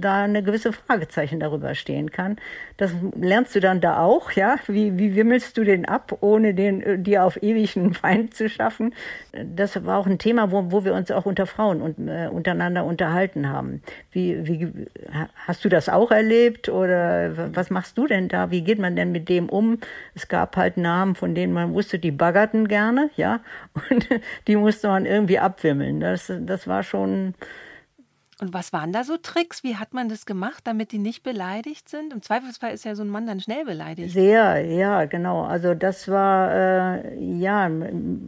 da 0.00 0.22
eine 0.22 0.44
gewisse 0.44 0.72
Fragezeichen 0.88 1.38
darüber 1.38 1.74
stehen 1.74 2.10
kann. 2.10 2.36
Das 2.78 2.94
lernst 3.14 3.54
du 3.54 3.60
dann 3.60 3.82
da 3.82 4.00
auch, 4.00 4.32
ja, 4.32 4.56
wie, 4.68 4.98
wie 4.98 5.14
wimmelst 5.14 5.56
du 5.58 5.64
den 5.64 5.84
ab, 5.84 6.16
ohne 6.20 6.54
den, 6.54 6.80
äh, 6.80 6.98
dir 6.98 7.24
auf 7.24 7.42
ewig 7.42 7.76
einen 7.76 7.92
Feind 7.92 8.34
zu 8.34 8.48
schaffen. 8.48 8.94
Das 9.32 9.84
war 9.84 9.98
auch 9.98 10.06
ein 10.06 10.18
Thema, 10.18 10.50
wo, 10.50 10.72
wo 10.72 10.86
wir 10.86 10.94
uns 10.94 11.10
auch 11.10 11.26
unter 11.26 11.46
Frauen 11.46 11.82
und, 11.82 12.08
äh, 12.08 12.28
untereinander 12.28 12.84
unterhalten 12.84 13.50
haben. 13.50 13.82
Wie, 14.12 14.46
wie, 14.46 14.86
hast 15.46 15.62
du 15.64 15.68
das 15.68 15.90
auch 15.90 16.10
erlebt 16.10 16.70
oder 16.70 17.54
was 17.54 17.68
machst 17.68 17.98
du 17.98 18.06
denn 18.06 18.28
da? 18.28 18.50
Wie 18.50 18.62
geht 18.62 18.78
man 18.78 18.96
denn 18.96 19.12
mit 19.12 19.28
dem 19.28 19.50
um? 19.50 19.78
Es 20.14 20.28
gab 20.28 20.56
halt 20.56 20.78
Namen, 20.78 21.14
von 21.14 21.34
denen 21.34 21.52
man 21.52 21.74
wusste, 21.74 21.98
die 21.98 22.12
baggerten 22.12 22.66
gerne, 22.66 23.10
ja, 23.16 23.40
und 23.90 24.08
die 24.46 24.56
musste 24.56 24.88
man 24.88 25.04
irgendwie 25.04 25.38
abwimmeln. 25.38 26.00
Das, 26.00 26.32
das 26.40 26.66
war 26.66 26.82
schon 26.82 27.34
und 28.40 28.54
was 28.54 28.72
waren 28.72 28.92
da 28.92 29.02
so 29.02 29.16
Tricks? 29.16 29.64
Wie 29.64 29.76
hat 29.76 29.94
man 29.94 30.08
das 30.08 30.24
gemacht, 30.24 30.62
damit 30.64 30.92
die 30.92 30.98
nicht 30.98 31.22
beleidigt 31.22 31.88
sind? 31.88 32.12
Im 32.12 32.22
Zweifelsfall 32.22 32.72
ist 32.72 32.84
ja 32.84 32.94
so 32.94 33.02
ein 33.02 33.08
Mann 33.08 33.26
dann 33.26 33.40
schnell 33.40 33.64
beleidigt. 33.64 34.12
Sehr, 34.12 34.64
ja, 34.64 35.06
genau. 35.06 35.42
Also 35.42 35.74
das 35.74 36.08
war, 36.08 36.52
äh, 36.52 37.18
ja, 37.18 37.68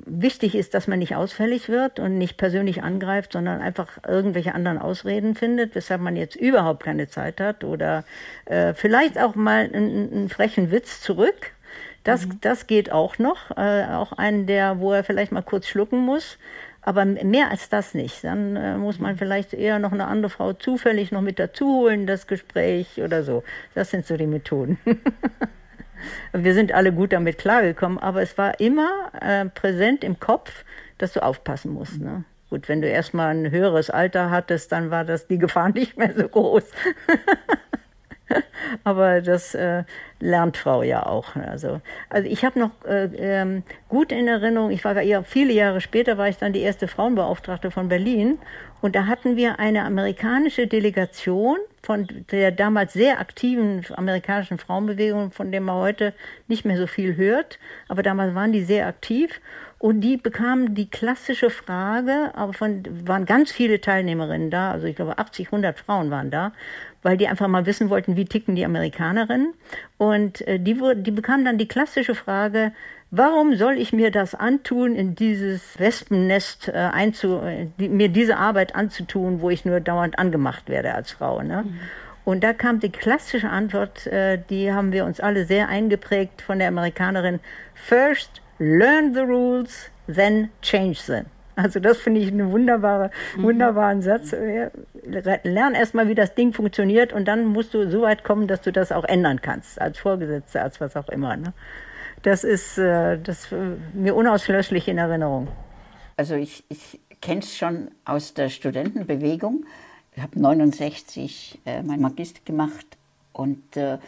wichtig 0.07 0.57
ist, 0.57 0.75
dass 0.75 0.89
man 0.89 0.99
nicht 0.99 1.15
ausfällig 1.15 1.69
wird 1.69 2.01
und 2.01 2.19
nicht 2.19 2.37
persönlich 2.37 2.83
angreift, 2.83 3.33
sondern 3.35 3.61
einfach 3.61 3.99
irgendwelche 4.07 4.55
anderen 4.55 4.79
Ausreden 4.79 5.35
findet, 5.35 5.75
weshalb 5.75 6.01
man 6.01 6.17
jetzt 6.17 6.35
überhaupt 6.35 6.83
keine 6.83 7.09
Zeit 7.09 7.41
hat 7.41 7.63
oder 7.63 8.05
äh, 8.47 8.75
vielleicht 8.75 9.19
auch 9.19 9.37
mal 9.37 9.71
einen, 9.73 10.13
einen 10.13 10.29
frechen 10.29 10.73
Witz 10.73 11.01
zurück. 11.01 11.53
Das, 12.05 12.27
mhm. 12.27 12.39
das 12.41 12.67
geht 12.67 12.93
auch 12.93 13.19
noch. 13.19 13.57
Äh, 13.57 13.85
auch 13.87 14.13
einen, 14.13 14.47
der, 14.47 14.81
wo 14.81 14.93
er 14.93 15.05
vielleicht 15.05 15.33
mal 15.33 15.43
kurz 15.43 15.67
schlucken 15.67 15.99
muss. 15.99 16.39
Aber 16.83 17.05
mehr 17.05 17.51
als 17.51 17.69
das 17.69 17.95
nicht. 17.95 18.25
Dann 18.25 18.57
äh, 18.57 18.77
muss 18.77 18.99
man 18.99 19.17
vielleicht 19.17 19.53
eher 19.53 19.79
noch 19.79 19.93
eine 19.93 20.07
andere 20.07 20.31
Frau 20.31 20.53
zufällig 20.55 21.13
noch 21.13 21.21
mit 21.21 21.39
dazu 21.39 21.67
holen, 21.67 22.07
das 22.07 22.27
Gespräch 22.27 23.03
oder 23.03 23.23
so. 23.23 23.43
Das 23.75 23.91
sind 23.91 24.07
so 24.07 24.17
die 24.17 24.27
Methoden. 24.27 24.79
Wir 26.33 26.55
sind 26.55 26.73
alle 26.73 26.93
gut 26.93 27.13
damit 27.13 27.37
klargekommen, 27.39 27.99
aber 27.99 28.23
es 28.23 28.39
war 28.39 28.59
immer 28.61 29.11
äh, 29.21 29.45
präsent 29.47 30.03
im 30.03 30.19
Kopf, 30.19 30.65
dass 30.97 31.13
du 31.13 31.23
aufpassen 31.23 31.73
musst. 31.73 32.01
Ne? 32.01 32.25
Gut, 32.49 32.69
wenn 32.69 32.81
du 32.81 32.89
erstmal 32.89 33.35
ein 33.35 33.51
höheres 33.51 33.91
Alter 33.91 34.31
hattest, 34.31 34.73
dann 34.73 34.91
war 34.91 35.05
das 35.05 35.27
die 35.27 35.39
Gefahr 35.39 35.69
nicht 35.75 35.97
mehr 35.97 36.15
so 36.15 36.29
groß. 36.29 36.65
Aber 38.85 39.21
das 39.21 39.55
äh, 39.55 39.85
lernt 40.21 40.57
Frau 40.57 40.83
ja 40.83 41.07
auch. 41.07 41.37
Also, 41.37 41.81
also 42.09 42.29
ich 42.29 42.45
habe 42.45 42.59
noch 42.59 42.71
äh, 42.87 43.05
ähm, 43.17 43.63
gut 43.89 44.13
in 44.13 44.29
Erinnerung, 44.29 44.71
ich 44.71 44.85
war 44.85 45.01
ja 45.03 45.23
viele 45.23 45.53
Jahre 45.53 45.81
später, 45.81 46.19
war 46.19 46.29
ich 46.29 46.39
dann 46.39 46.53
die 46.53 46.61
erste 46.61 46.89
Frauenbeauftragte 46.89 47.71
von 47.71 47.89
Berlin. 47.89 48.39
Und 48.81 48.97
da 48.97 49.07
hatten 49.07 49.37
wir 49.37 49.59
eine 49.59 49.85
amerikanische 49.85 50.67
Delegation 50.67 51.59
von 51.83 52.07
der 52.31 52.51
damals 52.51 52.93
sehr 52.93 53.21
aktiven 53.21 53.85
amerikanischen 53.95 54.59
Frauenbewegung, 54.59 55.31
von 55.31 55.51
der 55.51 55.61
man 55.61 55.77
heute 55.77 56.15
nicht 56.49 56.65
mehr 56.65 56.77
so 56.77 56.87
viel 56.87 57.17
hört. 57.17 57.59
Aber 57.89 58.03
damals 58.03 58.35
waren 58.35 58.53
die 58.53 58.65
sehr 58.65 58.87
aktiv. 58.87 59.41
Und 59.79 60.03
die 60.03 60.19
bekamen 60.19 60.75
die 60.75 60.91
klassische 60.91 61.49
Frage, 61.49 62.33
aber 62.35 62.53
von, 62.53 62.85
waren 63.07 63.25
ganz 63.25 63.51
viele 63.51 63.81
Teilnehmerinnen 63.81 64.51
da, 64.51 64.73
also 64.73 64.87
ich 64.87 64.95
glaube 64.95 65.17
80, 65.17 65.47
100 65.47 65.79
Frauen 65.79 66.11
waren 66.11 66.31
da 66.31 66.53
weil 67.03 67.17
die 67.17 67.29
einfach 67.29 67.49
mal 67.49 67.67
wissen 67.67 67.91
wollten, 67.91 68.17
wie 68.17 68.25
ticken 68.25 68.57
die 68.57 68.65
Amerikanerinnen. 68.65 69.55
Und 69.99 70.47
äh, 70.47 70.59
die, 70.59 70.79
die 70.97 71.11
bekamen 71.11 71.45
dann 71.45 71.59
die 71.59 71.69
klassische 71.69 72.15
Frage, 72.15 72.73
warum 73.11 73.57
soll 73.57 73.75
ich 73.79 73.93
mir 73.93 74.11
das 74.11 74.35
antun, 74.35 74.95
in 74.95 75.15
dieses 75.15 75.79
Wespennest 75.79 76.69
äh, 76.69 76.73
einzu, 76.73 77.41
die, 77.79 77.89
mir 77.89 78.09
diese 78.09 78.37
Arbeit 78.37 78.75
anzutun, 78.75 79.41
wo 79.41 79.51
ich 79.51 79.65
nur 79.65 79.81
dauernd 79.81 80.19
angemacht 80.19 80.69
werde 80.69 80.95
als 80.95 81.13
Frau. 81.13 81.43
Ne? 81.43 81.65
Mhm. 81.67 81.81
Und 82.25 82.45
da 82.45 82.53
kam 82.53 82.81
die 82.81 82.91
klassische 82.91 83.49
Antwort, 83.49 84.07
äh, 84.07 84.39
die 84.51 84.73
haben 84.73 84.93
wir 84.93 85.05
uns 85.05 85.21
alle 85.21 85.45
sehr 85.47 85.69
eingeprägt 85.69 86.43
von 86.43 86.59
der 86.59 86.69
Amerikanerin, 86.69 87.41
first 87.75 88.43
learn 88.59 89.15
the 89.15 89.21
rules, 89.21 89.91
then 90.07 90.51
change 90.61 91.07
them. 91.07 91.27
Also 91.63 91.81
das 91.81 91.99
finde 91.99 92.21
ich 92.21 92.29
einen 92.29 92.51
wunderbare, 92.53 93.11
mhm. 93.37 93.43
wunderbaren 93.43 94.03
Satz. 94.03 94.33
Lern 94.33 95.75
erstmal, 95.75 96.09
wie 96.09 96.15
das 96.15 96.35
Ding 96.35 96.53
funktioniert 96.53 97.13
und 97.13 97.27
dann 97.27 97.47
musst 97.47 97.75
du 97.75 97.91
so 97.91 98.03
weit 98.03 98.25
kommen, 98.25 98.47
dass 98.47 98.63
du 98.63 98.73
das 98.73 98.93
auch 98.93 99.05
ändern 99.05 99.41
kannst, 99.43 99.81
als 99.81 99.99
Vorgesetzter, 99.99 100.63
als 100.63 100.81
was 100.81 100.97
auch 100.97 101.09
immer. 101.09 101.37
Ne? 101.37 101.53
Das 102.23 102.45
ist 102.45 102.79
äh, 102.79 103.19
das 103.19 103.49
mir 103.93 104.15
unauslöschlich 104.15 104.89
in 104.89 104.99
Erinnerung. 104.99 105.49
Also 106.17 106.35
ich, 106.35 106.65
ich 106.69 107.01
kenne 107.21 107.41
es 107.41 107.57
schon 107.57 107.91
aus 108.05 108.35
der 108.35 108.49
Studentenbewegung. 108.49 109.65
Ich 110.17 110.23
habe 110.23 110.39
69 110.39 111.61
äh, 111.65 111.83
mein 111.83 112.01
Magister 112.01 112.41
gemacht 112.45 112.87
und 113.33 113.77
äh, 113.77 113.99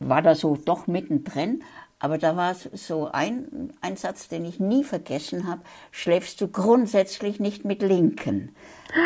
war 0.00 0.22
da 0.22 0.34
so 0.34 0.56
doch 0.56 0.86
mittendrin. 0.86 1.62
Aber 2.02 2.16
da 2.16 2.34
war 2.34 2.54
so 2.54 3.10
ein, 3.12 3.74
ein 3.82 3.96
Satz, 3.96 4.28
den 4.28 4.46
ich 4.46 4.58
nie 4.58 4.84
vergessen 4.84 5.46
habe. 5.46 5.60
Schläfst 5.90 6.40
du 6.40 6.48
grundsätzlich 6.48 7.40
nicht 7.40 7.66
mit 7.66 7.82
Linken? 7.82 8.56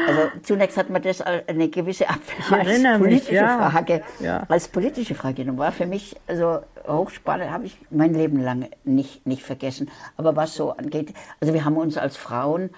Also 0.07 0.21
zunächst 0.43 0.77
hat 0.77 0.91
man 0.91 1.03
das 1.03 1.21
als 1.21 1.47
eine 1.49 1.69
gewisse 1.69 2.09
Abwehr 2.09 2.59
als 2.59 2.99
politische 2.99 3.33
mich, 3.33 3.41
ja. 3.41 3.71
Frage, 3.71 4.03
ja. 4.21 4.45
als 4.49 4.69
politische 4.69 5.17
Frage 5.17 5.35
genommen. 5.35 5.59
War 5.59 5.73
für 5.73 5.87
mich 5.87 6.17
also 6.29 6.61
hochspannend, 6.87 7.51
habe 7.51 7.67
ich 7.67 7.77
mein 7.91 8.15
Leben 8.15 8.41
lang 8.41 8.69
nicht, 8.85 9.27
nicht 9.27 9.43
vergessen. 9.43 9.91
Aber 10.17 10.37
was 10.37 10.55
so 10.55 10.71
angeht, 10.71 11.13
also 11.41 11.53
wir 11.53 11.65
haben 11.65 11.77
uns 11.77 11.97
als 11.97 12.17
Frauen, 12.17 12.71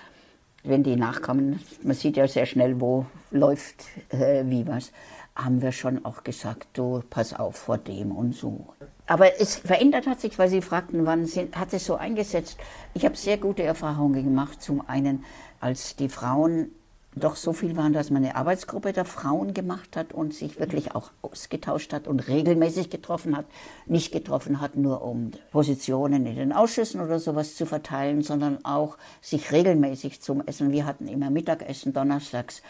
wenn 0.65 0.83
die 0.83 0.97
nachkommen, 0.97 1.61
man 1.83 1.95
sieht 1.95 2.17
ja 2.17 2.27
sehr 2.27 2.47
schnell, 2.47 2.81
wo 2.81 3.05
läuft 3.31 3.85
äh, 4.09 4.45
wie 4.47 4.67
was, 4.67 4.93
haben 5.37 5.61
wir 5.61 5.73
schon 5.73 6.05
auch 6.07 6.25
gesagt, 6.25 6.69
du 6.73 7.03
pass 7.11 7.35
auf 7.35 7.57
vor 7.57 7.77
dem 7.77 8.13
und 8.13 8.35
so. 8.35 8.67
Aber 9.07 9.41
es 9.41 9.57
verändert 9.57 10.07
hat 10.07 10.21
sich, 10.21 10.39
weil 10.39 10.49
Sie 10.49 10.63
fragten, 10.63 11.07
wann 11.07 11.27
hat 11.27 11.73
es 11.73 11.85
so 11.85 11.95
eingesetzt. 11.95 12.59
Ich 12.95 13.05
habe 13.05 13.17
sehr 13.17 13.39
gute 13.39 13.63
Erfahrungen 13.63 14.25
gemacht. 14.25 14.61
Zum 14.61 14.87
einen, 14.89 15.25
als 15.61 15.97
die 15.97 16.09
Frauen 16.09 16.73
doch 17.17 17.37
so 17.37 17.55
viel 17.55 17.77
waren, 17.77 17.95
dass 17.95 18.11
man 18.11 18.23
eine 18.23 18.37
Arbeitsgruppe 18.37 18.93
der 18.93 19.07
Frauen 19.07 19.55
gemacht 19.55 19.97
hat 19.97 20.13
und 20.13 20.35
sich 20.35 20.61
wirklich 20.61 20.95
auch 20.95 21.13
ausgetauscht 21.23 21.95
hat 21.95 22.09
und 22.09 22.29
regelmäßig 22.29 22.91
getroffen 22.91 23.37
hat. 23.37 23.47
Nicht 23.87 24.13
getroffen 24.13 24.61
hat, 24.61 24.77
nur 24.77 25.03
um 25.03 25.31
Positionen 25.51 26.27
in 26.27 26.37
den 26.37 26.53
Ausschüssen 26.53 27.01
oder 27.01 27.19
sowas 27.19 27.55
zu 27.57 27.65
verteilen, 27.65 28.23
sondern 28.23 28.65
auch 28.67 28.99
sich 29.23 29.51
regelmäßig 29.51 30.21
zum 30.21 30.47
Essen. 30.47 30.73
Wir 30.73 30.85
hatten 30.85 31.09
immer 31.09 31.31
Mittagessen 31.31 31.95
donnerstags 31.95 32.63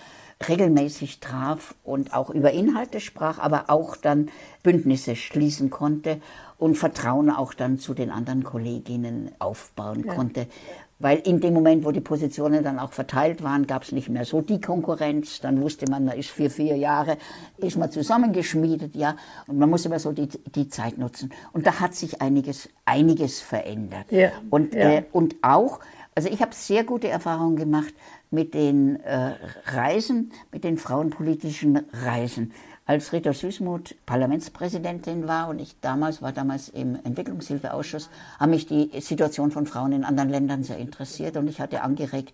regelmäßig 0.46 1.20
traf 1.20 1.74
und 1.82 2.12
auch 2.14 2.30
über 2.30 2.52
Inhalte 2.52 3.00
sprach, 3.00 3.38
aber 3.38 3.64
auch 3.68 3.96
dann 3.96 4.30
Bündnisse 4.62 5.16
schließen 5.16 5.70
konnte 5.70 6.20
und 6.58 6.76
Vertrauen 6.76 7.30
auch 7.30 7.54
dann 7.54 7.78
zu 7.78 7.94
den 7.94 8.10
anderen 8.10 8.44
Kolleginnen 8.44 9.30
aufbauen 9.38 10.04
ja. 10.06 10.14
konnte. 10.14 10.46
Weil 10.98 11.18
in 11.18 11.40
dem 11.40 11.52
Moment, 11.52 11.84
wo 11.84 11.90
die 11.90 12.00
Positionen 12.00 12.64
dann 12.64 12.78
auch 12.78 12.92
verteilt 12.92 13.42
waren, 13.42 13.66
gab 13.66 13.82
es 13.82 13.92
nicht 13.92 14.08
mehr 14.08 14.24
so 14.24 14.40
die 14.40 14.62
Konkurrenz. 14.62 15.40
Dann 15.40 15.60
wusste 15.60 15.90
man, 15.90 16.06
da 16.06 16.12
ist 16.12 16.30
für 16.30 16.48
vier 16.48 16.76
Jahre, 16.76 17.18
ist 17.58 17.76
man 17.76 17.90
zusammengeschmiedet, 17.90 18.94
ja. 18.96 19.16
Und 19.46 19.58
man 19.58 19.68
muss 19.68 19.84
immer 19.84 19.98
so 19.98 20.12
die, 20.12 20.28
die 20.54 20.68
Zeit 20.68 20.96
nutzen. 20.96 21.30
Und 21.52 21.66
da 21.66 21.80
hat 21.80 21.94
sich 21.94 22.22
einiges, 22.22 22.70
einiges 22.86 23.42
verändert. 23.42 24.10
Ja. 24.10 24.30
Und, 24.48 24.74
ja. 24.74 24.90
Äh, 24.90 25.04
und 25.12 25.36
auch, 25.42 25.80
also 26.14 26.30
ich 26.30 26.40
habe 26.40 26.54
sehr 26.54 26.82
gute 26.82 27.08
Erfahrungen 27.08 27.56
gemacht 27.56 27.92
mit 28.30 28.54
den 28.54 29.00
äh, 29.00 29.34
Reisen, 29.66 30.32
mit 30.52 30.64
den 30.64 30.78
frauenpolitischen 30.78 31.80
Reisen 32.04 32.52
als 32.86 33.12
Rita 33.12 33.32
Süßmuth 33.32 33.96
Parlamentspräsidentin 34.06 35.26
war 35.26 35.48
und 35.48 35.60
ich 35.60 35.80
damals 35.80 36.22
war 36.22 36.32
damals 36.32 36.68
im 36.68 36.96
Entwicklungshilfeausschuss, 37.02 38.10
haben 38.38 38.50
mich 38.50 38.66
die 38.66 38.90
Situation 39.00 39.50
von 39.50 39.66
Frauen 39.66 39.90
in 39.90 40.04
anderen 40.04 40.30
Ländern 40.30 40.62
sehr 40.62 40.78
interessiert 40.78 41.36
und 41.36 41.48
ich 41.48 41.60
hatte 41.60 41.82
angeregt, 41.82 42.32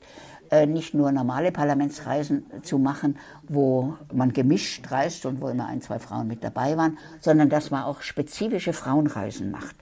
äh, 0.50 0.66
nicht 0.66 0.92
nur 0.92 1.10
normale 1.10 1.52
Parlamentsreisen 1.52 2.44
zu 2.62 2.78
machen, 2.78 3.18
wo 3.48 3.96
man 4.12 4.34
gemischt 4.34 4.90
reist 4.90 5.24
und 5.24 5.40
wo 5.40 5.48
immer 5.48 5.66
ein, 5.66 5.80
zwei 5.80 5.98
Frauen 5.98 6.28
mit 6.28 6.44
dabei 6.44 6.76
waren, 6.76 6.98
sondern 7.20 7.48
dass 7.48 7.70
man 7.70 7.84
auch 7.84 8.02
spezifische 8.02 8.74
Frauenreisen 8.74 9.50
macht 9.50 9.76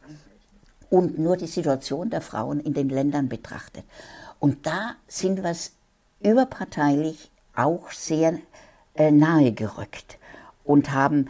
und 0.88 1.18
nur 1.18 1.36
die 1.36 1.48
Situation 1.48 2.10
der 2.10 2.20
Frauen 2.20 2.60
in 2.60 2.74
den 2.74 2.88
Ländern 2.88 3.28
betrachtet. 3.28 3.84
Und 4.38 4.66
da 4.66 4.92
sind 5.08 5.42
wir 5.42 5.54
überparteilich 6.22 7.30
auch 7.54 7.90
sehr 7.90 8.38
äh, 8.94 9.10
nahe 9.10 9.52
gerückt 9.52 10.18
und 10.64 10.92
haben 10.92 11.28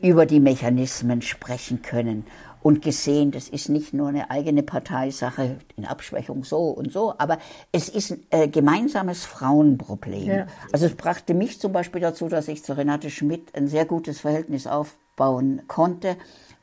über 0.00 0.26
die 0.26 0.40
Mechanismen 0.40 1.22
sprechen 1.22 1.82
können 1.82 2.26
und 2.62 2.82
gesehen, 2.82 3.30
das 3.32 3.48
ist 3.48 3.68
nicht 3.68 3.92
nur 3.92 4.08
eine 4.08 4.30
eigene 4.30 4.62
Parteisache 4.62 5.56
in 5.76 5.84
Abschwächung 5.84 6.44
so 6.44 6.68
und 6.68 6.92
so, 6.92 7.14
aber 7.18 7.38
es 7.72 7.88
ist 7.88 8.12
ein 8.12 8.22
äh, 8.30 8.48
gemeinsames 8.48 9.24
Frauenproblem. 9.24 10.28
Ja. 10.28 10.46
Also 10.72 10.86
es 10.86 10.94
brachte 10.94 11.34
mich 11.34 11.60
zum 11.60 11.72
Beispiel 11.72 12.00
dazu, 12.00 12.28
dass 12.28 12.48
ich 12.48 12.64
zu 12.64 12.76
Renate 12.76 13.10
Schmidt 13.10 13.54
ein 13.54 13.66
sehr 13.66 13.84
gutes 13.84 14.20
Verhältnis 14.20 14.66
aufbauen 14.66 15.62
konnte 15.66 16.16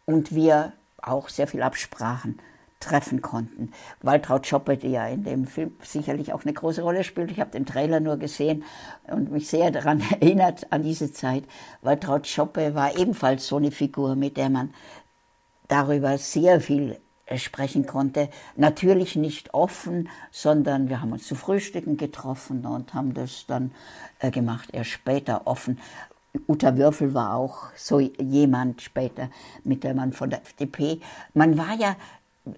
und 0.06 0.34
wir 0.34 0.74
auch 1.02 1.30
sehr 1.30 1.48
viel 1.48 1.62
absprachen 1.62 2.40
treffen 2.80 3.22
konnten. 3.22 3.72
Waltraud 4.02 4.48
Schoppe, 4.48 4.78
die 4.78 4.92
ja 4.92 5.08
in 5.08 5.24
dem 5.24 5.46
Film 5.46 5.74
sicherlich 5.84 6.34
auch 6.34 6.44
eine 6.44 6.54
große 6.54 6.82
Rolle 6.82 7.04
spielt. 7.04 7.32
Ich 7.32 7.40
habe 7.40 7.52
den 7.52 7.66
Trailer 7.66 8.00
nur 8.00 8.18
gesehen 8.18 8.64
und 9.08 9.32
mich 9.32 9.50
sehr 9.50 9.72
daran 9.72 10.02
erinnert, 10.12 10.72
an 10.72 10.84
diese 10.84 11.12
Zeit. 11.12 11.44
Waltraud 11.82 12.28
Schoppe 12.28 12.76
war 12.76 12.98
ebenfalls 12.98 13.48
so 13.48 13.58
eine 13.58 13.72
Figur, 13.72 14.16
mit 14.16 14.38
der 14.38 14.50
man 14.50 14.74
darüber 15.68 16.18
sehr 16.18 16.62
viel 16.62 17.00
sprechen 17.36 17.86
konnte. 17.86 18.30
Natürlich 18.56 19.16
nicht 19.16 19.54
offen, 19.54 20.10
sondern 20.32 20.90
wir 20.90 21.02
haben 21.02 21.12
uns 21.12 21.28
zu 21.28 21.36
Frühstücken 21.36 21.98
getroffen 21.98 22.66
und 22.66 22.94
haben 22.94 23.14
das 23.14 23.46
dann 23.46 23.72
äh, 24.20 24.32
gemacht, 24.32 24.70
erst 24.72 24.90
später 24.90 25.46
offen. 25.46 25.80
Uta 26.48 26.78
Würfel 26.78 27.14
war 27.14 27.36
auch 27.36 27.70
so 27.76 28.00
jemand 28.00 28.82
später, 28.82 29.30
mit 29.64 29.84
der 29.84 29.96
man 29.96 30.14
von 30.14 30.30
der 30.30 30.42
FDP, 30.42 31.02
man 31.34 31.58
war 31.58 31.76
ja 31.76 31.96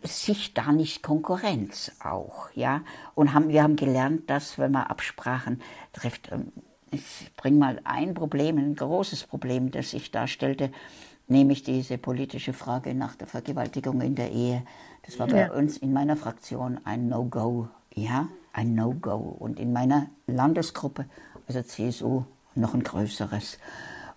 sich 0.04 0.54
da 0.54 0.72
nicht 0.72 1.04
Konkurrenz 1.04 1.92
auch, 2.04 2.50
ja. 2.54 2.82
Und 3.16 3.34
haben, 3.34 3.50
wir 3.50 3.64
haben 3.64 3.76
gelernt, 3.76 4.30
dass, 4.30 4.58
wenn 4.58 4.72
man 4.72 4.84
Absprachen 4.84 5.62
trifft, 5.94 6.32
ähm, 6.32 6.52
ich 6.92 7.32
bringe 7.38 7.58
mal 7.58 7.80
ein 7.84 8.14
Problem, 8.14 8.58
ein 8.58 8.76
großes 8.76 9.24
Problem, 9.24 9.72
das 9.72 9.92
sich 9.92 10.12
darstellte, 10.12 10.72
nämlich 11.28 11.64
diese 11.64 11.98
politische 11.98 12.54
Frage 12.54 12.94
nach 12.94 13.16
der 13.16 13.28
Vergewaltigung 13.28 14.02
in 14.02 14.16
der 14.16 14.32
Ehe. 14.32 14.64
Das 15.04 15.18
war 15.18 15.28
bei 15.28 15.52
uns 15.52 15.78
in 15.78 15.94
meiner 15.94 16.18
Fraktion 16.18 16.80
ein 16.84 17.08
No-Go, 17.08 17.70
ja, 17.94 18.28
ein 18.54 18.76
No-Go. 18.76 19.16
Und 19.16 19.60
in 19.60 19.72
meiner 19.72 20.08
Landesgruppe, 20.28 21.06
also 21.48 21.62
CSU, 21.64 22.26
noch 22.56 22.74
ein 22.74 22.84
größeres. 22.84 23.58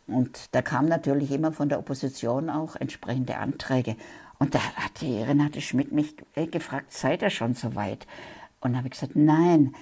Und 0.06 0.54
da 0.54 0.60
kam 0.60 0.86
natürlich 0.86 1.30
immer 1.30 1.52
von 1.52 1.68
der 1.68 1.78
Opposition 1.78 2.50
auch 2.50 2.76
entsprechende 2.76 3.36
Anträge. 3.38 3.96
Und 4.38 4.54
da 4.54 4.58
hat 4.58 5.00
die 5.00 5.22
Renate 5.22 5.60
Schmidt 5.60 5.92
mich 5.92 6.14
äh, 6.34 6.46
gefragt, 6.46 6.92
seid 6.92 7.22
ihr 7.22 7.30
schon 7.30 7.54
so 7.54 7.74
weit? 7.74 8.06
Und 8.60 8.72
da 8.72 8.78
habe 8.78 8.88
ich 8.88 8.92
gesagt, 8.92 9.16
nein. 9.16 9.74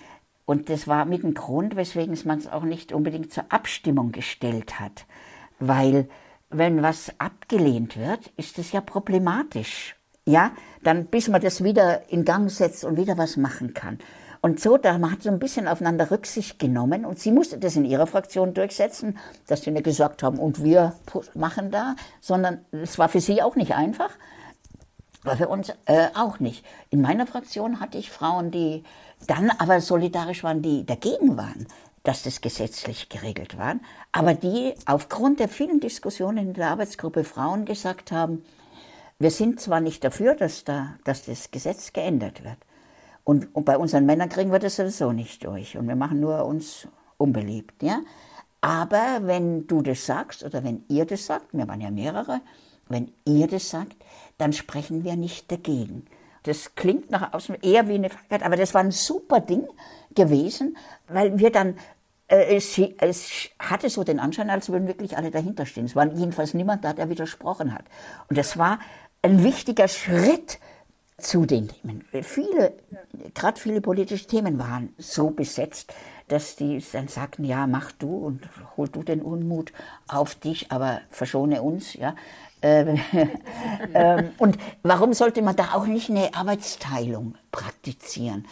Und 0.44 0.68
das 0.68 0.88
war 0.88 1.04
mit 1.04 1.22
dem 1.22 1.34
Grund, 1.34 1.76
weswegen 1.76 2.16
man 2.24 2.38
es 2.38 2.46
auch 2.46 2.64
nicht 2.64 2.92
unbedingt 2.92 3.32
zur 3.32 3.44
Abstimmung 3.48 4.12
gestellt 4.12 4.80
hat. 4.80 5.06
Weil 5.58 6.08
wenn 6.50 6.82
was 6.82 7.12
abgelehnt 7.18 7.96
wird, 7.96 8.32
ist 8.36 8.58
es 8.58 8.72
ja 8.72 8.80
problematisch. 8.80 9.96
Ja, 10.24 10.52
dann 10.82 11.06
bis 11.06 11.28
man 11.28 11.40
das 11.40 11.64
wieder 11.64 12.10
in 12.10 12.24
Gang 12.24 12.50
setzt 12.50 12.84
und 12.84 12.96
wieder 12.96 13.18
was 13.18 13.36
machen 13.36 13.74
kann. 13.74 13.98
Und 14.40 14.60
so, 14.60 14.76
da 14.76 14.98
man 14.98 15.12
hat 15.12 15.22
so 15.22 15.30
ein 15.30 15.38
bisschen 15.38 15.68
aufeinander 15.68 16.10
Rücksicht 16.10 16.58
genommen 16.58 17.04
und 17.04 17.18
sie 17.20 17.30
musste 17.30 17.58
das 17.58 17.76
in 17.76 17.84
ihrer 17.84 18.08
Fraktion 18.08 18.54
durchsetzen, 18.54 19.18
dass 19.46 19.62
sie 19.62 19.70
nicht 19.70 19.84
gesagt 19.84 20.24
haben, 20.24 20.38
und 20.38 20.64
wir 20.64 20.94
machen 21.34 21.70
da, 21.70 21.94
sondern 22.20 22.64
es 22.72 22.98
war 22.98 23.08
für 23.08 23.20
sie 23.20 23.40
auch 23.40 23.54
nicht 23.54 23.74
einfach. 23.74 24.10
War 25.22 25.36
für 25.36 25.48
uns 25.48 25.72
äh, 25.86 26.08
auch 26.14 26.40
nicht. 26.40 26.64
In 26.90 27.00
meiner 27.00 27.26
Fraktion 27.26 27.80
hatte 27.80 27.98
ich 27.98 28.10
Frauen, 28.10 28.50
die 28.50 28.82
dann 29.26 29.50
aber 29.50 29.80
solidarisch 29.80 30.42
waren, 30.42 30.62
die 30.62 30.84
dagegen 30.84 31.36
waren, 31.36 31.66
dass 32.02 32.24
das 32.24 32.40
gesetzlich 32.40 33.08
geregelt 33.08 33.56
war, 33.56 33.76
aber 34.10 34.34
die 34.34 34.74
aufgrund 34.86 35.38
der 35.38 35.48
vielen 35.48 35.78
Diskussionen 35.78 36.48
in 36.48 36.54
der 36.54 36.70
Arbeitsgruppe 36.70 37.22
Frauen 37.22 37.64
gesagt 37.64 38.10
haben, 38.10 38.44
wir 39.20 39.30
sind 39.30 39.60
zwar 39.60 39.80
nicht 39.80 40.02
dafür, 40.02 40.34
dass, 40.34 40.64
da, 40.64 40.94
dass 41.04 41.26
das 41.26 41.52
Gesetz 41.52 41.92
geändert 41.92 42.42
wird. 42.42 42.58
Und, 43.22 43.54
und 43.54 43.64
bei 43.64 43.78
unseren 43.78 44.04
Männern 44.04 44.28
kriegen 44.28 44.50
wir 44.50 44.58
das 44.58 44.76
sowieso 44.76 45.12
nicht 45.12 45.44
durch. 45.44 45.76
Und 45.78 45.86
wir 45.86 45.94
machen 45.94 46.18
nur 46.18 46.44
uns 46.44 46.88
unbeliebt. 47.18 47.80
Ja? 47.84 48.00
Aber 48.60 49.20
wenn 49.22 49.68
du 49.68 49.80
das 49.82 50.04
sagst 50.06 50.42
oder 50.42 50.64
wenn 50.64 50.84
ihr 50.88 51.04
das 51.04 51.26
sagt, 51.26 51.52
wir 51.52 51.68
waren 51.68 51.80
ja 51.80 51.92
mehrere, 51.92 52.40
wenn 52.88 53.12
ihr 53.24 53.46
das 53.46 53.70
sagt, 53.70 53.96
dann 54.42 54.52
sprechen 54.52 55.04
wir 55.04 55.16
nicht 55.16 55.50
dagegen. 55.52 56.04
Das 56.42 56.74
klingt 56.74 57.10
nach 57.10 57.32
außen 57.32 57.54
eher 57.62 57.88
wie 57.88 57.94
eine 57.94 58.10
Frechheit, 58.10 58.42
aber 58.42 58.56
das 58.56 58.74
war 58.74 58.80
ein 58.80 58.90
super 58.90 59.38
Ding 59.40 59.68
gewesen, 60.14 60.76
weil 61.06 61.38
wir 61.38 61.52
dann, 61.52 61.76
äh, 62.26 62.56
es, 62.56 62.76
es, 62.98 63.50
hatte 63.60 63.88
so 63.88 64.02
den 64.02 64.18
Anschein, 64.18 64.50
als 64.50 64.68
würden 64.68 64.88
wirklich 64.88 65.16
alle 65.16 65.30
dahinter 65.30 65.64
stehen. 65.64 65.84
Es 65.84 65.94
war 65.94 66.12
jedenfalls 66.12 66.54
niemand 66.54 66.84
da, 66.84 66.92
der 66.92 67.08
widersprochen 67.08 67.72
hat. 67.72 67.84
Und 68.28 68.36
das 68.36 68.58
war 68.58 68.80
ein 69.22 69.44
wichtiger 69.44 69.86
Schritt 69.86 70.58
zu 71.16 71.46
den 71.46 71.68
Themen. 71.68 72.04
Viele, 72.22 72.72
gerade 73.34 73.60
viele 73.60 73.80
politische 73.80 74.26
Themen 74.26 74.58
waren 74.58 74.92
so 74.98 75.30
besetzt, 75.30 75.94
dass 76.26 76.56
die 76.56 76.82
dann 76.92 77.06
sagten, 77.06 77.44
ja, 77.44 77.68
mach 77.68 77.92
du 77.92 78.16
und 78.16 78.48
hol 78.76 78.88
du 78.88 79.04
den 79.04 79.22
Unmut 79.22 79.72
auf 80.08 80.34
dich, 80.34 80.72
aber 80.72 81.02
verschone 81.10 81.62
uns, 81.62 81.94
ja. 81.94 82.16
Ähm, 82.62 82.98
ähm, 83.94 84.30
und 84.38 84.56
warum 84.82 85.12
sollte 85.12 85.42
man 85.42 85.56
da 85.56 85.74
auch 85.74 85.86
nicht 85.86 86.10
eine 86.10 86.34
Arbeitsteilung 86.34 87.34
praktizieren? 87.50 88.46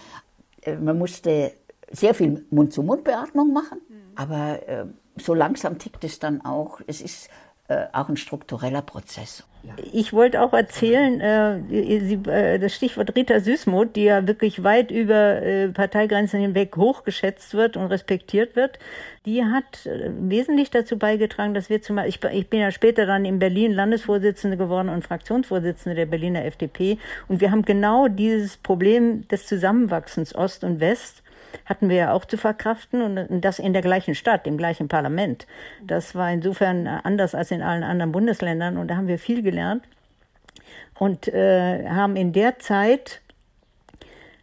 Äh, 0.63 0.77
man 0.77 0.99
musste 0.99 1.53
sehr 1.91 2.15
viel 2.15 2.45
Mund-zu-Mund-Beatmung 2.51 3.53
machen, 3.53 3.81
aber 4.15 4.69
äh, 4.69 4.85
so 5.17 5.35
langsam 5.35 5.79
tickt 5.79 6.05
es 6.05 6.19
dann 6.19 6.45
auch. 6.45 6.81
Es 6.87 7.01
ist 7.01 7.29
äh, 7.69 7.87
auch 7.93 8.09
ein 8.09 8.17
struktureller 8.17 8.83
Prozess. 8.83 9.45
Ich 9.93 10.13
wollte 10.13 10.41
auch 10.41 10.53
erzählen, 10.53 11.21
äh, 11.21 12.01
Sie, 12.01 12.15
äh, 12.31 12.59
das 12.59 12.75
Stichwort 12.75 13.15
Rita 13.15 13.41
Süßmuth, 13.41 13.95
die 13.95 14.05
ja 14.05 14.27
wirklich 14.27 14.65
weit 14.65 14.91
über 14.91 15.43
äh, 15.43 15.69
Parteigrenzen 15.69 16.41
hinweg 16.41 16.77
hochgeschätzt 16.77 17.55
wird 17.55 17.77
und 17.77 17.87
respektiert 17.87 18.57
wird, 18.57 18.79
die 19.27 19.45
hat 19.45 19.85
äh, 19.85 20.11
wesentlich 20.19 20.71
dazu 20.71 20.99
beigetragen, 20.99 21.53
dass 21.53 21.69
wir 21.69 21.83
zum 21.83 21.97
Beispiel, 21.97 22.31
ich, 22.31 22.39
ich 22.39 22.49
bin 22.49 22.61
ja 22.61 22.71
später 22.71 23.05
dann 23.05 23.25
in 23.25 23.39
Berlin 23.39 23.73
Landesvorsitzende 23.73 24.57
geworden 24.57 24.89
und 24.89 25.05
Fraktionsvorsitzende 25.05 25.95
der 25.95 26.07
Berliner 26.07 26.45
FDP 26.45 26.99
und 27.29 27.41
wir 27.41 27.51
haben 27.51 27.63
genau 27.63 28.09
dieses 28.09 28.57
Problem 28.57 29.29
des 29.29 29.47
Zusammenwachsens 29.47 30.35
Ost 30.35 30.65
und 30.65 30.81
West 30.81 31.23
hatten 31.65 31.89
wir 31.89 31.97
ja 31.97 32.13
auch 32.13 32.25
zu 32.25 32.37
verkraften 32.37 33.03
und 33.03 33.41
das 33.41 33.59
in 33.59 33.73
der 33.73 33.83
gleichen 33.83 34.15
Stadt, 34.15 34.47
im 34.47 34.57
gleichen 34.57 34.89
Parlament. 34.89 35.47
Das 35.83 36.15
war 36.15 36.31
insofern 36.31 36.87
anders 36.87 37.35
als 37.35 37.51
in 37.51 37.63
allen 37.63 37.83
anderen 37.83 38.13
Bundesländern 38.13 38.77
und 38.77 38.89
da 38.89 38.97
haben 38.97 39.09
wir 39.09 39.19
viel 39.19 39.43
gelernt. 39.43 39.85
und 40.99 41.29
äh, 41.29 41.89
haben 41.89 42.15
in 42.15 42.33
der 42.33 42.59
Zeit 42.59 43.23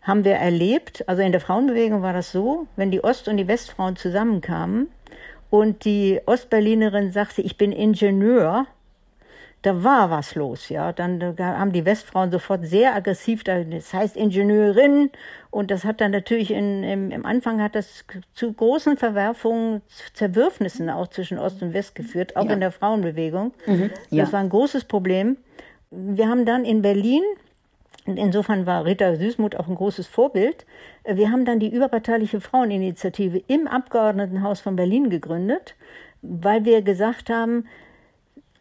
haben 0.01 0.23
wir 0.23 0.35
erlebt, 0.35 1.07
also 1.07 1.21
in 1.21 1.31
der 1.31 1.41
Frauenbewegung 1.41 2.01
war 2.01 2.13
das 2.13 2.31
so, 2.31 2.67
wenn 2.77 2.91
die 2.91 3.03
Ost- 3.03 3.27
und 3.27 3.37
die 3.37 3.47
Westfrauen 3.47 3.95
zusammenkamen 3.95 4.87
und 5.49 5.85
die 5.85 6.19
Ostberlinerin 6.25 7.11
sagte, 7.11 7.41
ich 7.41 7.57
bin 7.57 7.71
Ingenieur, 7.71 8.65
da 9.63 9.83
war 9.83 10.09
was 10.09 10.35
los, 10.35 10.69
ja. 10.69 10.93
Dann 10.93 11.35
haben 11.39 11.71
die 11.71 11.83
Westfrauen 11.83 12.31
sofort 12.31 12.65
sehr 12.65 12.95
aggressiv, 12.95 13.43
das 13.43 13.93
heißt 13.93 14.15
Ingenieurin. 14.15 15.09
Und 15.49 15.71
das 15.71 15.83
hat 15.83 15.99
dann 15.99 16.11
natürlich 16.11 16.51
in, 16.51 16.83
im, 16.83 17.11
im 17.11 17.25
Anfang 17.25 17.61
hat 17.61 17.75
das 17.75 18.05
zu 18.33 18.53
großen 18.53 18.97
Verwerfungen, 18.97 19.81
Zerwürfnissen 20.13 20.89
auch 20.89 21.07
zwischen 21.07 21.39
Ost 21.39 21.61
und 21.61 21.73
West 21.73 21.95
geführt, 21.95 22.35
auch 22.35 22.45
ja. 22.45 22.53
in 22.53 22.59
der 22.59 22.71
Frauenbewegung. 22.71 23.53
Mhm, 23.65 23.89
ja. 24.09 24.23
Das 24.23 24.33
war 24.33 24.39
ein 24.39 24.49
großes 24.49 24.85
Problem. 24.85 25.37
Wir 25.89 26.29
haben 26.29 26.45
dann 26.45 26.63
in 26.63 26.81
Berlin 26.81 27.23
und 28.05 28.17
insofern 28.17 28.65
war 28.65 28.85
Rita 28.85 29.15
Süßmuth 29.15 29.55
auch 29.55 29.67
ein 29.67 29.75
großes 29.75 30.07
Vorbild. 30.07 30.65
Wir 31.03 31.31
haben 31.31 31.45
dann 31.45 31.59
die 31.59 31.73
überparteiliche 31.73 32.39
Fraueninitiative 32.39 33.41
im 33.47 33.67
Abgeordnetenhaus 33.67 34.61
von 34.61 34.75
Berlin 34.75 35.09
gegründet, 35.09 35.75
weil 36.21 36.63
wir 36.63 36.81
gesagt 36.81 37.29
haben, 37.29 37.65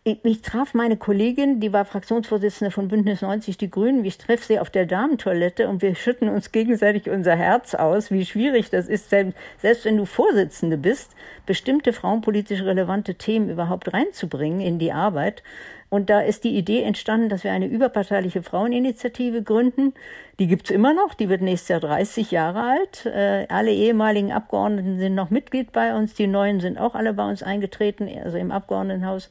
ich, 0.06 0.24
ich 0.24 0.40
traf 0.40 0.72
meine 0.72 0.96
Kollegin, 0.96 1.58
die 1.58 1.72
war 1.72 1.84
Fraktionsvorsitzende 1.84 2.70
von 2.70 2.86
Bündnis 2.86 3.22
90 3.22 3.58
Die 3.58 3.68
Grünen. 3.68 4.04
Ich 4.04 4.18
treffe 4.18 4.44
sie 4.46 4.60
auf 4.60 4.70
der 4.70 4.86
Damentoilette 4.86 5.68
und 5.68 5.82
wir 5.82 5.96
schütten 5.96 6.28
uns 6.28 6.52
gegenseitig 6.52 7.10
unser 7.10 7.34
Herz 7.34 7.74
aus, 7.74 8.12
wie 8.12 8.24
schwierig 8.24 8.70
das 8.70 8.86
ist, 8.86 9.10
selbst, 9.10 9.84
wenn 9.84 9.96
du 9.96 10.04
Vorsitzende 10.04 10.78
bist, 10.78 11.10
bestimmte 11.44 11.92
frauenpolitisch 11.92 12.62
relevante 12.62 13.16
Themen 13.16 13.50
überhaupt 13.50 13.92
reinzubringen 13.92 14.60
in 14.60 14.78
die 14.78 14.92
Arbeit. 14.92 15.42
Und 15.88 16.08
da 16.08 16.20
ist 16.20 16.44
die 16.44 16.56
Idee 16.56 16.82
entstanden, 16.82 17.28
dass 17.28 17.42
wir 17.42 17.50
eine 17.50 17.66
überparteiliche 17.66 18.42
Fraueninitiative 18.42 19.42
gründen. 19.42 19.92
Die 20.38 20.46
gibt's 20.46 20.70
immer 20.70 20.94
noch, 20.94 21.14
die 21.14 21.28
wird 21.28 21.42
nächstes 21.42 21.68
Jahr 21.68 21.80
30 21.80 22.30
Jahre 22.30 22.62
alt. 22.62 23.06
Äh, 23.06 23.46
alle 23.48 23.72
ehemaligen 23.72 24.32
Abgeordneten 24.32 24.98
sind 24.98 25.16
noch 25.16 25.30
Mitglied 25.30 25.72
bei 25.72 25.96
uns, 25.96 26.14
die 26.14 26.26
neuen 26.28 26.60
sind 26.60 26.78
auch 26.78 26.94
alle 26.94 27.12
bei 27.12 27.28
uns 27.28 27.42
eingetreten, 27.42 28.08
also 28.22 28.36
im 28.36 28.52
Abgeordnetenhaus. 28.52 29.30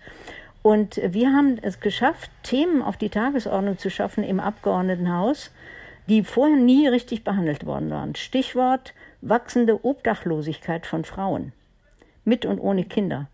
Und 0.65 0.99
wir 1.03 1.31
haben 1.31 1.59
es 1.61 1.79
geschafft, 1.79 2.31
Themen 2.41 2.81
auf 2.81 2.97
die 2.97 3.09
Tagesordnung 3.09 3.77
zu 3.77 3.91
schaffen 3.91 4.23
im 4.23 4.39
Abgeordnetenhaus, 4.39 5.51
die 6.07 6.23
vorher 6.23 6.55
nie 6.55 6.87
richtig 6.87 7.23
behandelt 7.23 7.67
worden 7.67 7.91
waren. 7.91 8.15
Stichwort 8.15 8.95
wachsende 9.21 9.85
Obdachlosigkeit 9.85 10.87
von 10.87 11.05
Frauen 11.05 11.51
mit 12.23 12.47
und 12.47 12.57
ohne 12.57 12.83
Kinder. 12.83 13.27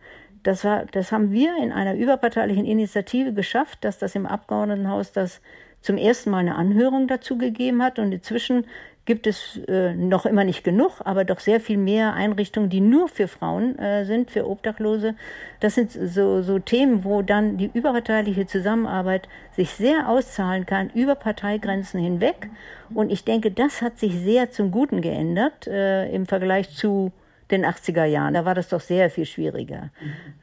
Das, 0.43 0.65
war, 0.65 0.84
das 0.88 1.13
haben 1.13 1.32
wir 1.32 1.55
in 1.63 1.71
einer 1.71 1.95
überparteilichen 1.95 2.65
Initiative 2.65 3.32
geschafft, 3.32 3.86
dass 3.86 3.97
das 3.97 4.13
im 4.13 4.25
Abgeordnetenhaus 4.25 5.13
das 5.13 5.39
zum 5.79 5.95
ersten 5.95 6.32
Mal 6.32 6.39
eine 6.39 6.55
Anhörung 6.55 7.07
dazu 7.07 7.38
gegeben 7.38 7.82
hat. 7.82 7.97
Und 7.97 8.11
inzwischen 8.11 8.65
gibt 9.06 9.26
es 9.26 9.60
äh, 9.68 9.93
noch 9.95 10.26
immer 10.26 10.43
nicht 10.43 10.64
genug, 10.64 11.02
aber 11.04 11.26
doch 11.26 11.39
sehr 11.39 11.60
viel 11.60 11.78
mehr 11.78 12.14
Einrichtungen, 12.14 12.70
die 12.70 12.82
nur 12.82 13.08
für 13.08 13.28
Frauen 13.28 13.78
äh, 13.80 14.06
sind, 14.06 14.30
für 14.30 14.47
Obdachlose. 14.47 15.16
Das 15.60 15.76
sind 15.76 15.91
so, 15.91 16.41
so 16.43 16.60
Themen, 16.60 17.04
wo 17.04 17.22
dann 17.22 17.58
die 17.58 17.72
überparteiliche 17.74 18.45
Zusammenarbeit 18.45 19.28
sich 19.56 19.72
sehr 19.72 20.08
auszahlen 20.08 20.66
kann, 20.66 20.91
über 20.93 21.16
Parteigrenzen 21.16 21.99
hinweg. 21.99 22.49
Und 22.93 23.12
ich 23.12 23.24
denke, 23.24 23.52
das 23.52 23.82
hat 23.82 23.97
sich 23.97 24.14
sehr 24.20 24.52
zum 24.52 24.72
Guten 24.72 25.02
geändert 25.02 25.68
äh, 25.68 26.08
im 26.12 26.28
Vergleich 26.28 26.70
zu 26.76 27.12
den 27.49 27.66
80er 27.66 28.06
Jahren. 28.06 28.36
Da 28.36 28.45
war 28.45 28.56
das 28.56 28.70
doch 28.70 28.82
sehr 28.82 29.10
viel 29.10 29.26
schwieriger. 29.26 29.89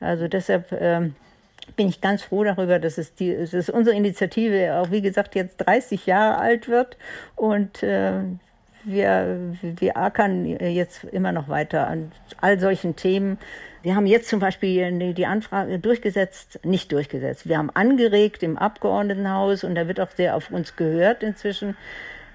Also 0.01 0.29
deshalb 0.29 0.73
ähm, 0.73 1.15
bin 1.77 1.89
ich 1.89 2.01
ganz 2.01 2.23
froh 2.23 2.45
darüber, 2.45 2.79
dass 2.79 2.99
es 2.99 3.15
die, 3.15 3.35
dass 3.35 3.71
unsere 3.71 3.97
Initiative 3.97 4.75
auch 4.77 4.91
wie 4.91 5.03
gesagt 5.03 5.35
jetzt 5.35 5.59
30 5.59 6.07
Jahre 6.07 6.39
alt 6.39 6.69
wird 6.69 6.97
und 7.37 7.83
äh, 7.83 8.21
wir, 8.89 9.55
wir 9.62 9.97
ackern 9.97 10.45
jetzt 10.45 11.05
immer 11.05 11.32
noch 11.32 11.49
weiter 11.49 11.86
an 11.86 12.12
all 12.41 12.59
solchen 12.59 12.97
Themen. 12.97 13.39
Wir 13.82 13.95
haben 13.95 14.07
jetzt 14.07 14.28
zum 14.28 14.41
Beispiel 14.41 15.14
die 15.14 15.26
Anfrage 15.26 15.78
durchgesetzt, 15.78 16.61
nicht 16.64 16.91
durchgesetzt. 16.93 17.49
Wir 17.49 17.59
haben 17.59 17.70
angeregt 17.70 18.43
im 18.43 18.59
Abgeordnetenhaus 18.59 19.64
und 19.64 19.74
da 19.74 19.86
wird 19.86 20.01
auch 20.01 20.11
sehr 20.11 20.34
auf 20.34 20.51
uns 20.51 20.76
gehört 20.76 21.22
inzwischen. 21.22 21.76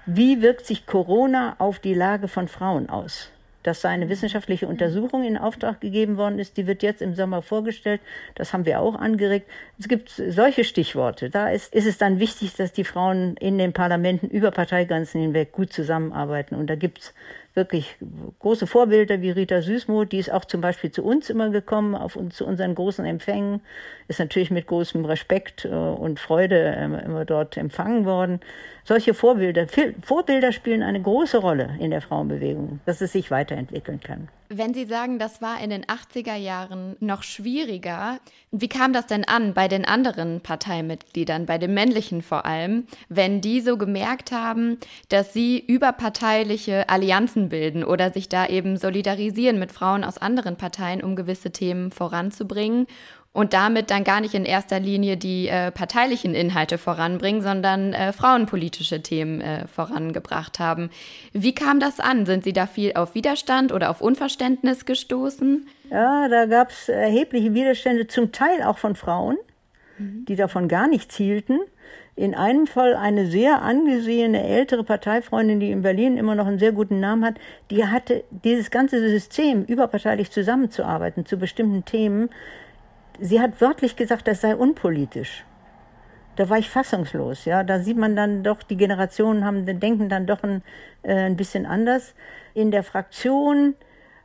Wie 0.06 0.42
wirkt 0.42 0.66
sich 0.66 0.86
Corona 0.86 1.56
auf 1.58 1.78
die 1.78 1.94
Lage 1.94 2.28
von 2.28 2.48
Frauen 2.48 2.88
aus? 2.88 3.30
Dass 3.64 3.80
da 3.80 3.88
eine 3.88 4.08
wissenschaftliche 4.08 4.68
Untersuchung 4.68 5.24
in 5.24 5.36
Auftrag 5.36 5.80
gegeben 5.80 6.16
worden 6.16 6.38
ist. 6.38 6.56
Die 6.56 6.66
wird 6.66 6.82
jetzt 6.82 7.02
im 7.02 7.14
Sommer 7.14 7.42
vorgestellt. 7.42 8.00
Das 8.36 8.52
haben 8.52 8.66
wir 8.66 8.80
auch 8.80 8.94
angeregt. 8.94 9.50
Es 9.78 9.88
gibt 9.88 10.10
solche 10.10 10.62
Stichworte. 10.62 11.30
Da 11.30 11.48
ist, 11.48 11.74
ist 11.74 11.86
es 11.86 11.98
dann 11.98 12.20
wichtig, 12.20 12.54
dass 12.54 12.72
die 12.72 12.84
Frauen 12.84 13.36
in 13.38 13.58
den 13.58 13.72
Parlamenten 13.72 14.28
über 14.28 14.52
Parteigrenzen 14.52 15.20
hinweg 15.20 15.50
gut 15.50 15.72
zusammenarbeiten. 15.72 16.54
Und 16.54 16.68
da 16.68 16.76
gibt 16.76 17.00
es 17.00 17.14
wirklich 17.54 17.96
große 18.40 18.66
Vorbilder 18.66 19.22
wie 19.22 19.30
Rita 19.30 19.62
Süßmuth, 19.62 20.10
die 20.10 20.18
ist 20.18 20.32
auch 20.32 20.44
zum 20.44 20.60
Beispiel 20.60 20.90
zu 20.90 21.04
uns 21.04 21.30
immer 21.30 21.50
gekommen, 21.50 21.94
auf 21.94 22.16
uns, 22.16 22.36
zu 22.36 22.46
unseren 22.46 22.74
großen 22.74 23.04
Empfängen, 23.04 23.60
ist 24.08 24.18
natürlich 24.18 24.50
mit 24.50 24.66
großem 24.66 25.04
Respekt 25.04 25.64
äh, 25.64 25.68
und 25.68 26.18
Freude 26.18 26.74
ähm, 26.76 26.94
immer 26.94 27.24
dort 27.24 27.56
empfangen 27.56 28.04
worden. 28.04 28.40
Solche 28.86 29.14
Vorbilder, 29.14 29.66
Vorbilder 30.02 30.52
spielen 30.52 30.82
eine 30.82 31.00
große 31.00 31.38
Rolle 31.38 31.74
in 31.80 31.90
der 31.90 32.02
Frauenbewegung, 32.02 32.80
dass 32.84 33.00
es 33.00 33.12
sich 33.12 33.30
weiterentwickeln 33.30 33.98
kann. 33.98 34.28
Wenn 34.50 34.74
Sie 34.74 34.84
sagen, 34.84 35.18
das 35.18 35.40
war 35.40 35.58
in 35.62 35.70
den 35.70 35.86
80er 35.86 36.36
Jahren 36.36 36.94
noch 37.00 37.22
schwieriger, 37.22 38.18
wie 38.50 38.68
kam 38.68 38.92
das 38.92 39.06
denn 39.06 39.24
an 39.24 39.54
bei 39.54 39.68
den 39.68 39.86
anderen 39.86 40.42
Parteimitgliedern, 40.42 41.46
bei 41.46 41.56
den 41.56 41.72
männlichen 41.72 42.20
vor 42.20 42.44
allem, 42.44 42.86
wenn 43.08 43.40
die 43.40 43.62
so 43.62 43.78
gemerkt 43.78 44.32
haben, 44.32 44.76
dass 45.08 45.32
sie 45.32 45.58
überparteiliche 45.58 46.90
Allianzen 46.90 47.48
bilden 47.48 47.84
oder 47.84 48.12
sich 48.12 48.28
da 48.28 48.46
eben 48.46 48.76
solidarisieren 48.76 49.58
mit 49.58 49.72
Frauen 49.72 50.04
aus 50.04 50.18
anderen 50.18 50.56
Parteien, 50.56 51.02
um 51.02 51.16
gewisse 51.16 51.52
Themen 51.52 51.90
voranzubringen 51.90 52.86
und 53.34 53.52
damit 53.52 53.90
dann 53.90 54.04
gar 54.04 54.20
nicht 54.20 54.32
in 54.32 54.44
erster 54.44 54.78
Linie 54.78 55.16
die 55.16 55.48
äh, 55.48 55.72
parteilichen 55.72 56.36
Inhalte 56.36 56.78
voranbringen, 56.78 57.42
sondern 57.42 57.92
äh, 57.92 58.12
frauenpolitische 58.12 59.02
Themen 59.02 59.40
äh, 59.40 59.66
vorangebracht 59.66 60.60
haben. 60.60 60.88
Wie 61.32 61.52
kam 61.52 61.80
das 61.80 61.98
an? 61.98 62.26
Sind 62.26 62.44
Sie 62.44 62.52
da 62.52 62.68
viel 62.68 62.92
auf 62.94 63.16
Widerstand 63.16 63.72
oder 63.72 63.90
auf 63.90 64.00
Unverständnis 64.00 64.86
gestoßen? 64.86 65.66
Ja, 65.90 66.28
da 66.28 66.46
gab 66.46 66.70
es 66.70 66.88
erhebliche 66.88 67.52
Widerstände, 67.52 68.06
zum 68.06 68.30
Teil 68.30 68.62
auch 68.62 68.78
von 68.78 68.94
Frauen, 68.94 69.36
mhm. 69.98 70.24
die 70.26 70.36
davon 70.36 70.68
gar 70.68 70.86
nichts 70.86 71.16
hielten. 71.16 71.58
In 72.14 72.36
einem 72.36 72.68
Fall 72.68 72.94
eine 72.94 73.26
sehr 73.26 73.62
angesehene 73.62 74.44
ältere 74.44 74.84
Parteifreundin, 74.84 75.58
die 75.58 75.72
in 75.72 75.82
Berlin 75.82 76.16
immer 76.16 76.36
noch 76.36 76.46
einen 76.46 76.60
sehr 76.60 76.70
guten 76.70 77.00
Namen 77.00 77.24
hat, 77.24 77.34
die 77.72 77.84
hatte 77.84 78.22
dieses 78.30 78.70
ganze 78.70 79.00
System, 79.00 79.64
überparteilich 79.64 80.30
zusammenzuarbeiten 80.30 81.26
zu 81.26 81.36
bestimmten 81.36 81.84
Themen, 81.84 82.30
sie 83.20 83.40
hat 83.40 83.60
wörtlich 83.60 83.96
gesagt, 83.96 84.28
das 84.28 84.40
sei 84.40 84.54
unpolitisch. 84.56 85.44
Da 86.36 86.48
war 86.48 86.58
ich 86.58 86.68
fassungslos, 86.68 87.44
ja. 87.44 87.62
Da 87.62 87.78
sieht 87.78 87.96
man 87.96 88.16
dann 88.16 88.42
doch, 88.42 88.62
die 88.62 88.76
Generationen 88.76 89.44
haben, 89.44 89.66
denken 89.78 90.08
dann 90.08 90.26
doch 90.26 90.42
ein, 90.42 90.62
äh, 91.02 91.14
ein 91.14 91.36
bisschen 91.36 91.64
anders. 91.64 92.14
In 92.54 92.70
der 92.70 92.82
Fraktion 92.82 93.74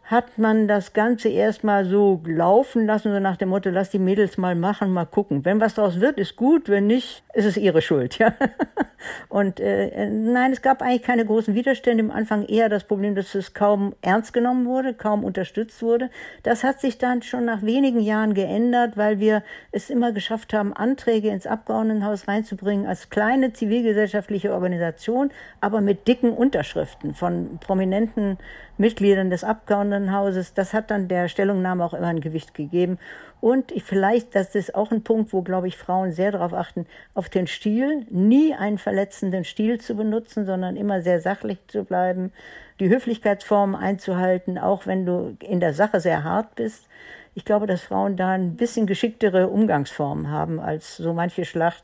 hat 0.09 0.39
man 0.39 0.67
das 0.67 0.93
Ganze 0.93 1.29
erstmal 1.29 1.85
so 1.85 2.19
laufen 2.25 2.87
lassen, 2.87 3.11
so 3.11 3.19
nach 3.19 3.37
dem 3.37 3.49
Motto, 3.49 3.69
lass 3.69 3.91
die 3.91 3.99
Mädels 3.99 4.39
mal 4.39 4.55
machen, 4.55 4.91
mal 4.91 5.05
gucken. 5.05 5.45
Wenn 5.45 5.61
was 5.61 5.75
daraus 5.75 5.99
wird, 5.99 6.17
ist 6.17 6.35
gut, 6.35 6.67
wenn 6.67 6.87
nicht, 6.87 7.23
ist 7.35 7.45
es 7.45 7.57
ihre 7.57 7.83
Schuld, 7.83 8.17
ja. 8.17 8.33
Und 9.29 9.59
äh, 9.59 10.09
nein, 10.09 10.51
es 10.51 10.63
gab 10.63 10.81
eigentlich 10.81 11.03
keine 11.03 11.25
großen 11.25 11.53
Widerstände. 11.53 12.03
Im 12.03 12.09
Anfang 12.09 12.43
eher 12.43 12.69
das 12.69 12.85
Problem, 12.85 13.13
dass 13.13 13.35
es 13.35 13.53
kaum 13.53 13.93
ernst 14.01 14.33
genommen 14.33 14.65
wurde, 14.65 14.95
kaum 14.95 15.23
unterstützt 15.23 15.83
wurde. 15.83 16.09
Das 16.41 16.63
hat 16.63 16.81
sich 16.81 16.97
dann 16.97 17.21
schon 17.21 17.45
nach 17.45 17.61
wenigen 17.61 17.99
Jahren 17.99 18.33
geändert, 18.33 18.97
weil 18.97 19.19
wir 19.19 19.43
es 19.71 19.91
immer 19.91 20.11
geschafft 20.11 20.53
haben, 20.53 20.73
Anträge 20.73 21.29
ins 21.29 21.45
Abgeordnetenhaus 21.45 22.27
reinzubringen 22.27 22.87
als 22.87 23.11
kleine 23.11 23.53
zivilgesellschaftliche 23.53 24.53
Organisation, 24.53 25.29
aber 25.61 25.81
mit 25.81 26.07
dicken 26.07 26.33
Unterschriften 26.33 27.13
von 27.13 27.59
prominenten 27.59 28.39
Mitgliedern 28.79 29.29
des 29.29 29.43
Abgeordnetenhauses. 29.43 30.53
Das 30.53 30.73
hat 30.73 30.89
dann 30.89 31.09
der 31.09 31.27
Stellungnahme 31.27 31.83
auch 31.83 31.93
immer 31.93 32.07
ein 32.07 32.21
Gewicht 32.21 32.53
gegeben. 32.53 32.97
Und 33.41 33.73
vielleicht, 33.83 34.33
das 34.35 34.55
ist 34.55 34.73
auch 34.73 34.91
ein 34.91 35.03
Punkt, 35.03 35.33
wo, 35.33 35.41
glaube 35.41 35.67
ich, 35.67 35.77
Frauen 35.77 36.11
sehr 36.11 36.31
darauf 36.31 36.53
achten, 36.53 36.87
auf 37.13 37.29
den 37.29 37.45
Stil, 37.45 38.05
nie 38.09 38.53
einen 38.53 38.77
verletzenden 38.77 39.43
Stil 39.43 39.79
zu 39.79 39.95
benutzen, 39.95 40.45
sondern 40.45 40.77
immer 40.77 41.01
sehr 41.01 41.19
sachlich 41.19 41.59
zu 41.67 41.83
bleiben, 41.83 42.31
die 42.79 42.89
Höflichkeitsformen 42.89 43.75
einzuhalten, 43.75 44.57
auch 44.57 44.87
wenn 44.87 45.05
du 45.05 45.35
in 45.41 45.59
der 45.59 45.73
Sache 45.73 45.99
sehr 45.99 46.23
hart 46.23 46.55
bist. 46.55 46.87
Ich 47.35 47.43
glaube, 47.43 47.67
dass 47.67 47.81
Frauen 47.81 48.15
da 48.15 48.31
ein 48.31 48.55
bisschen 48.55 48.87
geschicktere 48.87 49.49
Umgangsformen 49.49 50.31
haben 50.31 50.59
als 50.59 50.97
so 50.97 51.13
manche 51.13 51.43
Schlacht, 51.43 51.83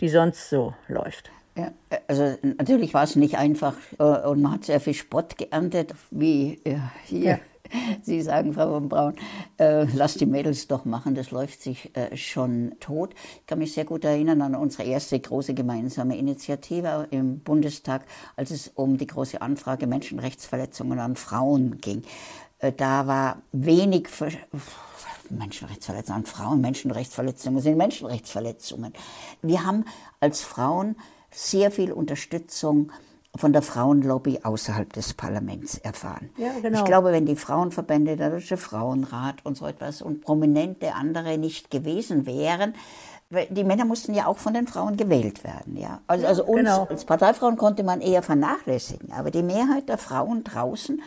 die 0.00 0.08
sonst 0.08 0.48
so 0.48 0.74
läuft. 0.88 1.30
Ja, 1.56 1.72
also 2.06 2.36
natürlich 2.42 2.92
war 2.92 3.04
es 3.04 3.16
nicht 3.16 3.38
einfach 3.38 3.74
äh, 3.98 4.28
und 4.28 4.42
man 4.42 4.52
hat 4.52 4.64
sehr 4.64 4.80
viel 4.80 4.94
Spott 4.94 5.38
geerntet, 5.38 5.94
wie 6.10 6.60
äh, 6.64 6.78
hier 7.06 7.30
ja. 7.30 7.38
Sie 8.02 8.22
sagen, 8.22 8.52
Frau 8.52 8.70
von 8.72 8.88
Braun, 8.88 9.14
äh, 9.58 9.84
lass 9.94 10.14
die 10.14 10.26
Mädels 10.26 10.66
doch 10.68 10.84
machen, 10.84 11.14
das 11.14 11.30
läuft 11.30 11.62
sich 11.62 11.96
äh, 11.96 12.16
schon 12.16 12.74
tot. 12.80 13.14
Ich 13.40 13.46
kann 13.46 13.58
mich 13.58 13.72
sehr 13.72 13.84
gut 13.84 14.04
erinnern 14.04 14.42
an 14.42 14.54
unsere 14.54 14.84
erste 14.84 15.18
große 15.18 15.54
gemeinsame 15.54 16.16
Initiative 16.16 17.08
im 17.10 17.40
Bundestag, 17.40 18.02
als 18.36 18.50
es 18.50 18.68
um 18.68 18.98
die 18.98 19.06
große 19.06 19.40
Anfrage 19.40 19.86
Menschenrechtsverletzungen 19.86 20.98
an 20.98 21.16
Frauen 21.16 21.78
ging. 21.78 22.02
Äh, 22.58 22.72
da 22.72 23.06
war 23.06 23.42
wenig 23.52 24.08
Ver 24.08 24.30
Menschenrechtsverletzungen 25.28 26.22
an 26.22 26.26
Frauen, 26.26 26.60
Menschenrechtsverletzungen 26.60 27.60
sind 27.60 27.76
Menschenrechtsverletzungen. 27.76 28.92
Wir 29.42 29.66
haben 29.66 29.84
als 30.20 30.42
Frauen 30.42 30.94
sehr 31.36 31.70
viel 31.70 31.92
Unterstützung 31.92 32.90
von 33.36 33.52
der 33.52 33.60
Frauenlobby 33.60 34.40
außerhalb 34.42 34.90
des 34.92 35.12
Parlaments 35.12 35.76
erfahren. 35.78 36.30
Ja, 36.38 36.52
genau. 36.62 36.78
Ich 36.78 36.84
glaube, 36.84 37.12
wenn 37.12 37.26
die 37.26 37.36
Frauenverbände, 37.36 38.16
der 38.16 38.30
Deutsche 38.30 38.56
Frauenrat 38.56 39.44
und 39.44 39.56
so 39.56 39.66
etwas 39.66 40.00
und 40.00 40.22
prominente 40.22 40.94
andere 40.94 41.36
nicht 41.36 41.70
gewesen 41.70 42.24
wären, 42.24 42.74
die 43.50 43.64
Männer 43.64 43.84
mussten 43.84 44.14
ja 44.14 44.26
auch 44.26 44.38
von 44.38 44.54
den 44.54 44.66
Frauen 44.66 44.96
gewählt 44.96 45.44
werden. 45.44 45.76
Ja? 45.76 46.00
Also, 46.06 46.26
also 46.26 46.44
uns 46.44 46.60
genau. 46.60 46.84
als 46.84 47.04
Parteifrauen 47.04 47.56
konnte 47.56 47.82
man 47.82 48.00
eher 48.00 48.22
vernachlässigen, 48.22 49.12
aber 49.12 49.30
die 49.30 49.42
Mehrheit 49.42 49.88
der 49.88 49.98
Frauen 49.98 50.44
draußen 50.44 51.02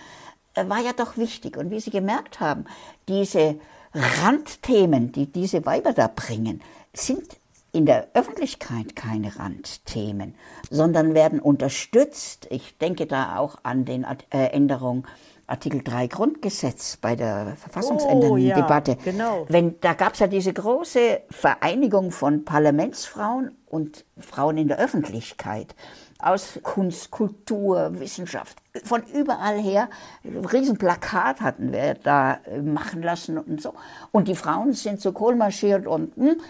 äh, 0.54 0.68
war 0.68 0.80
ja 0.80 0.92
doch 0.94 1.18
wichtig. 1.18 1.58
Und 1.58 1.72
wie 1.72 1.80
Sie 1.80 1.92
gemerkt 1.92 2.40
haben, 2.40 2.66
diese 3.08 3.56
Randthemen, 3.94 5.12
die 5.12 5.32
diese 5.32 5.66
Weiber 5.66 5.94
da 5.94 6.12
bringen, 6.14 6.62
sind 6.94 7.39
in 7.72 7.86
der 7.86 8.08
Öffentlichkeit 8.14 8.96
keine 8.96 9.38
Randthemen, 9.38 10.36
sondern 10.70 11.14
werden 11.14 11.40
unterstützt. 11.40 12.48
Ich 12.50 12.78
denke 12.78 13.06
da 13.06 13.38
auch 13.38 13.58
an 13.64 13.86
den 13.86 14.06
äh, 14.32 14.48
Änderung 14.48 15.06
Artikel 15.50 15.82
3 15.84 16.08
Grundgesetz 16.08 16.98
bei 16.98 17.16
der 17.16 17.56
verfassungsändernden 17.58 18.32
oh, 18.32 18.38
ja, 18.38 18.56
Debatte. 18.56 18.98
Genau. 19.04 19.46
Wenn, 19.50 19.80
da 19.82 19.94
gab 19.94 20.14
es 20.14 20.20
ja 20.20 20.28
diese 20.28 20.54
große 20.54 21.22
Vereinigung 21.30 22.12
von 22.12 22.46
Parlamentsfrauen 22.46 23.58
und 23.66 24.06
Frauen 24.20 24.58
in 24.58 24.68
der 24.68 24.78
Öffentlichkeit 24.78 25.76
aus 26.20 26.60
Kunst, 26.64 27.12
Kultur, 27.12 28.00
Wissenschaft, 28.00 28.58
von 28.84 29.04
überall 29.14 29.58
her. 29.60 29.90
Ein 30.24 30.46
Riesenplakat 30.46 31.42
hatten 31.42 31.72
wir 31.72 31.96
da 31.96 32.40
machen 32.62 33.02
lassen 33.02 33.38
und 33.38 33.62
so. 33.62 33.74
Und 34.12 34.28
die 34.28 34.36
Frauen 34.36 34.74
sind 34.74 35.00
zu 35.00 35.14
Kohl 35.14 35.36
marschiert 35.36 35.88
und 35.88 36.16
hm, 36.16 36.42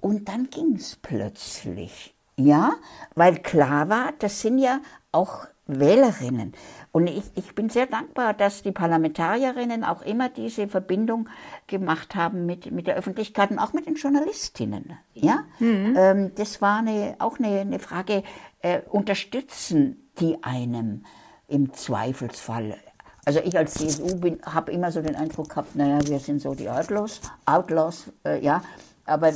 und 0.00 0.28
dann 0.28 0.50
ging 0.50 0.74
es 0.76 0.96
plötzlich. 0.96 2.14
Ja, 2.36 2.72
weil 3.14 3.38
klar 3.38 3.88
war, 3.88 4.12
das 4.18 4.40
sind 4.40 4.58
ja 4.58 4.80
auch 5.12 5.46
Wählerinnen. 5.66 6.52
Und 6.90 7.06
ich, 7.06 7.24
ich 7.36 7.54
bin 7.54 7.68
sehr 7.68 7.86
dankbar, 7.86 8.34
dass 8.34 8.62
die 8.62 8.72
Parlamentarierinnen 8.72 9.84
auch 9.84 10.02
immer 10.02 10.28
diese 10.28 10.66
Verbindung 10.66 11.28
gemacht 11.66 12.14
haben 12.14 12.46
mit, 12.46 12.72
mit 12.72 12.86
der 12.86 12.96
Öffentlichkeit 12.96 13.50
und 13.50 13.58
auch 13.58 13.72
mit 13.72 13.86
den 13.86 13.94
Journalistinnen. 13.94 14.96
Ja, 15.14 15.44
mhm. 15.58 15.94
ähm, 15.96 16.32
das 16.34 16.60
war 16.60 16.78
eine, 16.78 17.16
auch 17.18 17.38
eine, 17.38 17.60
eine 17.60 17.78
Frage, 17.78 18.22
äh, 18.62 18.80
unterstützen 18.88 20.10
die 20.18 20.42
einem 20.42 21.04
im 21.46 21.72
Zweifelsfall 21.72 22.76
also 23.24 23.40
ich 23.44 23.56
als 23.56 23.74
CSU 23.74 24.08
habe 24.44 24.72
immer 24.72 24.90
so 24.90 25.02
den 25.02 25.14
Eindruck 25.14 25.50
gehabt, 25.50 25.76
naja, 25.76 25.98
wir 26.06 26.18
sind 26.18 26.40
so 26.40 26.54
die 26.54 26.68
Outlaws, 26.68 27.20
Outlaws, 27.44 28.10
äh, 28.24 28.42
ja. 28.42 28.62
Aber 29.04 29.32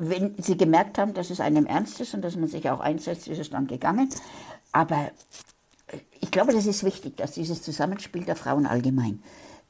wenn 0.00 0.34
sie 0.42 0.56
gemerkt 0.56 0.98
haben, 0.98 1.14
dass 1.14 1.30
es 1.30 1.40
einem 1.40 1.66
ernst 1.66 2.00
ist 2.00 2.14
und 2.14 2.22
dass 2.22 2.34
man 2.34 2.48
sich 2.48 2.68
auch 2.70 2.80
einsetzt, 2.80 3.28
ist 3.28 3.38
es 3.38 3.50
dann 3.50 3.66
gegangen. 3.66 4.08
Aber 4.72 5.10
ich 6.20 6.30
glaube, 6.30 6.52
das 6.52 6.66
ist 6.66 6.84
wichtig, 6.84 7.16
dass 7.16 7.32
dieses 7.32 7.62
Zusammenspiel 7.62 8.24
der 8.24 8.36
Frauen 8.36 8.66
allgemein 8.66 9.22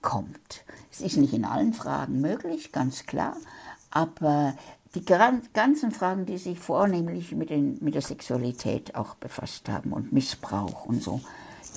kommt. 0.02 0.64
Es 0.90 1.00
ist 1.00 1.16
nicht 1.16 1.34
in 1.34 1.44
allen 1.44 1.72
Fragen 1.72 2.20
möglich, 2.20 2.72
ganz 2.72 3.06
klar, 3.06 3.36
aber 3.90 4.54
die 4.94 5.04
ganzen 5.04 5.92
Fragen, 5.92 6.26
die 6.26 6.38
sich 6.38 6.58
vornehmlich 6.58 7.32
mit, 7.32 7.50
den, 7.50 7.78
mit 7.80 7.94
der 7.94 8.02
Sexualität 8.02 8.94
auch 8.94 9.14
befasst 9.16 9.68
haben 9.68 9.92
und 9.92 10.12
Missbrauch 10.12 10.84
und 10.84 11.02
so, 11.02 11.20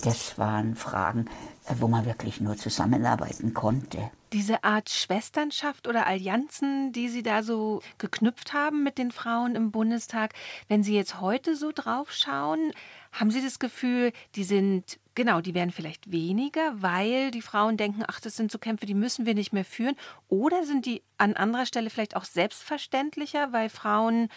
das 0.03 0.37
waren 0.37 0.75
Fragen, 0.75 1.25
äh, 1.25 1.52
wo 1.79 1.87
man 1.87 2.05
wirklich 2.05 2.41
nur 2.41 2.57
zusammenarbeiten 2.57 3.53
konnte. 3.53 4.11
Diese 4.33 4.63
Art 4.63 4.89
Schwesternschaft 4.89 5.87
oder 5.87 6.07
Allianzen, 6.07 6.91
die 6.91 7.07
Sie 7.07 7.23
da 7.23 7.43
so 7.43 7.81
geknüpft 7.99 8.53
haben 8.53 8.83
mit 8.83 8.97
den 8.97 9.11
Frauen 9.11 9.55
im 9.55 9.71
Bundestag, 9.71 10.33
wenn 10.67 10.83
Sie 10.83 10.95
jetzt 10.95 11.21
heute 11.21 11.55
so 11.55 11.71
drauf 11.73 12.11
schauen, 12.11 12.71
haben 13.11 13.29
Sie 13.29 13.43
das 13.43 13.59
Gefühl, 13.59 14.11
die 14.35 14.43
sind, 14.43 14.99
genau, 15.13 15.39
die 15.39 15.53
werden 15.53 15.71
vielleicht 15.71 16.11
weniger, 16.11 16.81
weil 16.81 17.29
die 17.29 17.43
Frauen 17.43 17.77
denken, 17.77 18.03
ach, 18.07 18.19
das 18.19 18.35
sind 18.35 18.51
so 18.51 18.57
Kämpfe, 18.57 18.87
die 18.87 18.95
müssen 18.95 19.27
wir 19.27 19.35
nicht 19.35 19.53
mehr 19.53 19.65
führen? 19.65 19.95
Oder 20.29 20.65
sind 20.65 20.87
die 20.87 21.03
an 21.17 21.35
anderer 21.35 21.67
Stelle 21.67 21.91
vielleicht 21.91 22.15
auch 22.15 22.25
selbstverständlicher, 22.25 23.53
weil 23.53 23.69
Frauen 23.69 24.29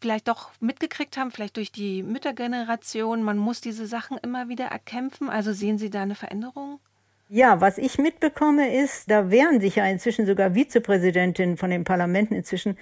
vielleicht 0.00 0.28
doch 0.28 0.50
mitgekriegt 0.60 1.16
haben, 1.16 1.30
vielleicht 1.30 1.56
durch 1.56 1.70
die 1.70 2.02
Müttergeneration, 2.02 3.22
man 3.22 3.36
muss 3.36 3.60
diese 3.60 3.86
Sachen 3.86 4.16
immer 4.18 4.48
wieder 4.48 4.66
erkämpfen. 4.66 5.28
Also 5.28 5.52
sehen 5.52 5.78
Sie 5.78 5.90
da 5.90 6.02
eine 6.02 6.14
Veränderung? 6.14 6.80
Ja, 7.28 7.60
was 7.60 7.76
ich 7.76 7.98
mitbekomme 7.98 8.74
ist, 8.82 9.10
da 9.10 9.30
wehren 9.30 9.60
sich 9.60 9.76
ja 9.76 9.86
inzwischen 9.86 10.26
sogar 10.26 10.54
Vizepräsidentinnen 10.54 11.56
von 11.56 11.70
den 11.70 11.84
Parlamenten 11.84 12.34
inzwischen. 12.34 12.78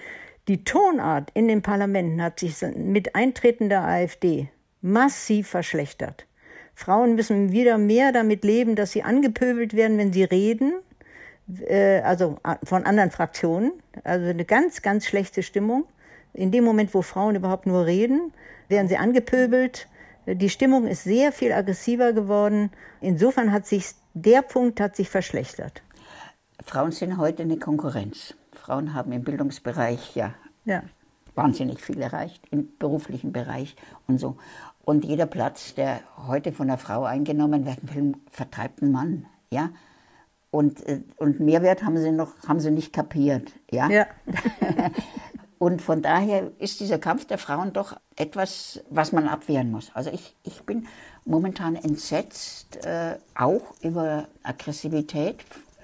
Die 0.49 0.65
Tonart 0.65 1.31
in 1.33 1.49
den 1.49 1.63
Parlamenten 1.63 2.23
hat 2.23 2.41
sich 2.41 2.61
mit 2.77 3.15
Eintreten 3.15 3.71
der 3.71 3.83
AfD 3.85 4.51
massiv 4.83 5.49
verschlechtert. 5.49 6.27
Frauen 6.75 7.15
müssen 7.15 7.53
wieder 7.53 7.79
mehr 7.79 8.13
damit 8.13 8.45
leben, 8.45 8.77
dass 8.77 8.93
sie 8.93 9.03
angepöbelt 9.03 9.75
werden, 9.75 9.97
wenn 9.97 10.13
sie 10.13 10.25
reden, 10.25 10.75
äh, 11.67 12.01
also 12.01 12.37
von 12.63 12.85
anderen 12.85 13.11
Fraktionen. 13.11 13.73
Also 14.03 14.29
eine 14.29 14.45
ganz, 14.45 14.83
ganz 14.83 15.07
schlechte 15.07 15.43
Stimmung. 15.43 15.87
In 16.35 16.51
dem 16.51 16.65
Moment, 16.65 16.93
wo 16.95 17.03
Frauen 17.03 17.37
überhaupt 17.37 17.67
nur 17.67 17.87
reden, 17.87 18.33
werden 18.69 18.89
sie 18.89 18.97
angepöbelt. 18.97 19.89
Die 20.27 20.51
Stimmung 20.51 20.87
ist 20.87 21.05
sehr 21.05 21.33
viel 21.33 21.53
aggressiver 21.53 22.13
geworden. 22.13 22.71
Insofern 23.01 23.53
hat 23.53 23.67
sich 23.67 23.95
der 24.15 24.43
Punkt 24.43 24.81
hat 24.81 24.97
sich 24.97 25.09
verschlechtert. 25.09 25.83
Frauen 26.65 26.93
sind 26.93 27.19
heute 27.19 27.43
eine 27.43 27.59
Konkurrenz. 27.59 28.35
Frauen 28.53 28.95
haben 28.95 29.13
im 29.13 29.23
Bildungsbereich 29.23 30.15
ja, 30.15 30.35
ja. 30.65 30.83
wahnsinnig 31.35 31.81
viel 31.81 32.01
erreicht, 32.01 32.43
im 32.51 32.77
beruflichen 32.79 33.33
Bereich 33.33 33.77
und 34.07 34.19
so. 34.19 34.37
Und 34.85 35.05
jeder 35.05 35.27
Platz, 35.27 35.75
der 35.75 36.01
heute 36.27 36.53
von 36.53 36.69
einer 36.69 36.79
Frau 36.79 37.05
eingenommen 37.05 37.67
werden 37.67 37.91
will, 37.93 38.15
vertreibt 38.31 38.83
einen 38.83 38.93
Mann. 38.93 39.27
Ja? 39.51 39.71
Und, 40.51 40.87
äh, 40.87 41.01
und 41.17 41.41
Mehrwert 41.41 41.83
haben 41.83 41.99
sie 41.99 42.13
noch 42.13 42.33
haben 42.47 42.61
sie 42.61 42.71
nicht 42.71 42.93
kapiert. 42.93 43.53
Ja? 43.71 43.89
ja. 43.89 44.07
Und 45.59 45.83
von 45.83 46.03
daher 46.03 46.51
ist 46.59 46.81
dieser 46.81 46.99
Kampf 46.99 47.27
der 47.27 47.39
Frauen 47.39 47.73
doch 47.73 47.97
etwas, 48.17 48.83
was 48.91 49.13
man 49.13 49.29
abwehren 49.29 49.71
muss. 49.71 49.91
Also 49.95 50.11
ich, 50.11 50.35
ich 50.43 50.63
bin 50.63 50.87
momentan 51.25 51.77
entsetzt, 51.77 52.85
äh, 52.85 53.19
auch 53.35 53.75
über 53.81 54.29
Aggressivität, 54.43 55.39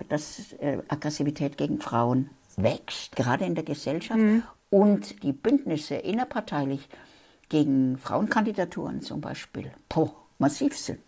dass 0.09 0.53
äh, 0.55 0.79
Aggressivität 0.89 1.57
gegen 1.57 1.81
Frauen 1.81 2.31
wächst, 2.57 3.17
gerade 3.17 3.45
in 3.45 3.55
der 3.55 3.65
Gesellschaft. 3.65 4.21
Mhm. 4.21 4.43
Und 4.71 5.23
die 5.23 5.33
Bündnisse 5.33 5.97
innerparteilich 5.97 6.89
gegen 7.49 7.99
Frauenkandidaturen 7.99 9.03
zum 9.03 9.21
Beispiel, 9.21 9.73
poh, 9.89 10.11
massiv 10.39 10.79
sind. 10.79 11.01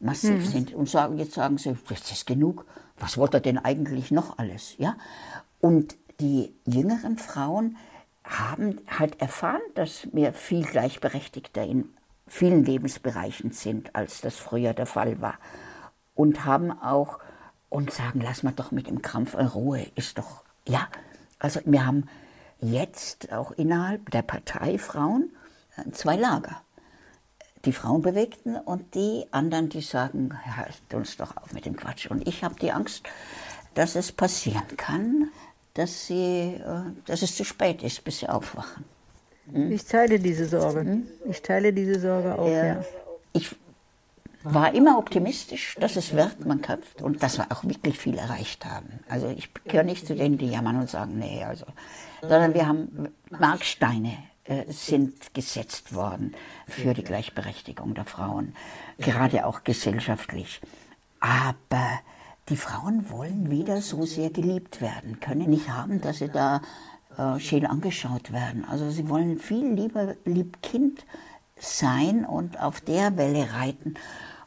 Massiv 0.00 0.38
mhm. 0.38 0.44
sind. 0.44 0.74
Und 0.74 0.88
sagen, 0.90 1.18
jetzt 1.18 1.34
sagen 1.34 1.58
sie, 1.58 1.76
das 1.88 2.10
ist 2.10 2.26
genug. 2.26 2.66
Was 2.98 3.16
wollt 3.16 3.34
ihr 3.34 3.40
denn 3.40 3.58
eigentlich 3.58 4.10
noch 4.10 4.38
alles? 4.38 4.74
Ja? 4.78 4.96
Und 5.60 5.96
die 6.20 6.54
jüngeren 6.66 7.18
Frauen, 7.18 7.76
haben 8.26 8.80
halt 8.86 9.20
erfahren, 9.20 9.62
dass 9.74 10.08
wir 10.12 10.32
viel 10.32 10.64
gleichberechtigter 10.64 11.62
in 11.62 11.90
vielen 12.26 12.64
Lebensbereichen 12.64 13.52
sind, 13.52 13.94
als 13.94 14.20
das 14.20 14.36
früher 14.36 14.74
der 14.74 14.86
Fall 14.86 15.20
war. 15.20 15.38
Und 16.14 16.44
haben 16.44 16.72
auch 16.72 17.20
und 17.68 17.92
sagen, 17.92 18.20
lass 18.22 18.42
mal 18.42 18.52
doch 18.52 18.70
mit 18.72 18.88
dem 18.88 19.02
Krampf 19.02 19.34
in 19.34 19.46
Ruhe, 19.46 19.86
ist 19.94 20.18
doch, 20.18 20.42
ja. 20.66 20.88
Also 21.38 21.60
wir 21.64 21.86
haben 21.86 22.08
jetzt 22.60 23.32
auch 23.32 23.52
innerhalb 23.52 24.10
der 24.10 24.22
Partei 24.22 24.78
Frauen 24.78 25.30
äh, 25.76 25.90
zwei 25.92 26.16
Lager. 26.16 26.62
Die 27.64 27.72
Frauenbewegten 27.72 28.56
und 28.56 28.94
die 28.94 29.26
anderen, 29.32 29.68
die 29.68 29.80
sagen, 29.80 30.38
hört 30.44 30.94
uns 30.94 31.16
doch 31.16 31.36
auf 31.36 31.52
mit 31.52 31.66
dem 31.66 31.76
Quatsch. 31.76 32.06
Und 32.06 32.26
ich 32.26 32.44
habe 32.44 32.54
die 32.60 32.72
Angst, 32.72 33.02
dass 33.74 33.96
es 33.96 34.12
passieren 34.12 34.76
kann, 34.76 35.30
dass, 35.76 36.06
sie, 36.06 36.54
äh, 36.54 36.90
dass 37.06 37.22
es 37.22 37.36
zu 37.36 37.44
spät 37.44 37.82
ist, 37.82 38.02
bis 38.04 38.20
sie 38.20 38.28
aufwachen. 38.28 38.84
Hm? 39.52 39.72
Ich 39.72 39.84
teile 39.84 40.18
diese 40.18 40.46
Sorge. 40.46 40.80
Hm? 40.80 41.06
Ich 41.28 41.42
teile 41.42 41.72
diese 41.72 42.00
Sorge 42.00 42.38
auch, 42.38 42.48
ja. 42.48 42.66
ja. 42.66 42.84
Ich 43.32 43.54
war 44.42 44.74
immer 44.74 44.98
optimistisch, 44.98 45.76
dass 45.78 45.96
es 45.96 46.14
wird, 46.14 46.46
man 46.46 46.62
kämpft 46.62 47.02
und 47.02 47.22
dass 47.22 47.36
wir 47.36 47.50
auch 47.50 47.64
wirklich 47.64 47.98
viel 47.98 48.16
erreicht 48.16 48.64
haben. 48.64 49.00
Also 49.08 49.28
ich 49.28 49.52
gehöre 49.64 49.84
nicht 49.84 50.06
zu 50.06 50.14
denen, 50.14 50.38
die 50.38 50.48
jammern 50.48 50.80
und 50.80 50.88
sagen, 50.88 51.18
nee, 51.18 51.44
also, 51.44 51.66
sondern 52.22 52.54
wir 52.54 52.66
haben 52.66 53.08
Marksteine 53.30 54.16
äh, 54.44 54.64
sind 54.68 55.34
gesetzt 55.34 55.94
worden 55.94 56.34
für 56.68 56.94
die 56.94 57.02
Gleichberechtigung 57.02 57.94
der 57.94 58.04
Frauen, 58.04 58.54
gerade 58.98 59.44
auch 59.44 59.64
gesellschaftlich. 59.64 60.60
Aber 61.20 62.00
die 62.48 62.56
Frauen 62.56 63.10
wollen 63.10 63.50
wieder 63.50 63.82
so 63.82 64.04
sehr 64.04 64.30
geliebt 64.30 64.80
werden, 64.80 65.20
können 65.20 65.50
nicht 65.50 65.68
haben, 65.68 66.00
dass 66.00 66.18
sie 66.18 66.28
da 66.28 66.62
äh, 67.18 67.40
schön 67.40 67.66
angeschaut 67.66 68.32
werden. 68.32 68.64
Also 68.64 68.90
sie 68.90 69.08
wollen 69.08 69.38
viel 69.38 69.72
lieber 69.72 70.14
lieb 70.24 70.62
Kind 70.62 71.04
sein 71.58 72.24
und 72.24 72.60
auf 72.60 72.80
der 72.80 73.16
Welle 73.16 73.52
reiten. 73.52 73.94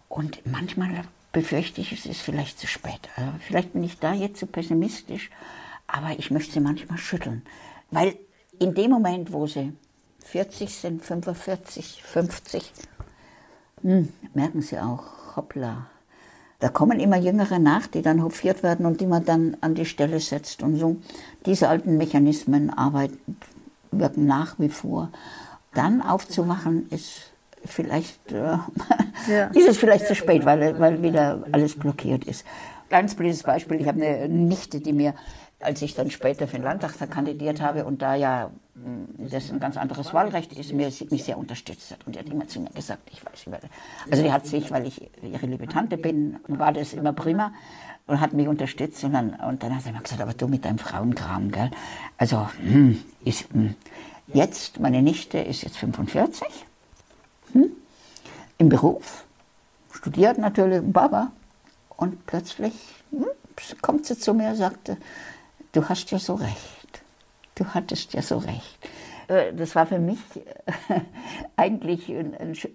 Und 0.07 0.45
manchmal 0.45 1.03
befürchte 1.31 1.81
ich, 1.81 1.91
es 1.91 2.05
ist 2.05 2.21
vielleicht 2.21 2.59
zu 2.59 2.67
spät. 2.67 3.09
Also 3.15 3.31
vielleicht 3.39 3.73
bin 3.73 3.83
ich 3.83 3.99
da 3.99 4.13
jetzt 4.13 4.39
zu 4.39 4.47
pessimistisch, 4.47 5.29
aber 5.87 6.17
ich 6.17 6.31
möchte 6.31 6.53
sie 6.53 6.59
manchmal 6.61 6.97
schütteln. 6.97 7.43
Weil 7.91 8.17
in 8.59 8.73
dem 8.73 8.91
Moment, 8.91 9.33
wo 9.33 9.45
sie 9.45 9.73
40 10.25 10.73
sind, 10.73 11.03
45, 11.03 12.03
50, 12.03 12.73
hm, 13.81 14.13
merken 14.33 14.61
sie 14.61 14.79
auch, 14.79 15.35
hoppla, 15.35 15.87
da 16.59 16.69
kommen 16.69 16.99
immer 16.99 17.17
Jüngere 17.17 17.59
nach, 17.59 17.87
die 17.87 18.01
dann 18.01 18.23
hofiert 18.23 18.63
werden 18.63 18.85
und 18.85 18.99
die 19.01 19.07
man 19.07 19.23
dann 19.25 19.57
an 19.61 19.75
die 19.75 19.85
Stelle 19.85 20.19
setzt 20.19 20.61
und 20.61 20.75
so. 20.75 20.97
Diese 21.45 21.69
alten 21.69 21.97
Mechanismen 21.97 22.69
arbeiten, 22.69 23.37
wirken 23.91 24.25
nach 24.25 24.55
wie 24.59 24.69
vor. 24.69 25.09
Dann 25.73 26.01
aufzuwachen 26.01 26.89
ist 26.89 27.31
vielleicht, 27.63 28.31
äh, 28.31 28.57
ja. 29.27 29.45
ist 29.53 29.69
es 29.69 29.77
vielleicht 29.77 30.07
zu 30.07 30.15
spät, 30.15 30.45
weil, 30.45 30.79
weil 30.79 31.01
wieder 31.01 31.43
alles 31.51 31.75
blockiert 31.75 32.25
ist. 32.25 32.45
Ganz 32.89 33.15
blödes 33.15 33.43
Beispiel, 33.43 33.79
ich 33.79 33.87
habe 33.87 34.03
eine 34.03 34.27
Nichte, 34.27 34.81
die 34.81 34.93
mir 34.93 35.13
als 35.59 35.81
ich 35.81 35.93
dann 35.93 36.09
später 36.09 36.47
für 36.47 36.57
den 36.57 36.63
Landtag 36.63 36.93
kandidiert 37.09 37.61
habe 37.61 37.85
und 37.85 38.01
da 38.01 38.15
ja 38.15 38.51
das 39.17 39.51
ein 39.51 39.59
ganz 39.59 39.77
anderes 39.77 40.13
Wahlrecht 40.13 40.53
ist, 40.53 40.73
mir, 40.73 40.91
mich 41.09 41.23
sehr 41.23 41.37
unterstützt 41.37 41.91
hat. 41.91 42.05
Und 42.05 42.15
die 42.15 42.19
hat 42.19 42.27
immer 42.27 42.47
zu 42.47 42.61
mir 42.61 42.69
gesagt, 42.69 43.09
ich 43.11 43.25
weiß, 43.25 43.33
ich 43.35 43.51
werde. 43.51 43.69
Also 44.09 44.23
die 44.23 44.31
hat 44.31 44.45
sich, 44.45 44.71
weil 44.71 44.87
ich 44.87 45.09
ihre 45.21 45.45
liebe 45.45 45.67
Tante 45.67 45.97
bin, 45.97 46.39
war 46.47 46.71
das 46.71 46.93
immer 46.93 47.13
prima 47.13 47.53
und 48.07 48.19
hat 48.19 48.33
mich 48.33 48.47
unterstützt. 48.47 49.03
Und 49.03 49.13
dann, 49.13 49.35
und 49.35 49.63
dann 49.63 49.75
hat 49.75 49.83
sie 49.83 49.89
immer 49.89 50.01
gesagt, 50.01 50.21
aber 50.21 50.33
du 50.33 50.47
mit 50.47 50.65
deinem 50.65 50.79
Frauenkram, 50.79 51.51
gell? 51.51 51.71
Also, 52.17 52.49
hm, 52.61 53.03
ist, 53.23 53.51
hm. 53.53 53.75
jetzt, 54.33 54.79
meine 54.79 55.01
Nichte 55.01 55.39
ist 55.39 55.61
jetzt 55.61 55.77
45, 55.77 56.47
hm, 57.53 57.71
im 58.57 58.69
Beruf, 58.69 59.25
studiert 59.91 60.37
natürlich, 60.37 60.81
Baba. 60.83 61.31
Und 61.97 62.25
plötzlich 62.25 62.73
hm, 63.11 63.25
kommt 63.81 64.05
sie 64.05 64.17
zu 64.17 64.33
mir 64.33 64.49
und 64.49 64.55
sagte, 64.55 64.97
du 65.73 65.87
hast 65.87 66.09
ja 66.11 66.19
so 66.19 66.35
recht. 66.35 66.78
Du 67.59 67.65
hattest 67.65 68.13
ja 68.13 68.21
so 68.21 68.37
recht. 68.37 68.79
Äh, 69.27 69.53
das 69.53 69.75
war 69.75 69.85
für 69.85 69.99
mich 69.99 70.19
äh, 70.37 71.01
eigentlich 71.57 72.09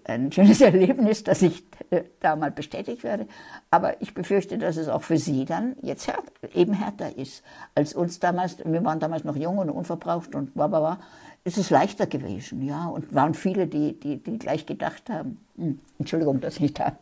ein, 0.05 0.30
schönes 0.30 0.61
Erlebnis, 0.61 1.24
dass 1.24 1.41
ich 1.41 1.64
äh, 1.89 2.03
da 2.20 2.37
mal 2.37 2.51
bestätigt 2.51 3.03
werde. 3.03 3.26
Aber 3.70 4.03
ich 4.03 4.12
befürchte, 4.12 4.59
dass 4.59 4.76
es 4.76 4.89
auch 4.89 5.03
für 5.03 5.16
Sie 5.16 5.47
dann 5.47 5.76
jetzt 5.80 6.07
härter, 6.07 6.55
eben 6.55 6.74
härter 6.74 7.16
ist 7.16 7.43
als 7.74 7.95
uns 7.95 8.20
damals. 8.20 8.59
Wir 8.62 8.85
waren 8.85 9.01
damals 9.01 9.24
noch 9.24 9.37
jung 9.37 9.57
und 9.57 9.70
unverbraucht 9.70 10.35
und 10.35 10.53
bla 10.53 10.66
bla 10.66 10.80
bla. 10.80 10.99
Es 11.45 11.57
ist 11.57 11.70
leichter 11.70 12.07
gewesen, 12.07 12.61
ja. 12.61 12.89
Und 12.89 13.14
waren 13.14 13.32
viele, 13.32 13.66
die, 13.66 13.99
die, 13.99 14.22
die 14.22 14.39
gleich 14.39 14.66
gedacht 14.66 15.09
haben, 15.09 15.41
hm, 15.57 15.80
Entschuldigung, 15.99 16.43
dass 16.43 16.61
ich 16.61 16.74
da 16.74 16.93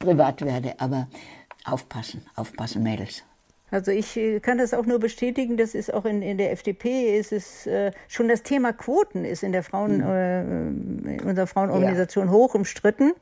privat 0.00 0.42
werde, 0.42 0.74
aber 0.80 1.06
aufpassen, 1.64 2.26
aufpassen, 2.34 2.82
Mädels. 2.82 3.22
Also 3.72 3.90
ich 3.90 4.16
äh, 4.16 4.38
kann 4.38 4.58
das 4.58 4.74
auch 4.74 4.86
nur 4.86 5.00
bestätigen, 5.00 5.56
das 5.56 5.74
ist 5.74 5.92
auch 5.92 6.04
in, 6.04 6.22
in 6.22 6.36
der 6.36 6.52
FDP, 6.52 7.18
ist 7.18 7.32
es 7.32 7.66
äh, 7.66 7.90
schon 8.06 8.28
das 8.28 8.42
Thema 8.42 8.72
Quoten 8.72 9.24
ist 9.24 9.42
in 9.42 9.52
der 9.52 9.62
Frauen, 9.62 9.96
mhm. 9.96 11.06
äh, 11.06 11.14
in 11.14 11.20
unserer 11.24 11.46
Frauenorganisation 11.46 12.26
ja. 12.26 12.32
hoch 12.32 12.54
umstritten. 12.54 13.12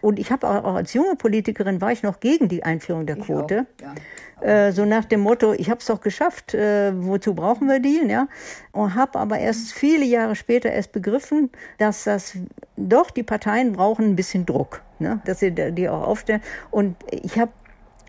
Und 0.00 0.18
ich 0.18 0.32
habe 0.32 0.48
auch, 0.48 0.64
auch, 0.64 0.74
als 0.74 0.92
junge 0.92 1.14
Politikerin 1.14 1.80
war 1.80 1.92
ich 1.92 2.02
noch 2.02 2.18
gegen 2.18 2.48
die 2.48 2.64
Einführung 2.64 3.06
der 3.06 3.16
Quote. 3.16 3.66
Ja. 3.80 3.94
Äh, 4.42 4.72
so 4.72 4.84
nach 4.84 5.04
dem 5.04 5.20
Motto, 5.20 5.52
ich 5.52 5.70
habe 5.70 5.78
es 5.78 5.86
doch 5.86 6.00
geschafft, 6.00 6.54
äh, 6.54 6.92
wozu 6.94 7.34
brauchen 7.34 7.68
wir 7.68 7.78
die? 7.78 8.02
Ja? 8.08 8.26
Und 8.72 8.96
habe 8.96 9.20
aber 9.20 9.38
erst 9.38 9.72
viele 9.72 10.04
Jahre 10.04 10.34
später 10.34 10.72
erst 10.72 10.90
begriffen, 10.90 11.50
dass 11.78 12.02
das 12.02 12.36
doch 12.76 13.12
die 13.12 13.22
Parteien 13.22 13.74
brauchen 13.74 14.06
ein 14.06 14.16
bisschen 14.16 14.44
Druck, 14.44 14.82
ne? 14.98 15.20
dass 15.24 15.38
sie 15.38 15.52
die 15.52 15.88
auch 15.88 16.02
aufstellen. 16.02 16.42
Und 16.72 16.96
ich 17.08 17.38
habe 17.38 17.52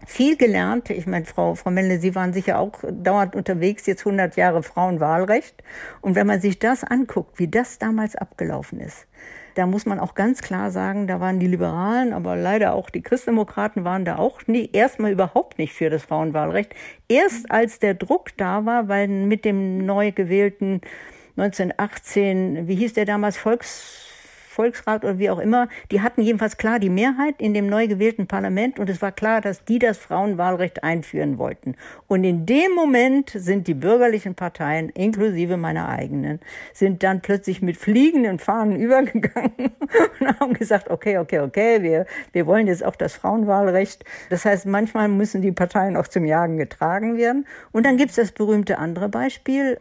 viel 0.05 0.37
gelernt. 0.37 0.89
Ich 0.89 1.07
meine, 1.07 1.25
Frau, 1.25 1.55
Frau 1.55 1.71
Melle, 1.71 1.99
Sie 1.99 2.15
waren 2.15 2.33
sicher 2.33 2.59
auch 2.59 2.83
dauernd 2.91 3.35
unterwegs, 3.35 3.85
jetzt 3.85 4.05
100 4.05 4.35
Jahre 4.35 4.63
Frauenwahlrecht. 4.63 5.63
Und 6.01 6.15
wenn 6.15 6.27
man 6.27 6.41
sich 6.41 6.59
das 6.59 6.83
anguckt, 6.83 7.39
wie 7.39 7.47
das 7.47 7.79
damals 7.79 8.15
abgelaufen 8.15 8.79
ist, 8.79 9.07
da 9.55 9.67
muss 9.67 9.85
man 9.85 9.99
auch 9.99 10.15
ganz 10.15 10.41
klar 10.41 10.71
sagen, 10.71 11.05
da 11.05 11.19
waren 11.19 11.39
die 11.39 11.47
Liberalen, 11.47 12.13
aber 12.13 12.35
leider 12.35 12.73
auch 12.73 12.89
die 12.89 13.01
Christdemokraten 13.01 13.83
waren 13.83 14.03
da 14.03 14.17
auch 14.17 14.41
nie, 14.47 14.69
erstmal 14.73 15.11
überhaupt 15.11 15.59
nicht 15.59 15.73
für 15.73 15.89
das 15.89 16.03
Frauenwahlrecht. 16.03 16.73
Erst 17.07 17.51
als 17.51 17.79
der 17.79 17.93
Druck 17.93 18.35
da 18.37 18.65
war, 18.65 18.87
weil 18.87 19.07
mit 19.07 19.45
dem 19.45 19.85
neu 19.85 20.11
gewählten 20.11 20.81
1918, 21.37 22.67
wie 22.67 22.75
hieß 22.75 22.93
der 22.93 23.05
damals, 23.05 23.37
Volks, 23.37 24.12
Volksrat 24.53 25.03
oder 25.03 25.17
wie 25.19 25.29
auch 25.29 25.39
immer, 25.39 25.67
die 25.91 26.01
hatten 26.01 26.21
jedenfalls 26.21 26.57
klar 26.57 26.79
die 26.79 26.89
Mehrheit 26.89 27.35
in 27.39 27.53
dem 27.53 27.67
neu 27.67 27.87
gewählten 27.87 28.27
Parlament 28.27 28.79
und 28.79 28.89
es 28.89 29.01
war 29.01 29.11
klar, 29.11 29.41
dass 29.41 29.65
die 29.65 29.79
das 29.79 29.97
Frauenwahlrecht 29.97 30.83
einführen 30.83 31.37
wollten. 31.37 31.75
Und 32.07 32.23
in 32.23 32.45
dem 32.45 32.71
Moment 32.73 33.31
sind 33.31 33.67
die 33.67 33.73
bürgerlichen 33.73 34.35
Parteien, 34.35 34.89
inklusive 34.89 35.57
meiner 35.57 35.89
eigenen, 35.89 36.39
sind 36.73 37.03
dann 37.03 37.21
plötzlich 37.21 37.61
mit 37.61 37.77
fliegenden 37.77 38.39
Fahnen 38.39 38.75
übergegangen 38.79 39.71
und 40.19 40.39
haben 40.39 40.53
gesagt, 40.53 40.89
okay, 40.89 41.17
okay, 41.17 41.39
okay, 41.39 41.81
wir, 41.81 42.05
wir 42.31 42.45
wollen 42.45 42.67
jetzt 42.67 42.85
auch 42.85 42.95
das 42.95 43.13
Frauenwahlrecht. 43.13 44.05
Das 44.29 44.45
heißt, 44.45 44.65
manchmal 44.65 45.07
müssen 45.07 45.41
die 45.41 45.51
Parteien 45.51 45.97
auch 45.97 46.07
zum 46.07 46.25
Jagen 46.25 46.57
getragen 46.57 47.17
werden. 47.17 47.47
Und 47.71 47.85
dann 47.85 47.97
gibt 47.97 48.11
es 48.11 48.17
das 48.17 48.31
berühmte 48.31 48.77
andere 48.77 49.09
Beispiel. 49.09 49.79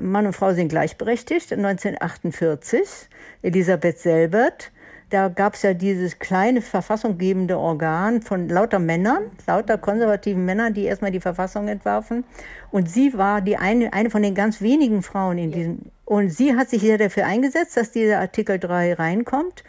Mann 0.00 0.26
und 0.26 0.32
Frau 0.32 0.52
sind 0.52 0.68
gleichberechtigt, 0.68 1.52
1948. 1.52 3.08
Elisabeth 3.44 3.98
Selbert. 3.98 4.72
Da 5.10 5.28
gab 5.28 5.54
es 5.54 5.62
ja 5.62 5.74
dieses 5.74 6.18
kleine 6.18 6.60
verfassunggebende 6.60 7.58
Organ 7.58 8.22
von 8.22 8.48
lauter 8.48 8.78
Männern, 8.78 9.30
lauter 9.46 9.78
konservativen 9.78 10.44
Männern, 10.44 10.74
die 10.74 10.84
erstmal 10.84 11.12
die 11.12 11.20
Verfassung 11.20 11.68
entwarfen. 11.68 12.24
Und 12.72 12.90
sie 12.90 13.16
war 13.16 13.40
die 13.40 13.56
eine, 13.56 13.92
eine 13.92 14.10
von 14.10 14.22
den 14.22 14.34
ganz 14.34 14.60
wenigen 14.60 15.02
Frauen 15.02 15.38
in 15.38 15.52
diesem. 15.52 15.78
Und 16.04 16.30
sie 16.30 16.56
hat 16.56 16.70
sich 16.70 16.82
hier 16.82 16.98
dafür 16.98 17.26
eingesetzt, 17.26 17.76
dass 17.76 17.92
dieser 17.92 18.18
Artikel 18.18 18.58
3 18.58 18.94
reinkommt. 18.94 19.62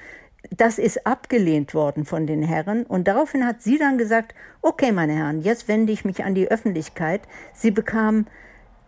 Das 0.52 0.80
ist 0.80 1.06
abgelehnt 1.06 1.74
worden 1.74 2.06
von 2.06 2.28
den 2.28 2.44
Herren 2.44 2.84
und 2.86 3.08
daraufhin 3.08 3.46
hat 3.46 3.62
sie 3.62 3.80
dann 3.80 3.98
gesagt, 3.98 4.36
okay, 4.62 4.92
meine 4.92 5.14
Herren, 5.14 5.42
jetzt 5.42 5.68
wende 5.68 5.92
ich 5.92 6.06
mich 6.06 6.24
an 6.24 6.36
die 6.36 6.50
Öffentlichkeit. 6.50 7.22
Sie 7.54 7.72
bekam 7.72 8.28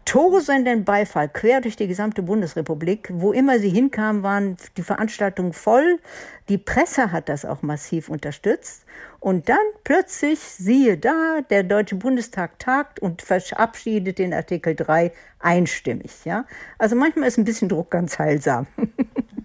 tosenden 0.08 0.86
Beifall 0.86 1.28
quer 1.28 1.60
durch 1.60 1.76
die 1.76 1.86
gesamte 1.86 2.24
Bundesrepublik. 2.24 3.10
Wo 3.12 3.34
immer 3.34 3.60
sie 3.60 3.70
hinkamen, 3.70 4.24
waren 4.24 4.56
die 4.78 4.82
Veranstaltungen 4.82 5.52
voll. 5.52 6.00
Die 6.48 6.58
Presse 6.58 7.12
hat 7.12 7.28
das 7.28 7.44
auch 7.44 7.62
massiv 7.62 8.08
unterstützt. 8.08 8.86
Und 9.20 9.50
dann 9.50 9.58
plötzlich, 9.84 10.40
siehe 10.40 10.98
da, 10.98 11.42
der 11.50 11.64
Deutsche 11.64 11.96
Bundestag 11.96 12.58
tagt 12.58 13.02
und 13.02 13.22
verabschiedet 13.22 14.18
den 14.18 14.34
Artikel 14.34 14.76
3 14.76 15.12
einstimmig. 15.40 16.24
Ja? 16.24 16.46
Also 16.78 16.96
manchmal 16.96 17.28
ist 17.28 17.38
ein 17.38 17.46
bisschen 17.46 17.68
Druck 17.68 17.92
ganz 17.92 18.18
heilsam. 18.18 18.66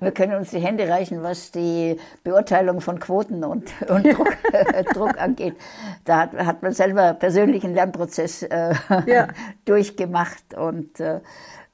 Wir 0.00 0.12
können 0.12 0.34
uns 0.34 0.50
die 0.50 0.58
Hände 0.58 0.88
reichen, 0.88 1.22
was 1.22 1.50
die 1.50 1.96
Beurteilung 2.24 2.80
von 2.80 2.98
Quoten 2.98 3.44
und, 3.44 3.70
und 3.88 4.04
Druck, 4.06 4.36
Druck, 4.94 5.20
angeht. 5.20 5.56
Da 6.04 6.20
hat, 6.20 6.34
hat, 6.34 6.62
man 6.62 6.72
selber 6.72 7.14
persönlichen 7.14 7.74
Lernprozess 7.74 8.42
äh, 8.42 8.74
ja. 9.06 9.28
durchgemacht 9.64 10.54
und 10.56 11.00
äh, 11.00 11.20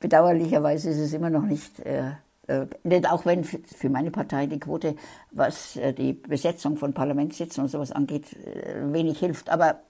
bedauerlicherweise 0.00 0.90
ist 0.90 0.98
es 0.98 1.12
immer 1.12 1.30
noch 1.30 1.44
nicht, 1.44 1.80
äh, 1.80 2.12
äh 2.48 3.07
auch 3.09 3.24
wenn 3.24 3.44
für 3.44 3.88
meine 3.88 4.11
Partei 4.11 4.46
die 4.46 4.61
Quote, 4.61 4.96
was 5.30 5.76
äh, 5.76 5.92
die 5.92 6.12
Besetzung 6.12 6.76
von 6.76 6.92
Parlamentssitzen 6.92 7.62
und 7.62 7.70
sowas 7.70 7.92
angeht, 7.92 8.36
äh, 8.44 8.92
wenig 8.92 9.18
hilft. 9.18 9.50
Aber 9.50 9.80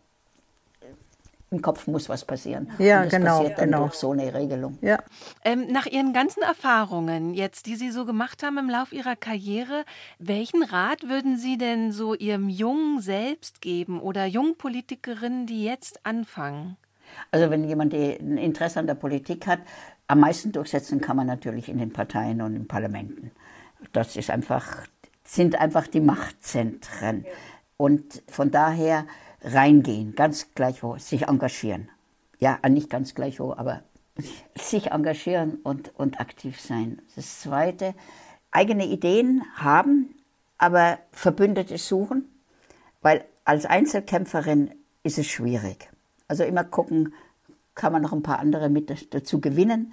im 1.53 1.62
Kopf 1.62 1.86
muss 1.86 2.09
was 2.09 2.24
passieren. 2.24 2.70
Ja, 2.78 3.03
und 3.03 3.12
das 3.12 3.20
genau. 3.20 3.38
passiert 3.38 3.59
dann 3.59 3.66
genau. 3.66 3.80
durch 3.82 3.94
so 3.94 4.12
eine 4.12 4.32
Regelung. 4.34 4.78
Ja. 4.80 4.98
Ähm, 5.44 5.66
nach 5.70 5.86
Ihren 5.86 6.12
ganzen 6.12 6.42
Erfahrungen, 6.42 7.34
jetzt, 7.34 7.66
die 7.66 7.76
Sie 7.76 7.90
so 7.90 8.05
gemacht 8.05 8.42
haben 8.42 8.59
im 8.59 8.70
Laufe 8.70 8.94
Ihrer 8.94 9.16
Karriere, 9.16 9.84
welchen 10.18 10.62
Rat 10.62 11.09
würden 11.09 11.36
Sie 11.36 11.59
denn 11.59 11.92
so 11.92 12.14
Ihrem 12.14 12.48
jungen 12.48 13.00
Selbst 13.00 13.61
geben 13.61 14.00
oder 14.00 14.26
jungen 14.26 14.57
Politikerinnen, 14.57 15.46
die 15.46 15.64
jetzt 15.64 16.05
anfangen? 16.05 16.76
Also 17.30 17.50
wenn 17.50 17.64
jemand 17.64 17.92
ein 17.92 18.38
Interesse 18.38 18.80
an 18.80 18.86
der 18.86 18.94
Politik 18.94 19.46
hat, 19.46 19.61
am 20.09 20.20
meisten 20.20 20.53
durchsetzen 20.53 21.00
kann 21.00 21.16
man 21.16 21.26
natürlich 21.26 21.68
in 21.68 21.78
den 21.78 21.92
Parteien 21.92 22.40
und 22.40 22.57
in 22.57 22.66
Parlamenten. 22.66 23.30
Das 23.92 24.16
ist 24.16 24.30
einfach, 24.30 24.86
sind 25.24 25.57
einfach 25.57 25.86
die 25.86 26.00
Machtzentren. 26.00 27.24
Und 27.76 28.22
von 28.28 28.50
daher 28.50 29.07
reingehen, 29.43 30.14
ganz 30.14 30.49
gleich 30.55 30.82
wo, 30.82 30.97
sich 30.99 31.28
engagieren. 31.28 31.88
Ja, 32.38 32.59
nicht 32.68 32.90
ganz 32.90 33.14
gleich 33.14 33.40
wo, 33.40 33.53
aber 33.53 33.82
sich 34.55 34.90
engagieren 34.90 35.57
und, 35.62 35.93
und 35.97 36.20
aktiv 36.20 36.61
sein. 36.61 37.01
Das 37.16 37.40
Zweite, 37.40 37.95
eigene 38.51 38.86
Ideen 38.86 39.43
haben, 39.55 40.14
aber 40.59 40.99
Verbündete 41.12 41.78
suchen, 41.78 42.28
weil 43.01 43.24
als 43.45 43.66
Einzelkämpferin 43.66 44.72
ist 45.03 45.18
es 45.18 45.26
schwierig. 45.26 45.90
Also 46.28 46.45
immer 46.45 46.64
gucken, 46.64 47.14
kann 47.74 47.93
man 47.93 48.03
noch 48.03 48.12
ein 48.12 48.22
paar 48.22 48.38
andere 48.38 48.68
mit 48.68 49.14
dazu 49.14 49.40
gewinnen, 49.40 49.93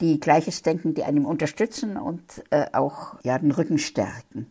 die 0.00 0.18
Gleiches 0.18 0.62
denken, 0.62 0.94
die 0.94 1.04
einem 1.04 1.26
unterstützen 1.26 1.96
und 1.96 2.42
äh, 2.50 2.66
auch 2.72 3.16
ja, 3.22 3.38
den 3.38 3.50
Rücken 3.50 3.78
stärken. 3.78 4.50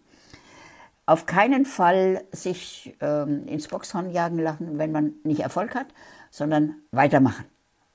Auf 1.10 1.26
keinen 1.26 1.66
Fall 1.66 2.24
sich 2.32 2.96
ähm, 3.02 3.48
ins 3.48 3.68
Boxhorn 3.68 4.12
jagen 4.12 4.38
lassen, 4.38 4.78
wenn 4.78 4.92
man 4.92 5.14
nicht 5.24 5.40
Erfolg 5.40 5.74
hat, 5.74 5.88
sondern 6.30 6.76
weitermachen, 6.92 7.46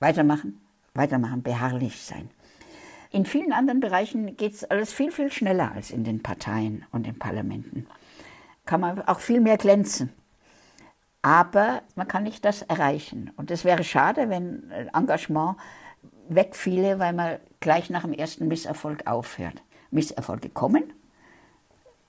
weitermachen, 0.01 0.61
weitermachen, 0.95 1.45
beharrlich 1.45 2.03
sein. 2.03 2.29
In 3.13 3.25
vielen 3.25 3.53
anderen 3.53 3.79
Bereichen 3.79 4.37
geht 4.37 4.55
es 4.55 4.65
alles 4.65 4.93
viel, 4.93 5.13
viel 5.13 5.31
schneller 5.31 5.71
als 5.71 5.93
in 5.93 6.03
den 6.03 6.25
Parteien 6.25 6.87
und 6.91 7.07
den 7.07 7.17
Parlamenten. 7.17 7.87
Kann 8.67 8.81
man 8.81 9.01
auch 9.03 9.21
viel 9.21 9.41
mehr 9.41 9.59
glänzen. 9.59 10.11
Aber 11.23 11.83
man 11.95 12.09
kann 12.09 12.25
nicht 12.25 12.45
das 12.45 12.63
erreichen. 12.63 13.31
Und 13.37 13.53
es 13.53 13.65
wäre 13.65 13.85
schade, 13.85 14.29
wenn 14.29 14.73
Engagement 14.93 15.55
wegfiele, 16.29 16.99
weil 16.99 17.13
man 17.13 17.39
gleich 17.61 17.91
nach 17.91 18.03
dem 18.03 18.13
ersten 18.13 18.49
Misserfolg 18.49 19.07
aufhört. 19.07 19.63
Misserfolge 19.93 20.49
kommen. 20.49 20.93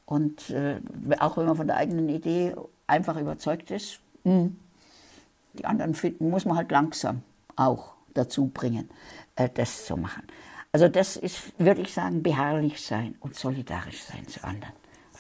Und 0.05 0.49
äh, 0.51 0.79
auch 1.19 1.37
wenn 1.37 1.45
man 1.45 1.55
von 1.55 1.67
der 1.67 1.77
eigenen 1.77 2.09
Idee 2.09 2.55
einfach 2.87 3.17
überzeugt 3.17 3.71
ist, 3.71 3.99
mh, 4.23 4.49
die 5.53 5.65
anderen 5.65 5.93
finden, 5.93 6.29
muss 6.29 6.45
man 6.45 6.57
halt 6.57 6.71
langsam 6.71 7.23
auch 7.55 7.93
dazu 8.13 8.47
bringen, 8.47 8.89
äh, 9.35 9.49
das 9.53 9.85
zu 9.85 9.97
machen. 9.97 10.23
Also 10.71 10.89
das 10.89 11.15
ist, 11.15 11.57
würde 11.57 11.81
ich 11.81 11.93
sagen, 11.93 12.21
beharrlich 12.21 12.85
sein 12.85 13.15
und 13.21 13.35
solidarisch 13.35 14.03
sein 14.03 14.27
zu 14.27 14.43
anderen. 14.43 14.73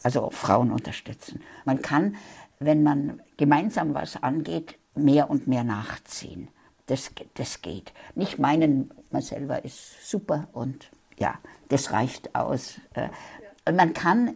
Also 0.03 0.29
Frauen 0.29 0.71
unterstützen. 0.71 1.41
Man 1.63 1.81
kann 1.81 2.15
wenn 2.59 2.83
man 2.83 3.21
gemeinsam 3.37 3.93
was 3.93 4.21
angeht, 4.21 4.77
mehr 4.95 5.29
und 5.29 5.47
mehr 5.47 5.63
nachziehen. 5.63 6.49
Das, 6.87 7.11
das 7.33 7.61
geht. 7.61 7.93
Nicht 8.13 8.39
meinen, 8.39 8.91
man 9.11 9.21
selber 9.21 9.65
ist 9.65 10.09
super 10.09 10.47
und 10.53 10.89
ja, 11.17 11.35
das 11.69 11.91
reicht 11.91 12.35
aus. 12.35 12.79
Äh, 12.93 13.09
man 13.71 13.93
kann, 13.93 14.35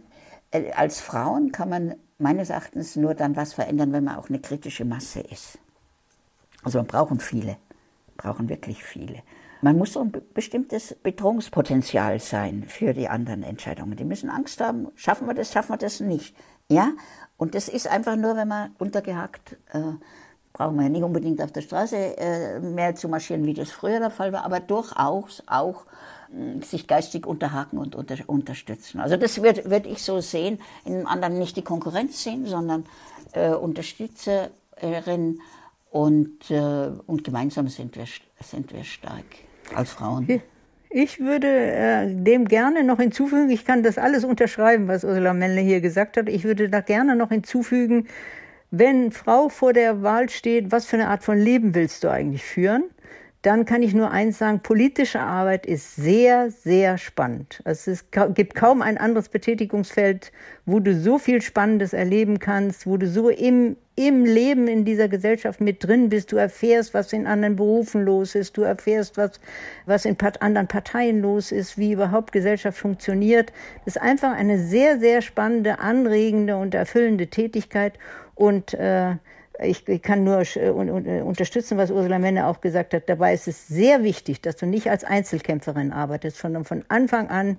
als 0.52 1.00
Frauen 1.00 1.52
kann 1.52 1.70
man 1.70 1.96
meines 2.18 2.50
Erachtens 2.50 2.96
nur 2.96 3.14
dann 3.14 3.36
was 3.36 3.54
verändern, 3.54 3.94
wenn 3.94 4.04
man 4.04 4.18
auch 4.18 4.30
eine 4.30 4.40
kritische 4.40 4.86
Masse 4.86 5.22
ist. 5.22 5.58
Also 6.64 6.80
man 6.80 6.88
brauchen 6.88 7.20
viele, 7.20 7.58
brauchen 8.18 8.50
wirklich 8.50 8.84
viele. 8.84 9.24
Man 9.62 9.78
muss 9.78 9.94
so 9.94 10.02
ein 10.02 10.12
bestimmtes 10.34 10.96
Bedrohungspotenzial 11.04 12.20
sein 12.20 12.64
für 12.68 12.94
die 12.94 13.10
anderen 13.10 13.44
Entscheidungen. 13.44 13.98
Die 13.98 14.06
müssen 14.06 14.30
Angst 14.30 14.62
haben, 14.62 14.88
schaffen 14.96 15.28
wir 15.28 15.34
das, 15.34 15.52
schaffen 15.52 15.74
wir 15.74 15.78
das 15.78 16.00
nicht. 16.00 16.36
Ja, 16.70 16.92
und 17.38 17.56
das 17.56 17.68
ist 17.68 17.88
einfach 17.88 18.16
nur, 18.16 18.36
wenn 18.36 18.48
man 18.48 18.72
untergehakt, 18.78 19.58
äh, 19.74 19.94
brauchen 20.54 20.76
wir 20.78 20.84
ja 20.84 20.90
nicht 20.90 21.04
unbedingt 21.04 21.42
auf 21.42 21.52
der 21.52 21.62
Straße 21.62 22.18
äh, 22.18 22.60
mehr 22.60 22.96
zu 22.96 23.10
marschieren, 23.10 23.46
wie 23.46 23.54
das 23.54 23.72
früher 23.72 24.00
der 24.00 24.12
Fall 24.12 24.34
war, 24.34 24.46
aber 24.46 24.60
durchaus 24.60 25.44
auch 25.48 25.86
äh, 25.86 25.90
sich 26.62 26.88
geistig 26.88 27.26
unterhaken 27.26 27.80
und 27.80 27.96
unter, 27.96 28.18
unterstützen. 28.28 29.00
Also 29.00 29.18
das 29.18 29.42
würde 29.42 29.70
würd 29.70 29.88
ich 29.88 30.04
so 30.04 30.22
sehen, 30.22 30.60
in 30.86 30.96
einem 30.96 31.08
anderen 31.08 31.40
nicht 31.40 31.58
die 31.58 31.64
Konkurrenz 31.64 32.24
sehen, 32.24 32.46
sondern 32.46 32.86
äh, 33.34 33.50
Unterstützerin 33.50 35.40
und, 35.90 36.52
äh, 36.52 36.92
und 37.08 37.24
gemeinsam 37.24 37.68
sind 37.68 37.96
wir, 37.96 38.06
sind 38.42 38.72
wir 38.74 38.84
stark 38.84 39.26
als 39.74 39.92
Frauen. 39.92 40.42
Ich 40.92 41.20
würde 41.20 41.48
äh, 41.48 42.08
dem 42.16 42.48
gerne 42.48 42.84
noch 42.84 43.00
hinzufügen, 43.00 43.50
ich 43.52 43.66
kann 43.66 43.84
das 43.84 43.98
alles 43.98 44.24
unterschreiben, 44.24 44.88
was 44.88 45.04
Ursula 45.04 45.34
Melle 45.34 45.62
hier 45.62 45.82
gesagt 45.82 46.18
hat. 46.18 46.28
Ich 46.28 46.44
würde 46.44 46.70
da 46.70 46.82
gerne 46.82 47.16
noch 47.16 47.30
hinzufügen, 47.30 48.08
wenn 48.72 49.12
Frau 49.12 49.50
vor 49.50 49.74
der 49.74 50.02
Wahl 50.04 50.30
steht, 50.30 50.72
was 50.72 50.86
für 50.86 50.96
eine 50.96 51.08
Art 51.10 51.24
von 51.24 51.38
Leben 51.38 51.76
willst 51.76 52.04
du 52.04 52.10
eigentlich 52.10 52.44
führen? 52.44 52.84
Dann 53.42 53.64
kann 53.64 53.84
ich 53.84 53.94
nur 53.94 54.12
eins 54.12 54.38
sagen, 54.38 54.60
politische 54.60 55.22
Arbeit 55.22 55.66
ist 55.66 55.96
sehr, 55.96 56.52
sehr 56.52 56.98
spannend. 56.98 57.62
Es 57.64 58.06
gibt 58.34 58.54
kaum 58.54 58.82
ein 58.82 58.98
anderes 58.98 59.30
Betätigungsfeld, 59.30 60.34
wo 60.66 60.82
du 60.82 60.94
so 60.94 61.18
viel 61.18 61.42
Spannendes 61.42 61.94
erleben 61.94 62.40
kannst, 62.40 62.86
wo 62.86 62.98
du 62.98 63.08
so 63.08 63.30
im, 63.30 63.78
im 63.96 64.26
Leben 64.26 64.68
in 64.68 64.84
dieser 64.84 65.08
Gesellschaft 65.08 65.62
mit 65.62 65.88
drin 65.88 66.10
bist. 66.10 66.34
Du 66.34 66.36
erfährst, 66.36 66.94
was 66.94 67.14
in 67.14 67.28
anderen 67.28 67.56
Berufen 67.56 68.04
los 68.04 68.36
ist. 68.36 68.58
Du 68.58 68.64
erfährst, 68.64 69.16
was, 69.16 69.40
was 69.86 70.04
in 70.04 70.18
anderen 70.42 70.68
Parteien 70.68 71.22
los 71.22 71.54
ist, 71.54 71.78
wie 71.78 71.94
überhaupt 71.94 72.34
Gesellschaft 72.34 72.78
funktioniert. 72.78 73.54
Das 73.86 73.96
ist 73.96 74.02
einfach 74.02 74.36
eine 74.36 74.60
sehr, 74.60 75.00
sehr 75.00 75.22
spannende, 75.22 75.80
anregende 75.80 76.58
und 76.58 76.76
erfüllende 76.76 77.28
Tätigkeit. 77.28 77.94
Und 78.36 78.74
äh, 78.74 79.16
ich, 79.62 80.02
kann 80.02 80.24
nur 80.24 80.44
äh, 80.56 81.22
unterstützen, 81.22 81.78
was 81.78 81.92
Ursula 81.92 82.20
Menne 82.20 82.48
auch 82.48 82.62
gesagt 82.62 82.94
hat. 82.94 83.10
Dabei 83.10 83.34
ist 83.34 83.48
es 83.48 83.68
sehr 83.68 84.04
wichtig, 84.04 84.42
dass 84.42 84.58
du 84.58 84.66
nicht 84.66 84.90
als 84.90 85.04
Einzelkämpferin 85.04 85.92
arbeitest, 85.92 86.38
sondern 86.38 86.66
von 86.66 86.84
Anfang 86.88 87.30
an 87.30 87.58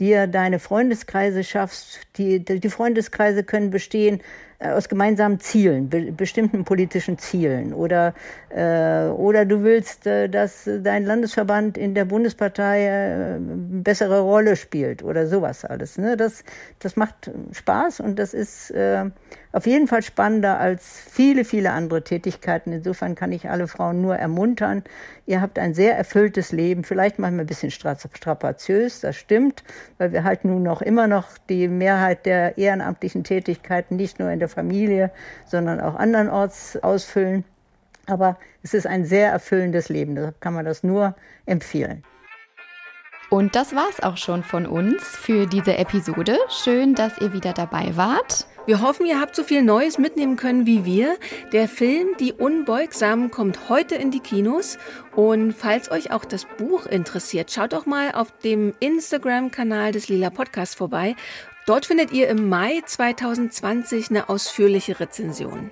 dir 0.00 0.26
deine 0.26 0.58
Freundeskreise 0.58 1.44
schaffst. 1.44 2.00
Die, 2.16 2.44
die 2.44 2.70
Freundeskreise 2.70 3.42
können 3.44 3.70
bestehen 3.70 4.20
äh, 4.20 4.22
aus 4.60 4.88
gemeinsamen 4.88 5.38
Zielen, 5.38 5.88
be 5.88 6.10
bestimmten 6.10 6.64
politischen 6.64 7.18
Zielen. 7.18 7.72
Oder, 7.72 8.14
äh, 8.48 9.06
oder 9.06 9.44
du 9.44 9.62
willst, 9.62 10.06
äh, 10.06 10.28
dass 10.28 10.68
dein 10.82 11.04
Landesverband 11.04 11.78
in 11.78 11.94
der 11.94 12.04
Bundespartei 12.04 12.84
äh, 12.84 13.34
eine 13.36 13.56
bessere 13.82 14.20
Rolle 14.20 14.56
spielt 14.56 15.04
oder 15.04 15.28
sowas 15.28 15.64
alles. 15.64 15.96
Ne? 15.96 16.16
Das, 16.16 16.42
das 16.80 16.96
macht 16.96 17.30
Spaß 17.52 18.00
und 18.00 18.18
das 18.18 18.34
ist 18.34 18.70
äh, 18.72 19.04
auf 19.52 19.66
jeden 19.66 19.86
Fall 19.86 20.02
spannender 20.02 20.58
als 20.58 21.00
viele, 21.10 21.44
viele 21.44 21.72
andere 21.72 22.02
Tätigkeiten. 22.02 22.72
Insofern 22.72 23.14
kann 23.14 23.32
ich 23.32 23.48
alle 23.48 23.66
Frauen 23.66 24.02
nur 24.02 24.16
ermuntern. 24.16 24.84
Ihr 25.26 25.40
habt 25.40 25.58
ein 25.58 25.74
sehr 25.74 25.96
erfülltes 25.96 26.52
Leben, 26.52 26.84
vielleicht 26.84 27.18
manchmal 27.18 27.44
ein 27.44 27.46
bisschen 27.46 27.70
strapaziös, 27.70 29.00
das 29.00 29.16
stimmt, 29.16 29.62
weil 29.98 30.12
wir 30.12 30.24
halt 30.24 30.44
nun 30.44 30.62
noch 30.62 30.82
immer 30.82 31.06
noch 31.06 31.26
die 31.48 31.68
Mehrheit 31.68 32.26
der 32.26 32.58
ehrenamtlichen 32.58 33.24
Tätigkeiten 33.24 33.96
nicht 33.96 34.18
nur 34.18 34.30
in 34.30 34.38
der 34.38 34.47
der 34.48 34.54
Familie, 34.54 35.10
sondern 35.46 35.80
auch 35.80 35.94
andernorts 35.94 36.82
ausfüllen. 36.82 37.44
Aber 38.06 38.38
es 38.62 38.74
ist 38.74 38.86
ein 38.86 39.04
sehr 39.04 39.30
erfüllendes 39.30 39.88
Leben, 39.88 40.14
deshalb 40.14 40.40
kann 40.40 40.54
man 40.54 40.64
das 40.64 40.82
nur 40.82 41.14
empfehlen. 41.46 42.02
Und 43.30 43.54
das 43.54 43.74
war's 43.74 44.02
auch 44.02 44.16
schon 44.16 44.42
von 44.42 44.66
uns 44.66 45.02
für 45.02 45.46
diese 45.46 45.76
Episode. 45.76 46.38
Schön, 46.48 46.94
dass 46.94 47.18
ihr 47.18 47.34
wieder 47.34 47.52
dabei 47.52 47.94
wart. 47.94 48.46
Wir 48.64 48.80
hoffen, 48.80 49.04
ihr 49.06 49.20
habt 49.20 49.36
so 49.36 49.44
viel 49.44 49.62
Neues 49.62 49.98
mitnehmen 49.98 50.36
können 50.36 50.64
wie 50.64 50.86
wir. 50.86 51.16
Der 51.52 51.68
Film 51.68 52.16
Die 52.20 52.32
Unbeugsamen 52.32 53.30
kommt 53.30 53.68
heute 53.68 53.96
in 53.96 54.10
die 54.10 54.20
Kinos. 54.20 54.78
Und 55.14 55.52
falls 55.52 55.90
euch 55.90 56.10
auch 56.10 56.24
das 56.24 56.46
Buch 56.56 56.86
interessiert, 56.86 57.50
schaut 57.50 57.74
doch 57.74 57.84
mal 57.84 58.12
auf 58.12 58.30
dem 58.44 58.74
Instagram-Kanal 58.80 59.92
des 59.92 60.08
Lila 60.08 60.30
Podcasts 60.30 60.74
vorbei. 60.74 61.14
Dort 61.68 61.84
findet 61.84 62.12
ihr 62.12 62.28
im 62.28 62.48
Mai 62.48 62.80
2020 62.82 64.08
eine 64.08 64.30
ausführliche 64.30 65.00
Rezension. 65.00 65.70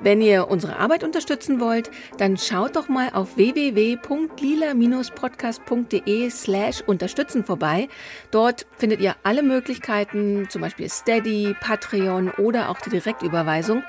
Wenn 0.00 0.20
ihr 0.20 0.48
unsere 0.48 0.76
Arbeit 0.76 1.02
unterstützen 1.02 1.60
wollt, 1.60 1.90
dann 2.18 2.36
schaut 2.36 2.76
doch 2.76 2.90
mal 2.90 3.08
auf 3.14 3.38
www.lila-podcast.de 3.38 6.28
slash 6.28 6.82
unterstützen 6.82 7.42
vorbei. 7.42 7.88
Dort 8.32 8.66
findet 8.76 9.00
ihr 9.00 9.16
alle 9.22 9.42
Möglichkeiten, 9.42 10.46
zum 10.50 10.60
Beispiel 10.60 10.90
Steady, 10.90 11.56
Patreon 11.58 12.28
oder 12.28 12.68
auch 12.68 12.82
die 12.82 12.90
Direktüberweisung. 12.90 13.82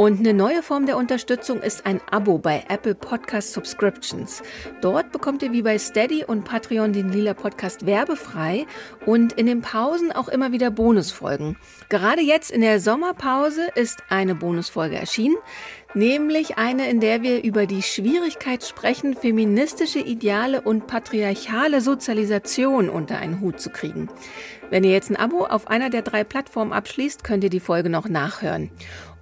Und 0.00 0.20
eine 0.20 0.32
neue 0.32 0.62
Form 0.62 0.86
der 0.86 0.96
Unterstützung 0.96 1.60
ist 1.60 1.84
ein 1.84 2.00
Abo 2.10 2.38
bei 2.38 2.64
Apple 2.70 2.94
Podcast 2.94 3.52
Subscriptions. 3.52 4.42
Dort 4.80 5.12
bekommt 5.12 5.42
ihr 5.42 5.52
wie 5.52 5.60
bei 5.60 5.78
Steady 5.78 6.24
und 6.24 6.46
Patreon 6.46 6.94
den 6.94 7.12
Lila 7.12 7.34
Podcast 7.34 7.84
werbefrei 7.84 8.64
und 9.04 9.34
in 9.34 9.44
den 9.44 9.60
Pausen 9.60 10.10
auch 10.10 10.28
immer 10.28 10.52
wieder 10.52 10.70
Bonusfolgen. 10.70 11.58
Gerade 11.90 12.22
jetzt 12.22 12.50
in 12.50 12.62
der 12.62 12.80
Sommerpause 12.80 13.68
ist 13.74 14.02
eine 14.08 14.34
Bonusfolge 14.34 14.96
erschienen, 14.96 15.36
nämlich 15.92 16.56
eine, 16.56 16.88
in 16.88 17.00
der 17.00 17.20
wir 17.20 17.44
über 17.44 17.66
die 17.66 17.82
Schwierigkeit 17.82 18.64
sprechen, 18.64 19.14
feministische 19.14 19.98
Ideale 19.98 20.62
und 20.62 20.86
patriarchale 20.86 21.82
Sozialisation 21.82 22.88
unter 22.88 23.18
einen 23.18 23.42
Hut 23.42 23.60
zu 23.60 23.68
kriegen. 23.68 24.08
Wenn 24.70 24.84
ihr 24.84 24.92
jetzt 24.92 25.10
ein 25.10 25.16
Abo 25.16 25.44
auf 25.44 25.66
einer 25.66 25.90
der 25.90 26.02
drei 26.02 26.22
Plattformen 26.22 26.72
abschließt, 26.72 27.24
könnt 27.24 27.42
ihr 27.42 27.50
die 27.50 27.60
Folge 27.60 27.90
noch 27.90 28.08
nachhören. 28.08 28.70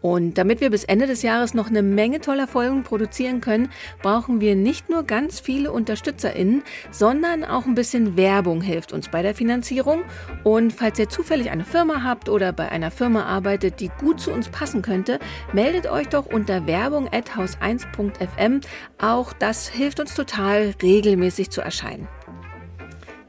Und 0.01 0.39
damit 0.39 0.61
wir 0.61 0.71
bis 0.71 0.85
Ende 0.85 1.07
des 1.07 1.23
Jahres 1.23 1.55
noch 1.55 1.69
eine 1.69 1.83
Menge 1.83 2.21
toller 2.21 2.47
Folgen 2.47 2.83
produzieren 2.83 3.41
können, 3.41 3.71
brauchen 4.03 4.41
wir 4.41 4.55
nicht 4.55 4.89
nur 4.89 5.03
ganz 5.03 5.41
viele 5.41 5.73
UnterstützerInnen, 5.73 6.63
sondern 6.91 7.45
auch 7.45 7.67
ein 7.67 7.75
bisschen 7.75 8.17
Werbung 8.17 8.61
hilft 8.61 8.93
uns 8.93 9.09
bei 9.09 9.23
der 9.23 9.35
Finanzierung. 9.35 10.03
Und 10.45 10.73
falls 10.73 10.99
ihr 10.99 11.09
zufällig 11.09 11.51
eine 11.51 11.65
Firma 11.65 12.03
habt 12.03 12.29
oder 12.29 12.53
bei 12.53 12.69
einer 12.71 12.91
Firma 12.91 13.25
arbeitet, 13.25 13.81
die 13.81 13.91
gut 13.99 14.21
zu 14.21 14.31
uns 14.31 14.49
passen 14.49 14.83
könnte, 14.83 15.19
meldet 15.53 15.91
euch 15.91 16.09
doch 16.09 16.27
unter 16.27 16.67
werbung 16.67 17.09
at 17.13 17.37
haus1.fm. 17.37 18.61
Auch 19.01 19.33
das 19.33 19.69
hilft 19.69 20.01
uns 20.01 20.15
total, 20.15 20.75
regelmäßig 20.83 21.51
zu 21.51 21.61
erscheinen. 21.61 22.09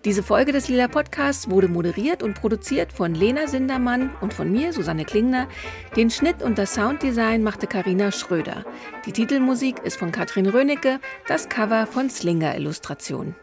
Diese 0.05 0.23
Folge 0.23 0.53
des 0.53 0.69
Lila 0.69 0.87
Podcasts 0.87 1.49
wurde 1.49 1.67
moderiert 1.67 2.23
und 2.23 2.35
produziert 2.35 2.93
von 2.93 3.13
Lena 3.13 3.47
Sindermann 3.47 4.11
und 4.21 4.33
von 4.33 4.49
mir, 4.49 4.71
Susanne 4.71 5.03
Klingner. 5.03 5.49
Den 5.97 6.09
Schnitt 6.09 6.41
und 6.41 6.57
das 6.57 6.73
Sounddesign 6.73 7.43
machte 7.43 7.67
Karina 7.67 8.11
Schröder. 8.11 8.63
Die 9.05 9.11
Titelmusik 9.11 9.79
ist 9.79 9.97
von 9.97 10.13
Katrin 10.13 10.47
Rönecke, 10.47 11.01
das 11.27 11.49
Cover 11.49 11.85
von 11.85 12.09
Slinger 12.09 12.55
Illustration. 12.55 13.35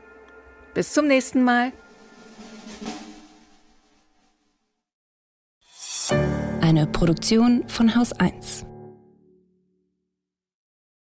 Bis 0.73 0.95
zum 0.95 1.09
nächsten 1.09 1.45
Mal. 1.45 1.73
Eine 6.63 6.87
Produktion 6.87 7.69
von 7.69 7.95
Haus 7.95 8.13
1. 8.15 8.65